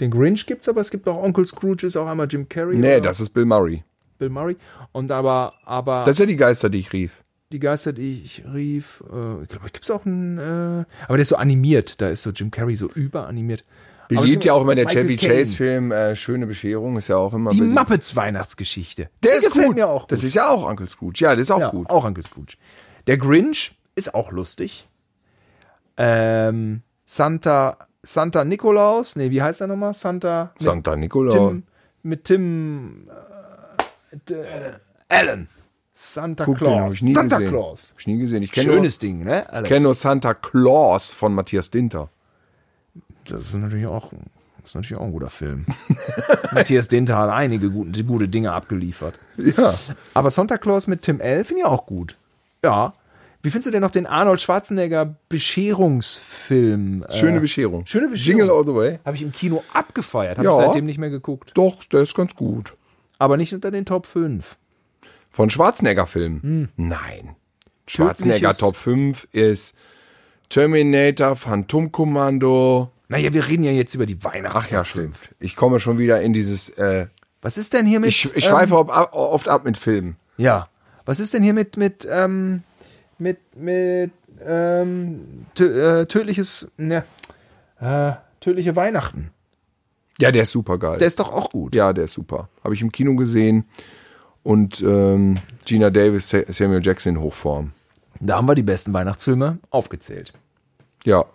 Den 0.00 0.10
Grinch 0.10 0.46
gibt's, 0.46 0.68
aber 0.68 0.80
es 0.80 0.90
gibt 0.90 1.08
auch 1.08 1.20
Onkel 1.22 1.44
Scrooge, 1.44 1.86
ist 1.86 1.96
auch 1.96 2.06
einmal 2.06 2.28
Jim 2.28 2.48
Carrey. 2.48 2.76
nee, 2.76 2.92
oder 2.96 3.00
das 3.00 3.20
ist 3.20 3.30
Bill 3.30 3.44
Murray. 3.44 3.82
Bill 4.18 4.30
Murray. 4.30 4.56
Und 4.92 5.10
aber, 5.12 5.54
aber 5.64 6.02
Das 6.04 6.16
ist 6.16 6.20
ja 6.20 6.26
die 6.26 6.36
Geister, 6.36 6.68
die 6.68 6.78
ich 6.78 6.92
rief. 6.92 7.20
Die 7.52 7.58
Geister, 7.60 7.92
die 7.92 8.22
ich 8.22 8.44
rief, 8.52 9.02
äh, 9.12 9.42
ich 9.42 9.48
glaube, 9.48 9.70
gibt's 9.72 9.90
auch 9.90 10.04
einen, 10.04 10.38
äh, 10.38 10.84
aber 11.04 11.16
der 11.16 11.22
ist 11.22 11.28
so 11.28 11.36
animiert, 11.36 12.00
da 12.00 12.08
ist 12.08 12.22
so 12.22 12.30
Jim 12.30 12.50
Carrey 12.50 12.76
so 12.76 12.88
überanimiert. 12.88 13.62
Es 14.10 14.16
Beliebt 14.16 14.26
gibt 14.30 14.44
ja 14.46 14.54
auch 14.54 14.62
immer 14.62 14.74
der 14.74 14.86
Michael 14.86 15.04
Chevy. 15.06 15.16
Chase-Film, 15.18 15.92
äh, 15.92 16.16
Schöne 16.16 16.46
Bescherung, 16.46 16.96
ist 16.96 17.08
ja 17.08 17.16
auch 17.16 17.34
immer 17.34 17.50
Die 17.50 17.58
beliebt. 17.58 17.74
Muppets 17.78 18.16
Weihnachtsgeschichte. 18.16 19.10
Der 19.22 19.32
Die 19.32 19.36
ist 19.38 19.46
gefällt 19.48 19.66
gut. 19.66 19.76
mir 19.76 19.86
auch 19.88 20.02
gut. 20.02 20.12
Das 20.12 20.24
ist 20.24 20.32
ja 20.34 20.48
auch 20.48 20.66
Uncle 20.68 20.88
Scrooge. 20.88 21.18
Ja, 21.20 21.32
das 21.32 21.42
ist 21.42 21.50
auch 21.50 21.60
ja, 21.60 21.68
gut. 21.70 21.90
Auch 21.90 22.04
Onkel 22.06 22.24
Scrooge. 22.24 22.54
Der 23.06 23.18
Grinch 23.18 23.78
ist 23.96 24.14
auch 24.14 24.32
lustig. 24.32 24.88
Ähm, 25.98 26.82
Santa, 27.04 27.76
Santa 28.02 28.44
Nikolaus, 28.44 29.16
nee, 29.16 29.30
wie 29.30 29.42
heißt 29.42 29.60
er 29.60 29.66
nochmal? 29.66 29.92
Santa 29.94 30.52
Santa 30.58 30.96
Nicola. 30.96 31.30
Tim, 31.30 31.64
mit 32.02 32.24
Tim 32.24 33.08
äh, 34.10 34.16
d- 34.28 34.44
Allen. 35.08 35.48
Santa 36.00 36.44
Guck, 36.44 36.58
den 36.58 36.68
hab 36.68 36.76
Claus. 36.76 36.94
ich 36.94 37.02
nie 37.02 37.12
Santa 37.14 37.38
gesehen. 37.38 37.50
Claus. 37.50 37.90
Hab 37.90 38.00
ich 38.00 38.06
nie 38.06 38.18
gesehen. 38.18 38.42
Ich 38.44 38.52
kenne 38.52 38.68
nur, 38.68 38.76
Schönes 38.76 38.98
Ding, 39.00 39.24
ne? 39.24 39.52
Alex? 39.52 39.68
kenn 39.68 39.82
nur 39.82 39.96
Santa 39.96 40.32
Claus 40.32 41.12
von 41.12 41.34
Matthias 41.34 41.70
Dinter. 41.70 42.08
Das 43.26 43.46
ist 43.46 43.54
natürlich 43.54 43.86
auch, 43.88 44.12
das 44.62 44.70
ist 44.70 44.74
natürlich 44.76 45.00
auch 45.00 45.06
ein 45.06 45.10
guter 45.12 45.30
Film. 45.30 45.66
Matthias 46.52 46.86
Dinter 46.86 47.18
hat 47.18 47.30
einige 47.30 47.68
gute, 47.70 48.04
gute 48.04 48.28
Dinge 48.28 48.52
abgeliefert. 48.52 49.18
Ja. 49.38 49.74
Aber 50.14 50.30
Santa 50.30 50.56
Claus 50.56 50.86
mit 50.86 51.02
Tim 51.02 51.18
L. 51.20 51.44
finde 51.44 51.62
ich 51.62 51.66
auch 51.66 51.84
gut. 51.84 52.16
Ja. 52.64 52.94
Wie 53.42 53.50
findest 53.50 53.66
du 53.66 53.70
denn 53.72 53.82
noch 53.82 53.90
den 53.90 54.06
Arnold 54.06 54.40
Schwarzenegger 54.40 55.16
Bescherungsfilm? 55.28 57.04
Schöne 57.10 57.38
äh, 57.38 57.40
Bescherung. 57.40 57.86
Schöne 57.86 58.08
Bescherung. 58.08 58.38
Jingle 58.40 58.54
all 58.56 58.64
the 58.64 58.74
way. 58.74 58.98
Habe 59.04 59.16
ich 59.16 59.22
im 59.22 59.32
Kino 59.32 59.64
abgefeiert. 59.72 60.38
Habe 60.38 60.46
Ja. 60.48 60.58
ich 60.58 60.64
seitdem 60.66 60.86
nicht 60.86 60.98
mehr 60.98 61.10
geguckt. 61.10 61.50
Doch, 61.54 61.84
der 61.86 62.00
ist 62.02 62.14
ganz 62.14 62.34
gut. 62.36 62.74
Aber 63.18 63.36
nicht 63.36 63.52
unter 63.52 63.70
den 63.72 63.84
Top 63.84 64.06
5. 64.06 64.56
Von 65.30 65.50
Schwarzenegger-Film? 65.50 66.68
Nein. 66.76 67.36
Schwarzenegger 67.86 68.54
Top 68.54 68.76
5 68.76 69.28
ist 69.32 69.74
Terminator, 70.48 71.36
Phantomkommando. 71.36 72.90
Naja, 73.08 73.32
wir 73.32 73.46
reden 73.48 73.64
ja 73.64 73.72
jetzt 73.72 73.94
über 73.94 74.06
die 74.06 74.18
Ach 74.22 74.32
Weihnachts 74.32 74.70
ja, 74.70 74.84
stimmt. 74.84 75.16
Ich 75.40 75.56
komme 75.56 75.80
schon 75.80 75.98
wieder 75.98 76.20
in 76.20 76.32
dieses. 76.32 76.68
Äh, 76.70 77.06
Was 77.40 77.56
ist 77.56 77.72
denn 77.72 77.86
hier 77.86 78.00
mit. 78.00 78.10
ich 78.10 78.36
ich 78.36 78.44
schweife 78.44 78.74
ähm, 78.74 78.90
ab, 78.90 79.12
oft 79.12 79.48
ab 79.48 79.64
mit 79.64 79.78
Filmen. 79.78 80.16
Ja. 80.36 80.68
Was 81.06 81.20
ist 81.20 81.32
denn 81.32 81.42
hier 81.42 81.54
mit, 81.54 81.78
mit, 81.78 82.06
ähm, 82.10 82.62
mit, 83.18 83.38
mit, 83.56 84.12
ähm, 84.44 85.46
tö 85.54 86.00
äh, 86.00 86.06
tödliches, 86.06 86.70
ne, 86.76 87.02
äh, 87.80 88.12
tödliche 88.40 88.76
Weihnachten? 88.76 89.30
Ja, 90.20 90.32
der 90.32 90.42
ist 90.42 90.50
super 90.50 90.78
geil. 90.78 90.98
Der 90.98 91.06
ist 91.06 91.18
doch 91.18 91.32
auch 91.32 91.50
gut. 91.50 91.74
ja, 91.74 91.92
der 91.92 92.04
ist 92.04 92.12
super. 92.12 92.48
Habe 92.62 92.74
ich 92.74 92.82
im 92.82 92.92
Kino 92.92 93.14
gesehen. 93.14 93.64
Und 94.48 94.80
ähm, 94.80 95.36
Gina 95.66 95.90
Davis, 95.90 96.30
Sa- 96.30 96.40
Samuel 96.48 96.80
Jackson 96.82 97.16
in 97.16 97.20
Hochform. 97.20 97.72
Da 98.18 98.36
haben 98.36 98.48
wir 98.48 98.54
die 98.54 98.62
besten 98.62 98.94
Weihnachtsfilme 98.94 99.58
aufgezählt. 99.68 100.32
Ja. 101.04 101.26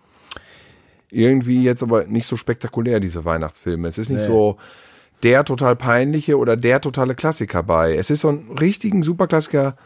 Irgendwie 1.12 1.62
jetzt 1.62 1.84
aber 1.84 2.06
nicht 2.06 2.26
so 2.26 2.38
spektakulär, 2.38 3.00
diese 3.00 3.24
Weihnachtsfilme. 3.24 3.88
Es 3.88 4.00
ist 4.00 4.10
nicht 4.10 4.24
so 4.26 4.58
der 5.22 5.46
total 5.46 5.76
peinliche 5.76 6.40
oder 6.40 6.58
der 6.58 6.82
totale 6.82 7.14
Klassiker 7.14 7.62
bei. 7.62 7.96
Es 7.96 8.10
ist 8.10 8.22
so 8.22 8.30
einen 8.30 8.58
richtigen 8.58 9.04
Superklassiker 9.04 9.78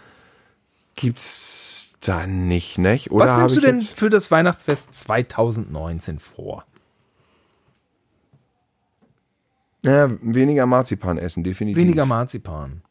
gibt's 0.96 1.98
da 2.00 2.26
nicht, 2.26 2.78
nicht? 2.78 3.12
Oder 3.12 3.26
Was 3.26 3.38
nimmst 3.38 3.58
du 3.58 3.60
denn 3.60 3.82
für 3.82 4.10
das 4.10 4.32
Weihnachtsfest 4.32 4.96
2019 4.96 6.20
vor? 6.20 6.63
Ja, 9.84 10.08
weniger 10.22 10.66
Marzipan 10.66 11.18
essen, 11.18 11.44
definitiv. 11.44 11.84
Weniger 11.84 12.06
Marzipan. 12.06 12.84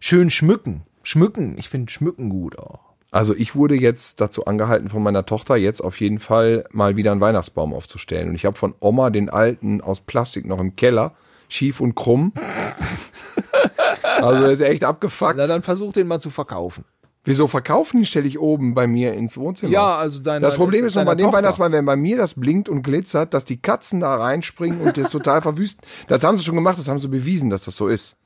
Schön 0.00 0.30
schmücken. 0.30 0.82
Schmücken. 1.02 1.56
Ich 1.58 1.68
finde 1.68 1.90
Schmücken 1.92 2.28
gut 2.28 2.58
auch. 2.58 2.80
Also 3.10 3.34
ich 3.34 3.54
wurde 3.54 3.74
jetzt 3.74 4.20
dazu 4.20 4.44
angehalten 4.44 4.90
von 4.90 5.02
meiner 5.02 5.24
Tochter, 5.24 5.56
jetzt 5.56 5.80
auf 5.80 5.98
jeden 6.00 6.18
Fall 6.18 6.64
mal 6.70 6.96
wieder 6.96 7.10
einen 7.12 7.22
Weihnachtsbaum 7.22 7.72
aufzustellen. 7.72 8.28
Und 8.28 8.34
ich 8.34 8.44
habe 8.44 8.56
von 8.56 8.74
Oma 8.80 9.08
den 9.10 9.30
alten 9.30 9.80
aus 9.80 10.00
Plastik 10.02 10.44
noch 10.46 10.60
im 10.60 10.76
Keller, 10.76 11.14
schief 11.48 11.80
und 11.80 11.94
krumm. 11.94 12.32
also 14.20 14.40
der 14.40 14.50
ist 14.50 14.60
echt 14.60 14.84
abgefuckt. 14.84 15.36
Na, 15.36 15.46
dann 15.46 15.62
versuch 15.62 15.92
den 15.92 16.06
mal 16.06 16.20
zu 16.20 16.28
verkaufen. 16.30 16.84
Wieso 17.24 17.46
verkaufen 17.46 17.98
die 17.98 18.06
stelle 18.06 18.26
ich 18.26 18.38
oben 18.38 18.74
bei 18.74 18.86
mir 18.86 19.12
ins 19.12 19.36
Wohnzimmer? 19.36 19.72
Ja, 19.72 19.96
also 19.96 20.20
deine- 20.20 20.40
Das 20.40 20.56
Problem 20.56 20.84
ist 20.84 20.94
noch 20.94 21.04
bei 21.04 21.14
dem. 21.14 21.32
Weihnachtsmann, 21.32 21.72
wenn 21.72 21.84
bei 21.84 21.96
mir 21.96 22.16
das 22.16 22.34
blinkt 22.34 22.68
und 22.68 22.82
glitzert, 22.82 23.34
dass 23.34 23.44
die 23.44 23.60
Katzen 23.60 24.00
da 24.00 24.14
reinspringen 24.16 24.80
und 24.80 24.96
das 24.96 25.10
total 25.10 25.42
verwüsten. 25.42 25.82
Das 26.08 26.24
haben 26.24 26.38
sie 26.38 26.44
schon 26.44 26.54
gemacht, 26.54 26.78
das 26.78 26.88
haben 26.88 26.98
sie 26.98 27.08
bewiesen, 27.08 27.50
dass 27.50 27.64
das 27.64 27.76
so 27.76 27.86
ist. 27.88 28.16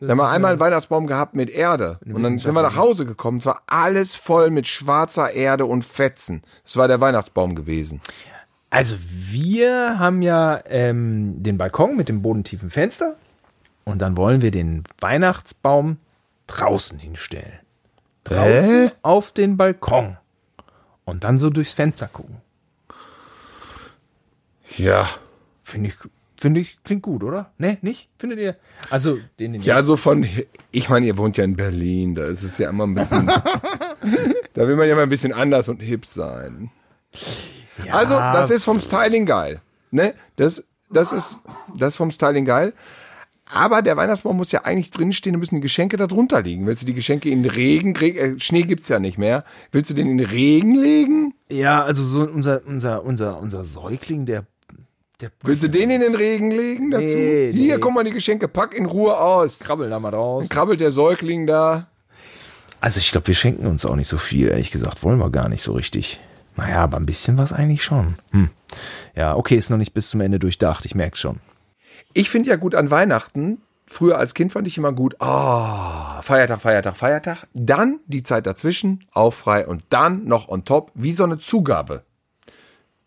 Wir 0.00 0.10
haben 0.10 0.18
wir 0.18 0.28
einmal 0.28 0.52
einen 0.52 0.60
Weihnachtsbaum 0.60 1.06
gehabt 1.06 1.34
mit 1.34 1.48
Erde. 1.48 1.98
Und 2.04 2.22
dann 2.22 2.38
sind 2.38 2.54
wir 2.54 2.62
nach 2.62 2.76
Hause 2.76 3.06
gekommen. 3.06 3.38
Es 3.38 3.46
war 3.46 3.62
alles 3.66 4.14
voll 4.14 4.50
mit 4.50 4.66
schwarzer 4.66 5.30
Erde 5.32 5.64
und 5.64 5.84
Fetzen. 5.84 6.42
Das 6.64 6.76
war 6.76 6.86
der 6.86 7.00
Weihnachtsbaum 7.00 7.54
gewesen. 7.54 8.00
Also 8.68 8.96
wir 9.00 9.98
haben 9.98 10.22
ja 10.22 10.60
ähm, 10.66 11.42
den 11.42 11.56
Balkon 11.56 11.96
mit 11.96 12.08
dem 12.08 12.20
bodentiefen 12.20 12.68
Fenster 12.68 13.16
und 13.84 14.02
dann 14.02 14.16
wollen 14.16 14.42
wir 14.42 14.50
den 14.50 14.84
Weihnachtsbaum 15.00 15.98
draußen 16.46 16.98
hinstellen. 16.98 17.60
Draußen 18.24 18.88
Hä? 18.88 18.92
auf 19.02 19.32
den 19.32 19.56
Balkon. 19.56 20.16
Und 21.04 21.22
dann 21.24 21.38
so 21.38 21.50
durchs 21.50 21.74
Fenster 21.74 22.08
gucken. 22.08 22.42
Ja. 24.76 25.08
Finde 25.62 25.90
ich, 25.90 25.96
finde 26.38 26.60
ich, 26.60 26.78
klingt 26.84 27.02
gut, 27.02 27.22
oder? 27.22 27.52
Ne, 27.58 27.78
nicht? 27.82 28.08
Findet 28.18 28.38
ihr? 28.38 28.56
Also, 28.90 29.18
den, 29.38 29.52
den 29.54 29.62
Ja, 29.62 29.82
so 29.82 29.96
von, 29.96 30.26
ich 30.70 30.88
meine, 30.88 31.06
ihr 31.06 31.16
wohnt 31.16 31.36
ja 31.36 31.44
in 31.44 31.56
Berlin, 31.56 32.14
da 32.14 32.26
ist 32.26 32.42
es 32.42 32.58
ja 32.58 32.70
immer 32.70 32.86
ein 32.86 32.94
bisschen, 32.94 33.26
da 34.54 34.68
will 34.68 34.76
man 34.76 34.88
ja 34.88 34.94
mal 34.94 35.02
ein 35.02 35.08
bisschen 35.08 35.32
anders 35.32 35.68
und 35.68 35.80
hip 35.80 36.04
sein. 36.04 36.70
Also, 37.90 38.14
das 38.14 38.50
ist 38.50 38.64
vom 38.64 38.80
Styling 38.80 39.26
geil. 39.26 39.60
Ne? 39.90 40.14
Das, 40.36 40.64
das 40.90 41.12
ist, 41.12 41.38
das 41.76 41.88
ist 41.94 41.96
vom 41.96 42.10
Styling 42.10 42.44
geil. 42.44 42.72
Aber 43.48 43.80
der 43.80 43.96
Weihnachtsbaum 43.96 44.36
muss 44.36 44.50
ja 44.50 44.64
eigentlich 44.64 44.90
drinstehen, 44.90 45.34
da 45.34 45.38
müssen 45.38 45.54
die 45.54 45.60
Geschenke 45.60 45.96
da 45.96 46.08
drunter 46.08 46.42
liegen. 46.42 46.66
Willst 46.66 46.82
du 46.82 46.86
die 46.86 46.94
Geschenke 46.94 47.30
in 47.30 47.44
den 47.44 47.52
Regen, 47.52 47.94
Reg- 47.96 48.16
äh, 48.18 48.40
Schnee 48.40 48.62
gibt's 48.62 48.88
ja 48.88 48.98
nicht 48.98 49.18
mehr. 49.18 49.44
Willst 49.70 49.88
du 49.90 49.94
den 49.94 50.08
in 50.08 50.18
den 50.18 50.26
Regen 50.28 50.74
legen? 50.74 51.32
Ja, 51.48 51.82
also 51.84 52.02
so 52.02 52.22
unser, 52.28 52.62
unser, 52.66 53.04
unser, 53.04 53.40
unser 53.40 53.64
Säugling, 53.64 54.26
der 54.26 54.46
Willst 55.42 55.64
du 55.64 55.68
den 55.70 55.90
in 55.90 56.02
den 56.02 56.14
Regen 56.14 56.50
legen 56.50 56.90
dazu? 56.90 57.04
Nee, 57.04 57.52
Hier, 57.52 57.76
nee. 57.76 57.80
guck 57.80 57.94
mal 57.94 58.04
die 58.04 58.10
Geschenke, 58.12 58.48
pack 58.48 58.74
in 58.74 58.84
Ruhe 58.84 59.18
aus. 59.18 59.60
krabbeln 59.60 59.90
da 59.90 59.98
mal 59.98 60.14
raus. 60.14 60.48
Krabbelt 60.48 60.80
der 60.80 60.92
Säugling 60.92 61.46
da. 61.46 61.88
Also 62.80 63.00
ich 63.00 63.10
glaube, 63.10 63.26
wir 63.28 63.34
schenken 63.34 63.66
uns 63.66 63.86
auch 63.86 63.96
nicht 63.96 64.08
so 64.08 64.18
viel, 64.18 64.48
ehrlich 64.48 64.70
gesagt. 64.70 65.02
Wollen 65.02 65.18
wir 65.18 65.30
gar 65.30 65.48
nicht 65.48 65.62
so 65.62 65.72
richtig. 65.72 66.20
Naja, 66.56 66.78
aber 66.80 66.98
ein 66.98 67.06
bisschen 67.06 67.38
was 67.38 67.52
eigentlich 67.52 67.82
schon. 67.82 68.16
Hm. 68.32 68.50
Ja, 69.14 69.36
okay, 69.36 69.56
ist 69.56 69.70
noch 69.70 69.76
nicht 69.78 69.94
bis 69.94 70.10
zum 70.10 70.20
Ende 70.20 70.38
durchdacht, 70.38 70.84
ich 70.84 70.94
merke 70.94 71.16
schon. 71.16 71.40
Ich 72.12 72.28
finde 72.30 72.50
ja 72.50 72.56
gut 72.56 72.74
an 72.74 72.90
Weihnachten, 72.90 73.60
früher 73.86 74.18
als 74.18 74.34
Kind 74.34 74.52
fand 74.52 74.66
ich 74.66 74.78
immer 74.78 74.92
gut, 74.92 75.20
ah, 75.20 76.20
Feiertag, 76.22 76.60
Feiertag, 76.60 76.96
Feiertag, 76.96 77.46
dann 77.54 78.00
die 78.06 78.22
Zeit 78.22 78.46
dazwischen, 78.46 79.00
auch 79.12 79.32
frei 79.34 79.66
und 79.66 79.82
dann 79.90 80.24
noch 80.24 80.48
on 80.48 80.64
top, 80.64 80.90
wie 80.94 81.12
so 81.12 81.24
eine 81.24 81.38
Zugabe. 81.38 82.04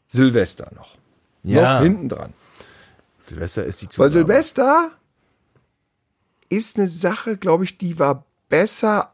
Silvester 0.08 0.72
noch. 0.76 0.99
Ja. 1.44 1.76
Noch 1.76 1.84
hinten 1.84 2.10
dran. 2.10 2.34
Silvester 3.20 3.64
ist 3.66 3.82
die 3.82 3.86
Weil 3.86 3.92
Zugabe. 3.92 4.12
Silvester 4.12 4.92
ist 6.50 6.78
eine 6.78 6.88
Sache, 6.88 7.38
glaube 7.38 7.64
ich, 7.64 7.78
die 7.78 8.00
war 8.00 8.26
besser 8.50 9.14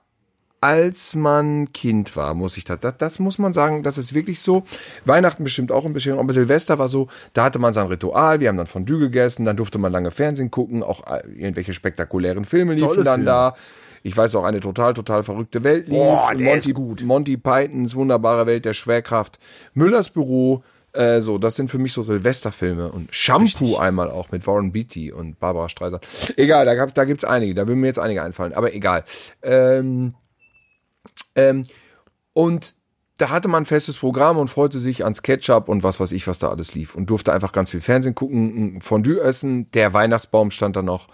als 0.66 1.14
man 1.14 1.72
Kind 1.74 2.16
war, 2.16 2.34
muss 2.34 2.58
ich 2.58 2.64
das, 2.64 2.80
das, 2.80 2.98
das 2.98 3.20
muss 3.20 3.38
man 3.38 3.54
sagen, 3.54 3.84
das 3.84 4.00
ist 4.00 4.16
wirklich 4.16 4.40
so. 4.40 4.64
Weihnachten 5.06 5.44
bestimmt 5.44 5.72
auch 5.72 5.86
ein 5.86 5.94
bisschen, 5.94 6.18
aber 6.18 6.34
Silvester 6.34 6.80
war 6.80 6.88
so, 6.88 7.08
da 7.34 7.44
hatte 7.44 7.60
man 7.60 7.72
sein 7.72 7.86
Ritual, 7.86 8.40
wir 8.40 8.48
haben 8.48 8.58
dann 8.58 8.66
Fondue 8.66 8.98
gegessen, 8.98 9.46
dann 9.46 9.58
durfte 9.58 9.78
man 9.78 9.92
lange 9.92 10.10
Fernsehen 10.10 10.50
gucken, 10.50 10.82
auch 10.82 11.06
äh, 11.06 11.22
irgendwelche 11.28 11.74
spektakulären 11.74 12.46
Filme 12.46 12.74
liefen 12.74 12.88
Tolle 12.88 13.04
dann 13.04 13.20
Filme. 13.20 13.26
da. 13.26 13.56
Ich 14.02 14.18
weiß 14.18 14.34
auch, 14.36 14.44
eine 14.44 14.60
total, 14.60 14.96
total 14.96 15.22
verrückte 15.22 15.64
Welt 15.64 15.88
lief. 15.88 15.98
Boah, 15.98 16.32
Monty. 16.36 16.74
Monty 17.04 17.38
Pythons 17.38 17.94
wunderbare 17.94 18.48
Welt 18.48 18.66
der 18.66 18.74
Schwerkraft. 18.74 19.38
Müllers 19.74 20.10
Büro. 20.10 20.64
Äh, 20.96 21.22
so, 21.22 21.38
das 21.38 21.56
sind 21.56 21.70
für 21.70 21.78
mich 21.78 21.94
so 21.94 22.04
Silvesterfilme. 22.04 22.92
Und 22.92 23.14
Shampoo 23.14 23.78
einmal 23.78 24.10
auch 24.10 24.32
mit 24.32 24.48
Warren 24.48 24.72
Beatty 24.72 25.12
und 25.12 25.40
Barbara 25.40 25.70
Streisand. 25.70 26.06
Egal, 26.38 26.66
da, 26.66 26.76
gab, 26.76 26.94
da 26.96 27.04
gibt's 27.04 27.26
einige. 27.26 27.54
Da 27.54 27.68
würden 27.68 27.82
mir 27.82 27.88
jetzt 27.88 28.00
einige 28.00 28.24
einfallen. 28.24 28.54
Aber 28.54 28.74
egal. 28.74 29.04
Ähm, 29.42 30.16
ähm, 31.36 31.66
und 32.34 32.76
da 33.18 33.30
hatte 33.30 33.48
man 33.48 33.64
ein 33.64 33.66
festes 33.66 33.98
Programm 33.98 34.38
und 34.38 34.50
freute 34.50 34.80
sich 34.80 35.04
ans 35.04 35.22
Ketchup 35.22 35.70
und 35.70 35.84
was 35.84 36.00
weiß 36.00 36.12
ich, 36.12 36.28
was 36.28 36.38
da 36.38 36.50
alles 36.50 36.74
lief. 36.74 36.96
Und 36.96 37.10
durfte 37.10 37.32
einfach 37.34 37.52
ganz 37.52 37.72
viel 37.72 37.82
Fernsehen 37.82 38.16
gucken, 38.16 38.78
ein 38.78 38.82
Fondue 38.82 39.22
essen. 39.22 39.72
Der 39.72 39.94
Weihnachtsbaum 39.94 40.52
stand 40.52 40.76
da 40.76 40.82
noch. 40.82 41.08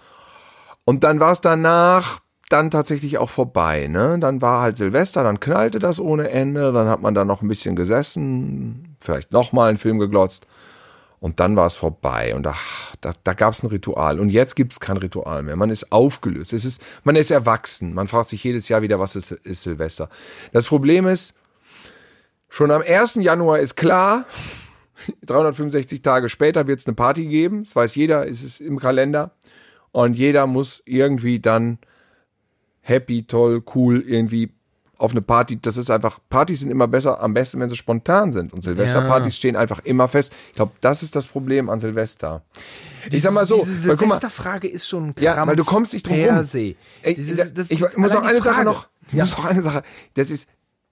Und 0.84 1.04
dann 1.04 1.20
war 1.20 1.32
es 1.32 1.40
danach 1.40 2.20
dann 2.48 2.70
tatsächlich 2.70 3.18
auch 3.18 3.30
vorbei. 3.30 3.86
Ne? 3.86 4.18
Dann 4.18 4.42
war 4.42 4.62
halt 4.62 4.76
Silvester, 4.76 5.22
dann 5.22 5.40
knallte 5.40 5.78
das 5.78 6.00
ohne 6.00 6.28
Ende. 6.28 6.72
Dann 6.72 6.88
hat 6.88 7.00
man 7.00 7.14
da 7.14 7.24
noch 7.24 7.40
ein 7.40 7.48
bisschen 7.48 7.76
gesessen, 7.76 8.91
vielleicht 9.02 9.32
nochmal 9.32 9.68
einen 9.68 9.78
Film 9.78 9.98
geglotzt. 9.98 10.46
Und 11.20 11.38
dann 11.38 11.54
war 11.54 11.66
es 11.66 11.76
vorbei. 11.76 12.34
Und 12.34 12.42
da, 12.42 12.56
da, 13.00 13.12
da 13.22 13.34
gab 13.34 13.52
es 13.52 13.62
ein 13.62 13.68
Ritual. 13.68 14.18
Und 14.18 14.30
jetzt 14.30 14.56
gibt 14.56 14.72
es 14.72 14.80
kein 14.80 14.96
Ritual 14.96 15.44
mehr. 15.44 15.54
Man 15.54 15.70
ist 15.70 15.92
aufgelöst. 15.92 16.52
Es 16.52 16.64
ist, 16.64 16.82
man 17.04 17.14
ist 17.14 17.30
erwachsen. 17.30 17.94
Man 17.94 18.08
fragt 18.08 18.28
sich 18.28 18.42
jedes 18.42 18.68
Jahr 18.68 18.82
wieder, 18.82 18.98
was 18.98 19.14
ist, 19.14 19.30
ist 19.30 19.62
Silvester. 19.62 20.08
Das 20.50 20.66
Problem 20.66 21.06
ist, 21.06 21.34
schon 22.48 22.72
am 22.72 22.82
1. 22.82 23.16
Januar 23.20 23.60
ist 23.60 23.76
klar, 23.76 24.24
365 25.26 26.02
Tage 26.02 26.28
später 26.28 26.66
wird 26.66 26.80
es 26.80 26.86
eine 26.86 26.96
Party 26.96 27.26
geben. 27.26 27.62
Das 27.62 27.76
weiß 27.76 27.94
jeder, 27.94 28.26
ist 28.26 28.42
es 28.42 28.60
im 28.60 28.80
Kalender. 28.80 29.30
Und 29.92 30.14
jeder 30.14 30.48
muss 30.48 30.82
irgendwie 30.86 31.38
dann 31.38 31.78
happy, 32.80 33.28
toll, 33.28 33.62
cool, 33.76 34.00
irgendwie 34.00 34.52
auf 35.02 35.10
eine 35.10 35.22
Party. 35.22 35.58
Das 35.60 35.76
ist 35.76 35.90
einfach, 35.90 36.18
Partys 36.30 36.60
sind 36.60 36.70
immer 36.70 36.88
besser, 36.88 37.20
am 37.20 37.34
besten, 37.34 37.60
wenn 37.60 37.68
sie 37.68 37.76
spontan 37.76 38.32
sind. 38.32 38.52
Und 38.52 38.62
Silvesterpartys 38.62 39.36
stehen 39.36 39.56
einfach 39.56 39.80
immer 39.84 40.08
fest. 40.08 40.32
Ich 40.50 40.54
glaube, 40.54 40.72
das 40.80 41.02
ist 41.02 41.16
das 41.16 41.26
Problem 41.26 41.68
an 41.68 41.78
Silvester. 41.80 42.42
Ich 43.10 43.22
sag 43.22 43.32
mal 43.32 43.46
so, 43.46 43.58
Diese 43.58 43.74
Silvesterfrage 43.74 44.68
ist 44.68 44.88
schon 44.88 45.08
ein 45.08 45.14
ja, 45.18 45.34
Krampf 45.34 45.48
weil 45.48 45.56
du 45.56 45.64
kommst 45.64 45.92
nicht 45.92 46.06
drum 46.06 46.14
rum. 46.14 46.44
Ey, 47.02 47.14
Dieses- 47.14 47.36
das, 47.36 47.54
das 47.54 47.70
ich 47.70 47.80
ist 47.80 47.98
muss 47.98 48.12
noch 48.12 48.22
eine 48.22 48.40
Sache 48.40 48.64
noch. 48.64 48.86
Ich 49.08 49.14
muss 49.14 49.36
noch 49.36 49.44
eine 49.44 49.62
Sache. 49.62 49.82
Das 50.14 50.30
ist 50.30 50.48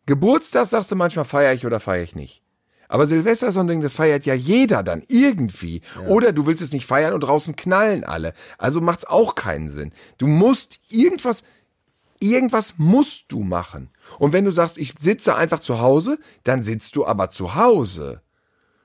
Geburtstag 0.07 0.67
sagst 0.67 0.91
du 0.91 0.97
manchmal 0.97 1.25
feiere 1.25 1.55
ich 1.55 1.65
oder 1.65 1.79
feiere 1.79 2.03
ich 2.03 2.17
nicht. 2.17 2.43
Aber 2.89 3.07
Silvester 3.07 3.47
ist 3.47 3.55
so 3.55 3.61
ein 3.61 3.69
Ding, 3.69 3.81
das 3.81 3.93
feiert 3.93 4.27
ja 4.27 4.35
jeder 4.35 4.83
dann 4.83 5.05
irgendwie. 5.07 5.83
Oder 6.09 6.33
du 6.33 6.47
willst 6.47 6.61
es 6.61 6.73
nicht 6.73 6.87
feiern 6.87 7.13
und 7.13 7.21
draußen 7.21 7.55
knallen 7.55 8.03
alle. 8.03 8.35
Also 8.59 8.81
macht's 8.81 9.05
auch 9.05 9.37
keinen 9.37 9.69
Sinn. 9.69 9.93
Du 10.19 10.27
musst 10.27 10.81
irgendwas, 10.89 11.45
irgendwas 12.19 12.75
musst 12.79 13.27
du 13.29 13.45
machen. 13.45 13.91
Und 14.19 14.33
wenn 14.33 14.45
du 14.45 14.51
sagst, 14.51 14.79
ich 14.79 14.95
sitze 14.99 15.35
einfach 15.35 15.61
zu 15.61 15.81
Hause, 15.81 16.19
dann 16.45 16.63
sitzt 16.63 16.97
du 16.97 17.07
aber 17.07 17.31
zu 17.31 17.55
Hause. 17.55 18.21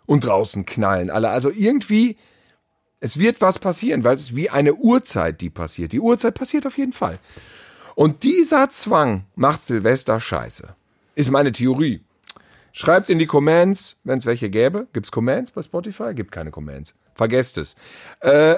Und 0.05 0.26
draußen 0.26 0.65
knallen 0.65 1.09
alle. 1.09 1.30
Also 1.30 1.49
irgendwie, 1.49 2.17
es 2.99 3.17
wird 3.17 3.41
was 3.41 3.59
passieren, 3.59 4.03
weil 4.03 4.15
es 4.15 4.21
ist 4.21 4.36
wie 4.36 4.49
eine 4.49 4.76
Uhrzeit, 4.76 5.41
die 5.41 5.49
passiert. 5.49 5.91
Die 5.93 5.99
Uhrzeit 5.99 6.36
passiert 6.36 6.67
auf 6.67 6.78
jeden 6.78 6.93
Fall. 6.93 7.19
Und 7.95 8.23
dieser 8.23 8.69
Zwang 8.69 9.26
macht 9.36 9.63
Silvester 9.63 10.19
scheiße. 10.19 10.76
Ist 11.15 11.32
meine 11.32 11.51
Theorie. 11.51 12.01
Schreibt 12.73 13.09
in 13.09 13.19
die 13.19 13.26
Comments, 13.26 13.97
wenn 14.03 14.17
es 14.17 14.26
welche 14.26 14.49
gäbe. 14.49 14.88
Gibt's 14.91 15.11
Comments 15.11 15.49
bei 15.49 15.61
Spotify? 15.61 16.13
Gibt 16.13 16.34
keine 16.34 16.51
Comments. 16.51 16.93
Vergesst 17.13 17.57
es. 17.57 17.76
Äh, 18.19 18.57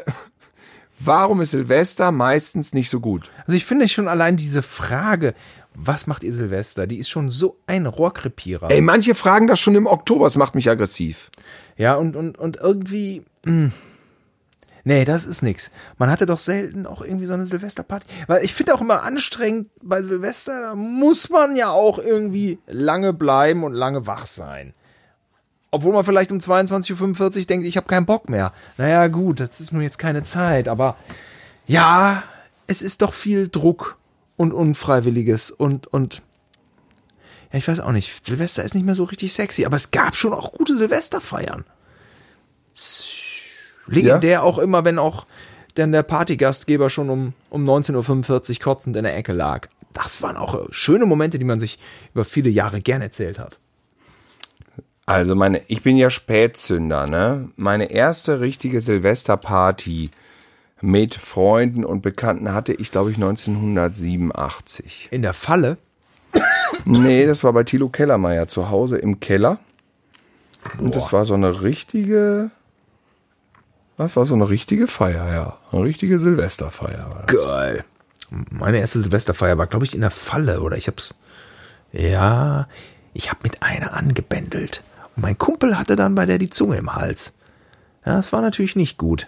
warum 0.98 1.40
ist 1.42 1.52
Silvester 1.52 2.12
meistens 2.12 2.74
nicht 2.74 2.90
so 2.90 3.00
gut? 3.00 3.30
Also 3.46 3.56
ich 3.56 3.66
finde 3.66 3.88
schon 3.88 4.08
allein 4.08 4.36
diese 4.36 4.64
Frage, 4.64 5.36
was 5.80 6.08
macht 6.08 6.24
ihr 6.24 6.34
Silvester, 6.34 6.88
die 6.88 6.98
ist 6.98 7.08
schon 7.08 7.30
so 7.30 7.60
ein 7.68 7.86
Rohrkrepierer. 7.86 8.72
Ey, 8.72 8.82
manche 8.82 9.14
fragen 9.14 9.46
das 9.48 9.60
schon 9.60 9.76
im 9.76 9.86
Oktober. 9.86 10.26
Das 10.26 10.36
macht 10.36 10.56
mich 10.56 10.70
aggressiv. 10.70 11.30
Ja, 11.78 11.96
und, 11.96 12.16
und, 12.16 12.38
und 12.38 12.58
irgendwie. 12.58 13.24
Mh. 13.46 13.72
Nee, 14.84 15.06
das 15.06 15.26
ist 15.26 15.44
nix. 15.44 15.70
Man 15.98 16.10
hatte 16.10 16.26
doch 16.26 16.40
selten 16.40 16.88
auch 16.88 17.02
irgendwie 17.02 17.26
so 17.26 17.34
eine 17.34 17.46
Silvesterparty. 17.46 18.08
Weil 18.26 18.44
ich 18.44 18.54
finde 18.54 18.74
auch 18.74 18.82
immer 18.82 19.04
anstrengend 19.04 19.70
bei 19.84 20.02
Silvester, 20.02 20.62
da 20.62 20.76
muss 20.76 21.30
man 21.30 21.56
ja 21.56 21.70
auch 21.70 22.00
irgendwie 22.00 22.58
lange 22.66 23.14
bleiben 23.14 23.64
und 23.64 23.74
lange 23.74 24.08
wach 24.08 24.26
sein. 24.26 24.74
Obwohl 25.70 25.94
man 25.94 26.06
vielleicht 26.06 26.32
um 26.32 26.40
22.45 26.40 27.40
Uhr 27.40 27.46
denkt, 27.46 27.68
ich 27.68 27.78
habe 27.78 27.88
keinen 27.88 28.06
Bock 28.06 28.30
mehr. 28.30 28.54
Naja, 28.78 29.08
gut, 29.10 29.42
das 29.42 29.60
ist 29.60 29.74
nun 29.74 29.84
jetzt 29.84 30.00
keine 30.00 30.24
Zeit, 30.24 30.70
aber 30.70 30.96
ja, 31.68 32.24
es 32.66 32.82
ist 32.82 33.02
doch 33.02 33.14
viel 33.14 33.50
Druck 33.50 33.98
und 34.38 34.54
Unfreiwilliges 34.54 35.52
und, 35.52 35.88
und 35.88 36.22
ja, 37.52 37.60
ich 37.60 37.68
weiß 37.68 37.82
auch 37.82 37.92
nicht. 37.92 38.26
Silvester 38.26 38.64
ist 38.64 38.76
nicht 38.76 38.86
mehr 38.86 38.96
so 38.96 39.04
richtig 39.04 39.34
sexy, 39.34 39.66
aber 39.66 39.76
es 39.76 39.92
gab 39.92 40.16
schon 40.16 40.34
auch 40.34 40.54
gute 40.54 40.78
Silvesterfeiern. 40.78 41.66
Legendär 43.88 44.44
auch 44.44 44.58
immer, 44.58 44.86
wenn 44.86 45.00
auch 45.00 45.26
denn 45.78 45.92
der 45.92 46.04
Partygastgeber 46.04 46.90
schon 46.90 47.10
um, 47.10 47.34
um 47.50 47.64
19.45 47.64 48.52
Uhr 48.52 48.60
kotzend 48.60 48.96
in 48.96 49.04
der 49.04 49.16
Ecke 49.16 49.32
lag. 49.32 49.68
Das 49.94 50.22
waren 50.22 50.38
auch 50.38 50.56
äh, 50.56 50.68
schöne 50.72 51.06
Momente, 51.06 51.40
die 51.40 51.46
man 51.46 51.60
sich 51.60 51.80
über 52.14 52.26
viele 52.26 52.50
Jahre 52.50 52.82
gern 52.82 53.02
erzählt 53.02 53.40
hat. 53.40 53.60
Also 55.06 55.36
meine, 55.36 55.62
ich 55.68 55.84
bin 55.84 55.96
ja 55.96 56.10
Spätzünder, 56.10 57.08
ne? 57.08 57.50
Meine 57.56 57.92
erste 57.92 58.42
richtige 58.42 58.82
Silvesterparty 58.82 60.12
mit 60.82 61.16
Freunden 61.16 61.84
und 61.84 62.02
Bekannten 62.02 62.54
hatte 62.54 62.74
ich, 62.74 62.92
glaube 62.92 63.12
ich, 63.12 63.18
1987. 63.18 65.10
In 65.12 65.22
der 65.22 65.34
Falle. 65.34 65.78
Nee, 66.86 67.26
das 67.26 67.44
war 67.44 67.54
bei 67.54 67.64
Thilo 67.64 67.90
Kellermeier 67.90 68.48
zu 68.48 68.70
Hause 68.70 68.98
im 68.98 69.20
Keller. 69.20 69.60
Und 70.80 70.96
das 70.96 71.14
war 71.14 71.26
so 71.26 71.34
eine 71.34 71.62
richtige. 71.62 72.52
Das 73.98 74.16
war 74.16 74.26
so 74.26 74.36
eine 74.36 74.50
richtige 74.50 74.88
Feier, 74.88 75.34
ja. 75.34 75.58
Eine 75.72 75.84
richtige 75.84 76.20
Silvesterfeier. 76.20 77.10
War 77.10 77.24
das. 77.26 77.36
Geil. 77.36 77.84
Meine 78.30 78.80
erste 78.80 79.00
Silvesterfeier 79.00 79.58
war, 79.58 79.68
glaube 79.68 79.86
ich, 79.86 79.96
in 79.96 80.02
der 80.02 80.12
Falle, 80.12 80.62
oder 80.62 80.78
ich 80.78 80.88
hab's. 80.88 81.16
Ja, 81.92 82.68
ich 83.14 83.32
hab 83.32 83.44
mit 83.44 83.64
einer 83.64 83.94
angebändelt. 83.94 84.84
Und 85.16 85.24
mein 85.24 85.38
Kumpel 85.38 85.78
hatte 85.78 85.96
dann 85.96 86.14
bei 86.14 86.26
der 86.26 86.38
die 86.38 86.50
Zunge 86.50 86.76
im 86.76 86.94
Hals. 86.94 87.34
Ja, 88.06 88.18
das 88.18 88.32
war 88.32 88.42
natürlich 88.42 88.76
nicht 88.76 88.98
gut. 88.98 89.28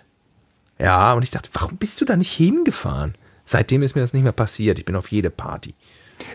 Ja, 0.80 1.14
und 1.14 1.24
ich 1.24 1.32
dachte, 1.32 1.50
warum 1.54 1.78
bist 1.78 2.00
du 2.00 2.06
da 2.06 2.16
nicht 2.16 2.32
hingefahren? 2.32 3.14
Seitdem 3.46 3.82
ist 3.84 3.96
mir 3.96 4.02
das 4.02 4.14
nicht 4.14 4.24
mehr 4.24 4.32
passiert. 4.32 4.80
Ich 4.80 4.86
bin 4.86 4.96
auf 4.96 5.12
jede 5.12 5.30
Party. 5.30 5.74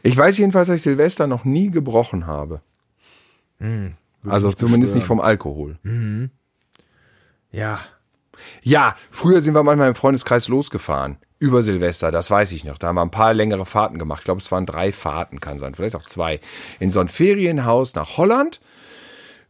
Ich 0.03 0.17
weiß 0.17 0.37
jedenfalls, 0.39 0.69
dass 0.69 0.77
ich 0.81 0.83
Silvester 0.83 1.27
noch 1.27 1.45
nie 1.45 1.71
gebrochen 1.71 2.27
habe. 2.27 2.61
also 4.27 4.53
zumindest 4.53 4.95
nicht 4.95 5.07
vom 5.07 5.21
Alkohol. 5.21 5.79
Ja. 7.53 7.81
Ja, 8.63 8.95
früher 9.11 9.41
sind 9.43 9.55
wir 9.55 9.63
manchmal 9.63 9.89
im 9.89 9.95
Freundeskreis 9.95 10.49
losgefahren. 10.49 11.19
Über 11.39 11.63
Silvester, 11.63 12.11
das 12.11 12.31
weiß 12.31 12.53
ich 12.53 12.65
noch. 12.65 12.79
Da 12.79 12.89
haben 12.89 12.97
wir 12.97 13.03
ein 13.03 13.11
paar 13.11 13.35
längere 13.35 13.67
Fahrten 13.67 13.99
gemacht. 13.99 14.21
Ich 14.21 14.25
glaube, 14.25 14.41
es 14.41 14.51
waren 14.51 14.67
drei 14.67 14.93
Fahrten, 14.93 15.41
kann 15.41 15.59
sein, 15.59 15.75
vielleicht 15.75 15.95
auch 15.95 16.07
zwei. 16.07 16.41
In 16.81 16.91
so 16.91 17.01
ein 17.01 17.09
Ferienhaus 17.09 17.95
nach 17.95 18.17
Holland 18.17 18.61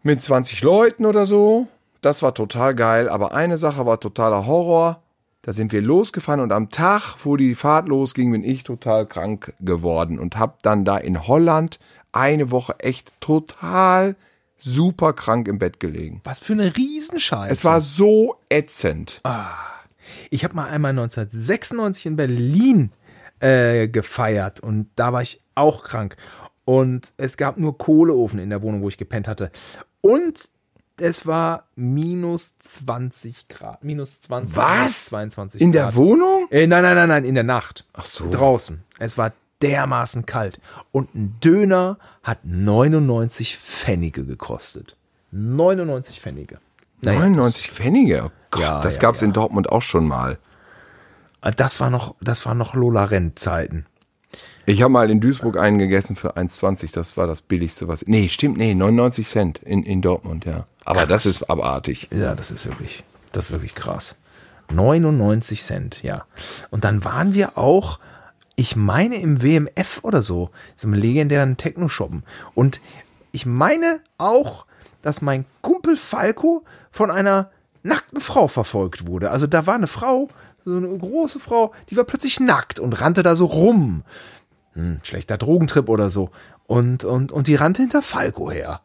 mit 0.02 0.20
20 0.22 0.62
Leuten 0.62 1.06
oder 1.06 1.24
so. 1.24 1.68
Das 2.04 2.22
war 2.22 2.34
total 2.34 2.74
geil. 2.74 3.08
Aber 3.08 3.32
eine 3.32 3.56
Sache 3.56 3.86
war 3.86 3.98
totaler 3.98 4.44
Horror. 4.44 5.02
Da 5.40 5.52
sind 5.52 5.72
wir 5.72 5.80
losgefahren 5.80 6.40
und 6.40 6.52
am 6.52 6.68
Tag, 6.68 7.16
wo 7.24 7.36
die 7.38 7.54
Fahrt 7.54 7.88
losging, 7.88 8.30
bin 8.30 8.44
ich 8.44 8.62
total 8.62 9.06
krank 9.06 9.54
geworden 9.60 10.18
und 10.18 10.36
habe 10.36 10.54
dann 10.60 10.84
da 10.84 10.98
in 10.98 11.26
Holland 11.26 11.78
eine 12.12 12.50
Woche 12.50 12.78
echt 12.80 13.12
total 13.20 14.16
super 14.58 15.14
krank 15.14 15.48
im 15.48 15.58
Bett 15.58 15.80
gelegen. 15.80 16.20
Was 16.24 16.40
für 16.40 16.52
eine 16.52 16.76
Riesenscheiße. 16.76 17.52
Es 17.52 17.64
war 17.64 17.80
so 17.80 18.36
ätzend. 18.50 19.22
Ich 20.28 20.44
habe 20.44 20.54
mal 20.56 20.68
einmal 20.68 20.90
1996 20.90 22.04
in 22.04 22.16
Berlin 22.16 22.90
äh, 23.40 23.88
gefeiert 23.88 24.60
und 24.60 24.88
da 24.96 25.14
war 25.14 25.22
ich 25.22 25.40
auch 25.54 25.84
krank. 25.84 26.16
Und 26.66 27.14
es 27.16 27.38
gab 27.38 27.56
nur 27.56 27.78
Kohleofen 27.78 28.40
in 28.40 28.50
der 28.50 28.60
Wohnung, 28.60 28.82
wo 28.82 28.88
ich 28.88 28.98
gepennt 28.98 29.26
hatte. 29.26 29.50
Und 30.02 30.53
es 31.00 31.26
war 31.26 31.64
minus 31.76 32.54
20 32.58 33.48
Grad. 33.48 33.82
Minus 33.82 34.20
20 34.22 34.56
Was? 34.56 34.76
minus 34.76 35.04
22 35.06 35.60
In 35.60 35.72
Grad. 35.72 35.92
der 35.92 35.96
Wohnung? 35.96 36.46
Äh, 36.50 36.66
nein, 36.66 36.82
nein, 36.82 36.94
nein, 36.96 37.08
nein, 37.08 37.24
in 37.24 37.34
der 37.34 37.44
Nacht. 37.44 37.84
Ach 37.92 38.06
so. 38.06 38.28
Draußen. 38.30 38.82
Es 38.98 39.18
war 39.18 39.32
dermaßen 39.62 40.26
kalt. 40.26 40.60
Und 40.92 41.14
ein 41.14 41.36
Döner 41.42 41.98
hat 42.22 42.40
99 42.44 43.56
Pfennige 43.58 44.24
gekostet. 44.26 44.96
99 45.32 46.20
Pfennige. 46.20 46.58
Naja, 47.02 47.18
99 47.20 47.70
Pfennige. 47.70 48.24
Oh 48.26 48.30
Gott, 48.50 48.62
Ja, 48.62 48.80
das 48.80 48.96
ja, 48.96 49.02
gab's 49.02 49.20
ja. 49.20 49.26
in 49.26 49.32
Dortmund 49.32 49.70
auch 49.70 49.82
schon 49.82 50.06
mal. 50.06 50.38
Das 51.56 51.80
war 51.80 51.90
noch, 51.90 52.14
das 52.20 52.46
war 52.46 52.54
noch 52.54 52.74
Lola 52.74 53.04
Rent 53.04 53.38
Zeiten. 53.38 53.84
Ich 54.66 54.82
habe 54.82 54.92
mal 54.92 55.10
in 55.10 55.20
Duisburg 55.20 55.58
einen 55.58 55.78
gegessen 55.78 56.16
für 56.16 56.36
1,20. 56.36 56.92
Das 56.94 57.16
war 57.16 57.26
das 57.26 57.42
billigste, 57.42 57.86
was. 57.88 58.06
Nee, 58.06 58.28
stimmt, 58.28 58.56
nee, 58.56 58.74
99 58.74 59.28
Cent 59.28 59.58
in, 59.58 59.82
in 59.82 60.00
Dortmund, 60.00 60.44
ja. 60.44 60.66
Aber 60.84 61.06
das 61.06 61.26
ist 61.26 61.50
abartig. 61.50 62.08
Ja, 62.10 62.34
das 62.34 62.50
ist 62.50 62.66
wirklich, 62.66 63.04
das 63.32 63.46
ist 63.46 63.52
wirklich 63.52 63.74
krass. 63.74 64.16
99 64.72 65.62
Cent, 65.62 66.02
ja. 66.02 66.24
Und 66.70 66.84
dann 66.84 67.04
waren 67.04 67.34
wir 67.34 67.58
auch, 67.58 67.98
ich 68.56 68.76
meine 68.76 69.16
im 69.16 69.42
WMF 69.42 70.00
oder 70.02 70.22
so, 70.22 70.50
so 70.76 70.86
einem 70.86 70.94
legendären 70.94 71.56
Techno-Shoppen. 71.56 72.22
Und 72.54 72.80
ich 73.32 73.46
meine 73.46 74.00
auch, 74.16 74.66
dass 75.02 75.20
mein 75.20 75.44
Kumpel 75.60 75.96
Falco 75.96 76.64
von 76.90 77.10
einer 77.10 77.50
nackten 77.82 78.20
Frau 78.20 78.48
verfolgt 78.48 79.06
wurde. 79.06 79.30
Also 79.30 79.46
da 79.46 79.66
war 79.66 79.74
eine 79.74 79.86
Frau, 79.86 80.28
so 80.64 80.76
eine 80.76 80.96
große 80.98 81.40
Frau, 81.40 81.72
die 81.90 81.96
war 81.96 82.04
plötzlich 82.04 82.40
nackt 82.40 82.78
und 82.80 83.00
rannte 83.00 83.22
da 83.22 83.34
so 83.34 83.46
rum. 83.46 84.02
Hm, 84.72 85.00
schlechter 85.02 85.36
Drogentrip 85.38 85.88
oder 85.88 86.10
so. 86.10 86.30
Und, 86.66 87.04
und, 87.04 87.30
und 87.32 87.46
die 87.46 87.54
rannte 87.54 87.82
hinter 87.82 88.02
Falco 88.02 88.50
her. 88.50 88.80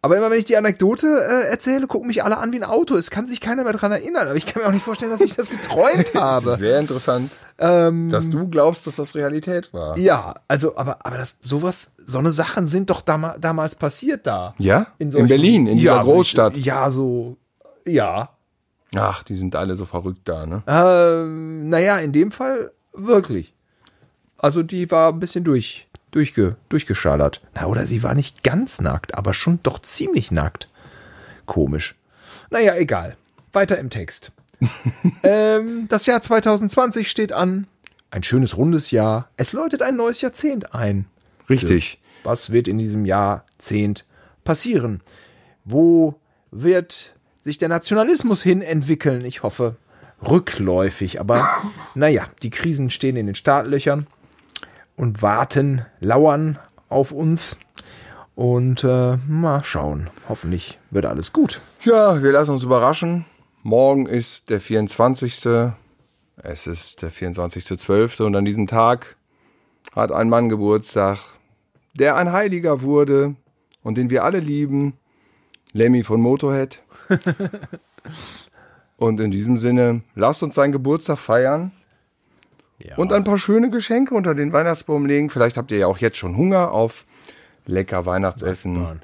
Aber 0.00 0.18
immer 0.18 0.30
wenn 0.30 0.38
ich 0.38 0.44
die 0.44 0.56
Anekdote 0.58 1.06
äh, 1.06 1.48
erzähle, 1.50 1.86
gucken 1.86 2.08
mich 2.08 2.22
alle 2.22 2.36
an 2.36 2.52
wie 2.52 2.58
ein 2.58 2.64
Auto. 2.64 2.94
Es 2.94 3.10
kann 3.10 3.26
sich 3.26 3.40
keiner 3.40 3.64
mehr 3.64 3.72
dran 3.72 3.90
erinnern. 3.90 4.26
Aber 4.28 4.36
ich 4.36 4.44
kann 4.44 4.62
mir 4.62 4.68
auch 4.68 4.72
nicht 4.72 4.84
vorstellen, 4.84 5.10
dass 5.10 5.22
ich 5.22 5.34
das 5.34 5.48
geträumt 5.48 6.14
habe. 6.14 6.56
Sehr 6.56 6.78
interessant, 6.78 7.30
Ähm, 7.58 8.10
dass 8.10 8.28
du 8.28 8.46
glaubst, 8.48 8.86
dass 8.86 8.96
das 8.96 9.14
Realität 9.14 9.72
war. 9.72 9.96
ja, 9.98 10.34
also, 10.46 10.76
aber, 10.76 10.98
aber 11.06 11.16
das, 11.16 11.36
sowas, 11.40 11.92
so 12.04 12.18
eine 12.18 12.32
Sachen 12.32 12.66
sind 12.66 12.90
doch 12.90 13.00
dama 13.00 13.36
damals 13.40 13.76
passiert 13.76 14.26
da. 14.26 14.52
Ja? 14.58 14.88
In, 14.98 15.10
solchen- 15.10 15.26
Berlin, 15.28 15.66
in 15.66 15.78
dieser 15.78 15.96
ja, 15.96 16.02
Großstadt. 16.02 16.56
Ja, 16.58 16.90
so, 16.90 17.38
ja. 17.86 18.28
Ach, 18.96 19.22
die 19.22 19.36
sind 19.36 19.56
alle 19.56 19.76
so 19.76 19.84
verrückt 19.84 20.22
da, 20.24 20.46
ne? 20.46 20.62
Ähm, 20.66 21.68
naja, 21.68 21.98
in 21.98 22.12
dem 22.12 22.30
Fall 22.30 22.72
wirklich. 22.92 23.54
Also 24.38 24.62
die 24.62 24.90
war 24.90 25.12
ein 25.12 25.20
bisschen 25.20 25.44
durch, 25.44 25.88
durchge, 26.10 26.56
durchgeschallert. 26.68 27.40
Na, 27.54 27.66
oder 27.66 27.86
sie 27.86 28.02
war 28.02 28.14
nicht 28.14 28.42
ganz 28.42 28.80
nackt, 28.80 29.14
aber 29.14 29.34
schon 29.34 29.60
doch 29.62 29.78
ziemlich 29.78 30.30
nackt. 30.30 30.68
Komisch. 31.46 31.94
Naja, 32.50 32.76
egal. 32.76 33.16
Weiter 33.52 33.78
im 33.78 33.90
Text. 33.90 34.32
ähm, 35.22 35.86
das 35.88 36.06
Jahr 36.06 36.22
2020 36.22 37.10
steht 37.10 37.32
an. 37.32 37.66
Ein 38.10 38.22
schönes 38.22 38.56
rundes 38.56 38.90
Jahr. 38.90 39.28
Es 39.36 39.52
läutet 39.52 39.82
ein 39.82 39.96
neues 39.96 40.20
Jahrzehnt 40.20 40.74
ein. 40.74 41.06
Richtig. 41.50 42.00
Was 42.22 42.50
wird 42.50 42.68
in 42.68 42.78
diesem 42.78 43.04
Jahrzehnt 43.04 44.04
passieren? 44.44 45.02
Wo 45.64 46.14
wird 46.50 47.13
sich 47.44 47.58
der 47.58 47.68
Nationalismus 47.68 48.42
hin 48.42 48.62
entwickeln? 48.62 49.24
Ich 49.24 49.42
hoffe, 49.42 49.76
rückläufig. 50.26 51.20
Aber 51.20 51.46
naja, 51.94 52.24
die 52.42 52.50
Krisen 52.50 52.90
stehen 52.90 53.16
in 53.16 53.26
den 53.26 53.34
Startlöchern 53.34 54.06
und 54.96 55.22
warten, 55.22 55.84
lauern 56.00 56.58
auf 56.88 57.12
uns. 57.12 57.58
Und 58.34 58.82
äh, 58.82 59.16
mal 59.28 59.62
schauen. 59.62 60.10
Hoffentlich 60.28 60.80
wird 60.90 61.06
alles 61.06 61.32
gut. 61.32 61.60
Ja, 61.84 62.20
wir 62.20 62.32
lassen 62.32 62.50
uns 62.50 62.64
überraschen. 62.64 63.26
Morgen 63.62 64.06
ist 64.06 64.50
der 64.50 64.60
24. 64.60 65.46
Es 66.42 66.66
ist 66.66 67.02
der 67.02 67.12
24.12. 67.12 68.24
und 68.24 68.34
an 68.34 68.44
diesem 68.44 68.66
Tag 68.66 69.16
hat 69.94 70.10
ein 70.10 70.28
Mann 70.28 70.48
Geburtstag, 70.48 71.18
der 71.96 72.16
ein 72.16 72.32
Heiliger 72.32 72.82
wurde 72.82 73.36
und 73.84 73.98
den 73.98 74.10
wir 74.10 74.24
alle 74.24 74.40
lieben. 74.40 74.94
Lemmy 75.74 76.02
von 76.04 76.20
Motorhead. 76.20 76.78
und 78.96 79.20
in 79.20 79.30
diesem 79.30 79.56
Sinne, 79.56 80.00
lasst 80.14 80.42
uns 80.42 80.54
seinen 80.54 80.72
Geburtstag 80.72 81.18
feiern 81.18 81.72
Ja. 82.78 82.96
und 82.96 83.12
ein 83.12 83.24
paar 83.24 83.38
schöne 83.38 83.70
Geschenke 83.70 84.14
unter 84.14 84.34
den 84.34 84.52
Weihnachtsbaum 84.52 85.04
legen. 85.04 85.30
Vielleicht 85.30 85.56
habt 85.56 85.70
ihr 85.72 85.78
ja 85.78 85.86
auch 85.86 85.98
jetzt 85.98 86.16
schon 86.16 86.36
Hunger 86.36 86.70
auf 86.70 87.04
lecker 87.66 88.06
Weihnachtsessen. 88.06 89.00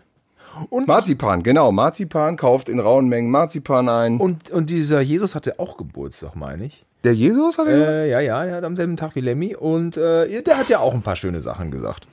und, 0.70 0.86
Marzipan, 0.86 1.42
genau. 1.42 1.72
Marzipan 1.72 2.36
kauft 2.36 2.68
in 2.68 2.78
rauen 2.80 3.08
Mengen 3.08 3.30
Marzipan 3.30 3.88
ein. 3.88 4.16
und, 4.18 4.50
und 4.50 4.70
dieser 4.70 5.00
Jesus 5.00 5.34
hatte 5.34 5.58
auch 5.58 5.76
Geburtstag, 5.76 6.36
meine 6.36 6.64
ich. 6.66 6.84
Der 7.02 7.14
Jesus 7.14 7.56
hat 7.58 7.66
er 7.66 7.88
Äh, 8.04 8.10
ja, 8.10 8.20
ja, 8.20 8.44
der 8.44 8.56
hat 8.56 8.64
am 8.64 8.76
selben 8.76 8.96
Tag 8.96 9.14
wie 9.16 9.20
Lemmy. 9.22 9.56
Und 9.56 9.96
äh, 9.96 10.42
der 10.42 10.58
hat 10.58 10.68
ja 10.68 10.78
auch 10.80 10.92
ein 10.94 11.02
paar 11.02 11.16
schöne 11.16 11.40
Sachen 11.40 11.70
gesagt. 11.70 12.06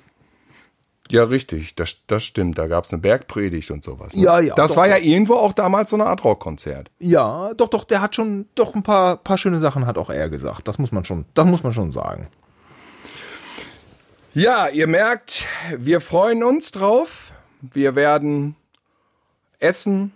Ja, 1.10 1.24
richtig. 1.24 1.76
Das, 1.76 1.95
das 2.08 2.24
stimmt. 2.24 2.58
Da 2.58 2.68
gab 2.68 2.86
es 2.86 2.91
eine 2.93 3.01
Bergpredigt 3.01 3.72
und 3.72 3.84
sowas. 3.84 4.16
ne? 4.16 4.24
Ja, 4.24 4.39
ja, 4.39 4.55
Das 4.55 4.72
doch, 4.72 4.78
war 4.78 4.88
ja 4.88 4.97
irgendwo 4.97 5.36
auch 5.36 5.53
damals 5.53 5.89
so 5.89 5.95
eine 5.95 6.05
Art 6.05 6.24
Rockkonzert. 6.24 6.89
Ja, 6.99 7.53
doch, 7.53 7.70
doch, 7.70 7.84
der 7.84 8.01
hat 8.01 8.16
schon, 8.16 8.47
doch 8.55 8.76
ein 8.76 8.84
paar, 8.84 9.18
paar 9.18 9.38
schöne 9.38 9.60
Sachen 9.60 9.86
hat 9.86 9.97
auch 9.97 10.10
er 10.10 10.30
gesagt. 10.30 10.68
Das 10.68 10.80
muss 10.80 10.91
man 10.91 11.05
schon, 11.05 11.26
das 11.34 11.45
muss 11.45 11.64
man 11.64 11.74
schon 11.74 11.91
sagen. 11.91 12.28
Ja, 14.34 14.68
ihr 14.68 14.88
merkt, 14.88 15.45
wir 15.78 15.99
freuen 16.01 16.43
uns 16.43 16.72
drauf. 16.72 17.32
Wir 17.62 17.95
werden 17.95 18.55
essen, 19.60 20.12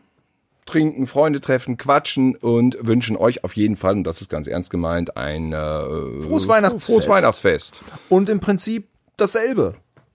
trinken, 0.67 1.07
Freunde 1.07 1.41
treffen, 1.41 1.77
quatschen 1.77 2.35
und 2.35 2.77
wünschen 2.81 3.17
euch 3.17 3.43
auf 3.43 3.55
jeden 3.55 3.77
Fall, 3.77 3.93
und 3.93 4.03
das 4.03 4.21
ist 4.21 4.29
ganz 4.29 4.45
ernst 4.45 4.69
gemeint, 4.69 5.17
ein 5.17 5.53
äh, 5.53 6.21
Frohes 6.21 6.47
Weihnachtsfest. 6.47 6.85
Frohes 6.85 7.09
Weihnachtsfest. 7.09 7.81
Und 8.09 8.29
im 8.29 8.39
Prinzip 8.39 8.87
dasselbe. 9.17 9.73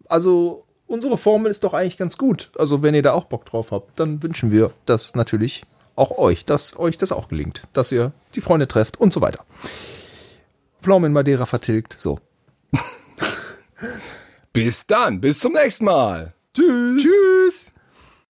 Also, 0.08 0.65
unsere 0.86 1.16
Formel 1.16 1.50
ist 1.50 1.64
doch 1.64 1.74
eigentlich 1.74 1.96
ganz 1.96 2.16
gut. 2.16 2.50
Also, 2.58 2.82
wenn 2.82 2.94
ihr 2.94 3.02
da 3.02 3.12
auch 3.12 3.24
Bock 3.24 3.44
drauf 3.44 3.70
habt, 3.70 3.98
dann 3.98 4.22
wünschen 4.22 4.50
wir 4.50 4.72
das 4.86 5.14
natürlich 5.14 5.64
auch 5.94 6.18
euch, 6.18 6.44
dass 6.44 6.78
euch 6.78 6.96
das 6.96 7.12
auch 7.12 7.28
gelingt, 7.28 7.62
dass 7.72 7.90
ihr 7.90 8.12
die 8.34 8.40
Freunde 8.40 8.68
trefft 8.68 9.00
und 9.00 9.12
so 9.12 9.20
weiter. 9.20 9.44
Pflaumen 10.82 11.08
in 11.08 11.12
Madeira 11.12 11.46
vertilgt, 11.46 11.96
so. 11.98 12.20
Bis 14.52 14.86
dann, 14.86 15.20
bis 15.20 15.40
zum 15.40 15.52
nächsten 15.52 15.84
Mal. 15.84 16.32
Tschüss. 16.54 17.02
Tschüss. 17.02 17.72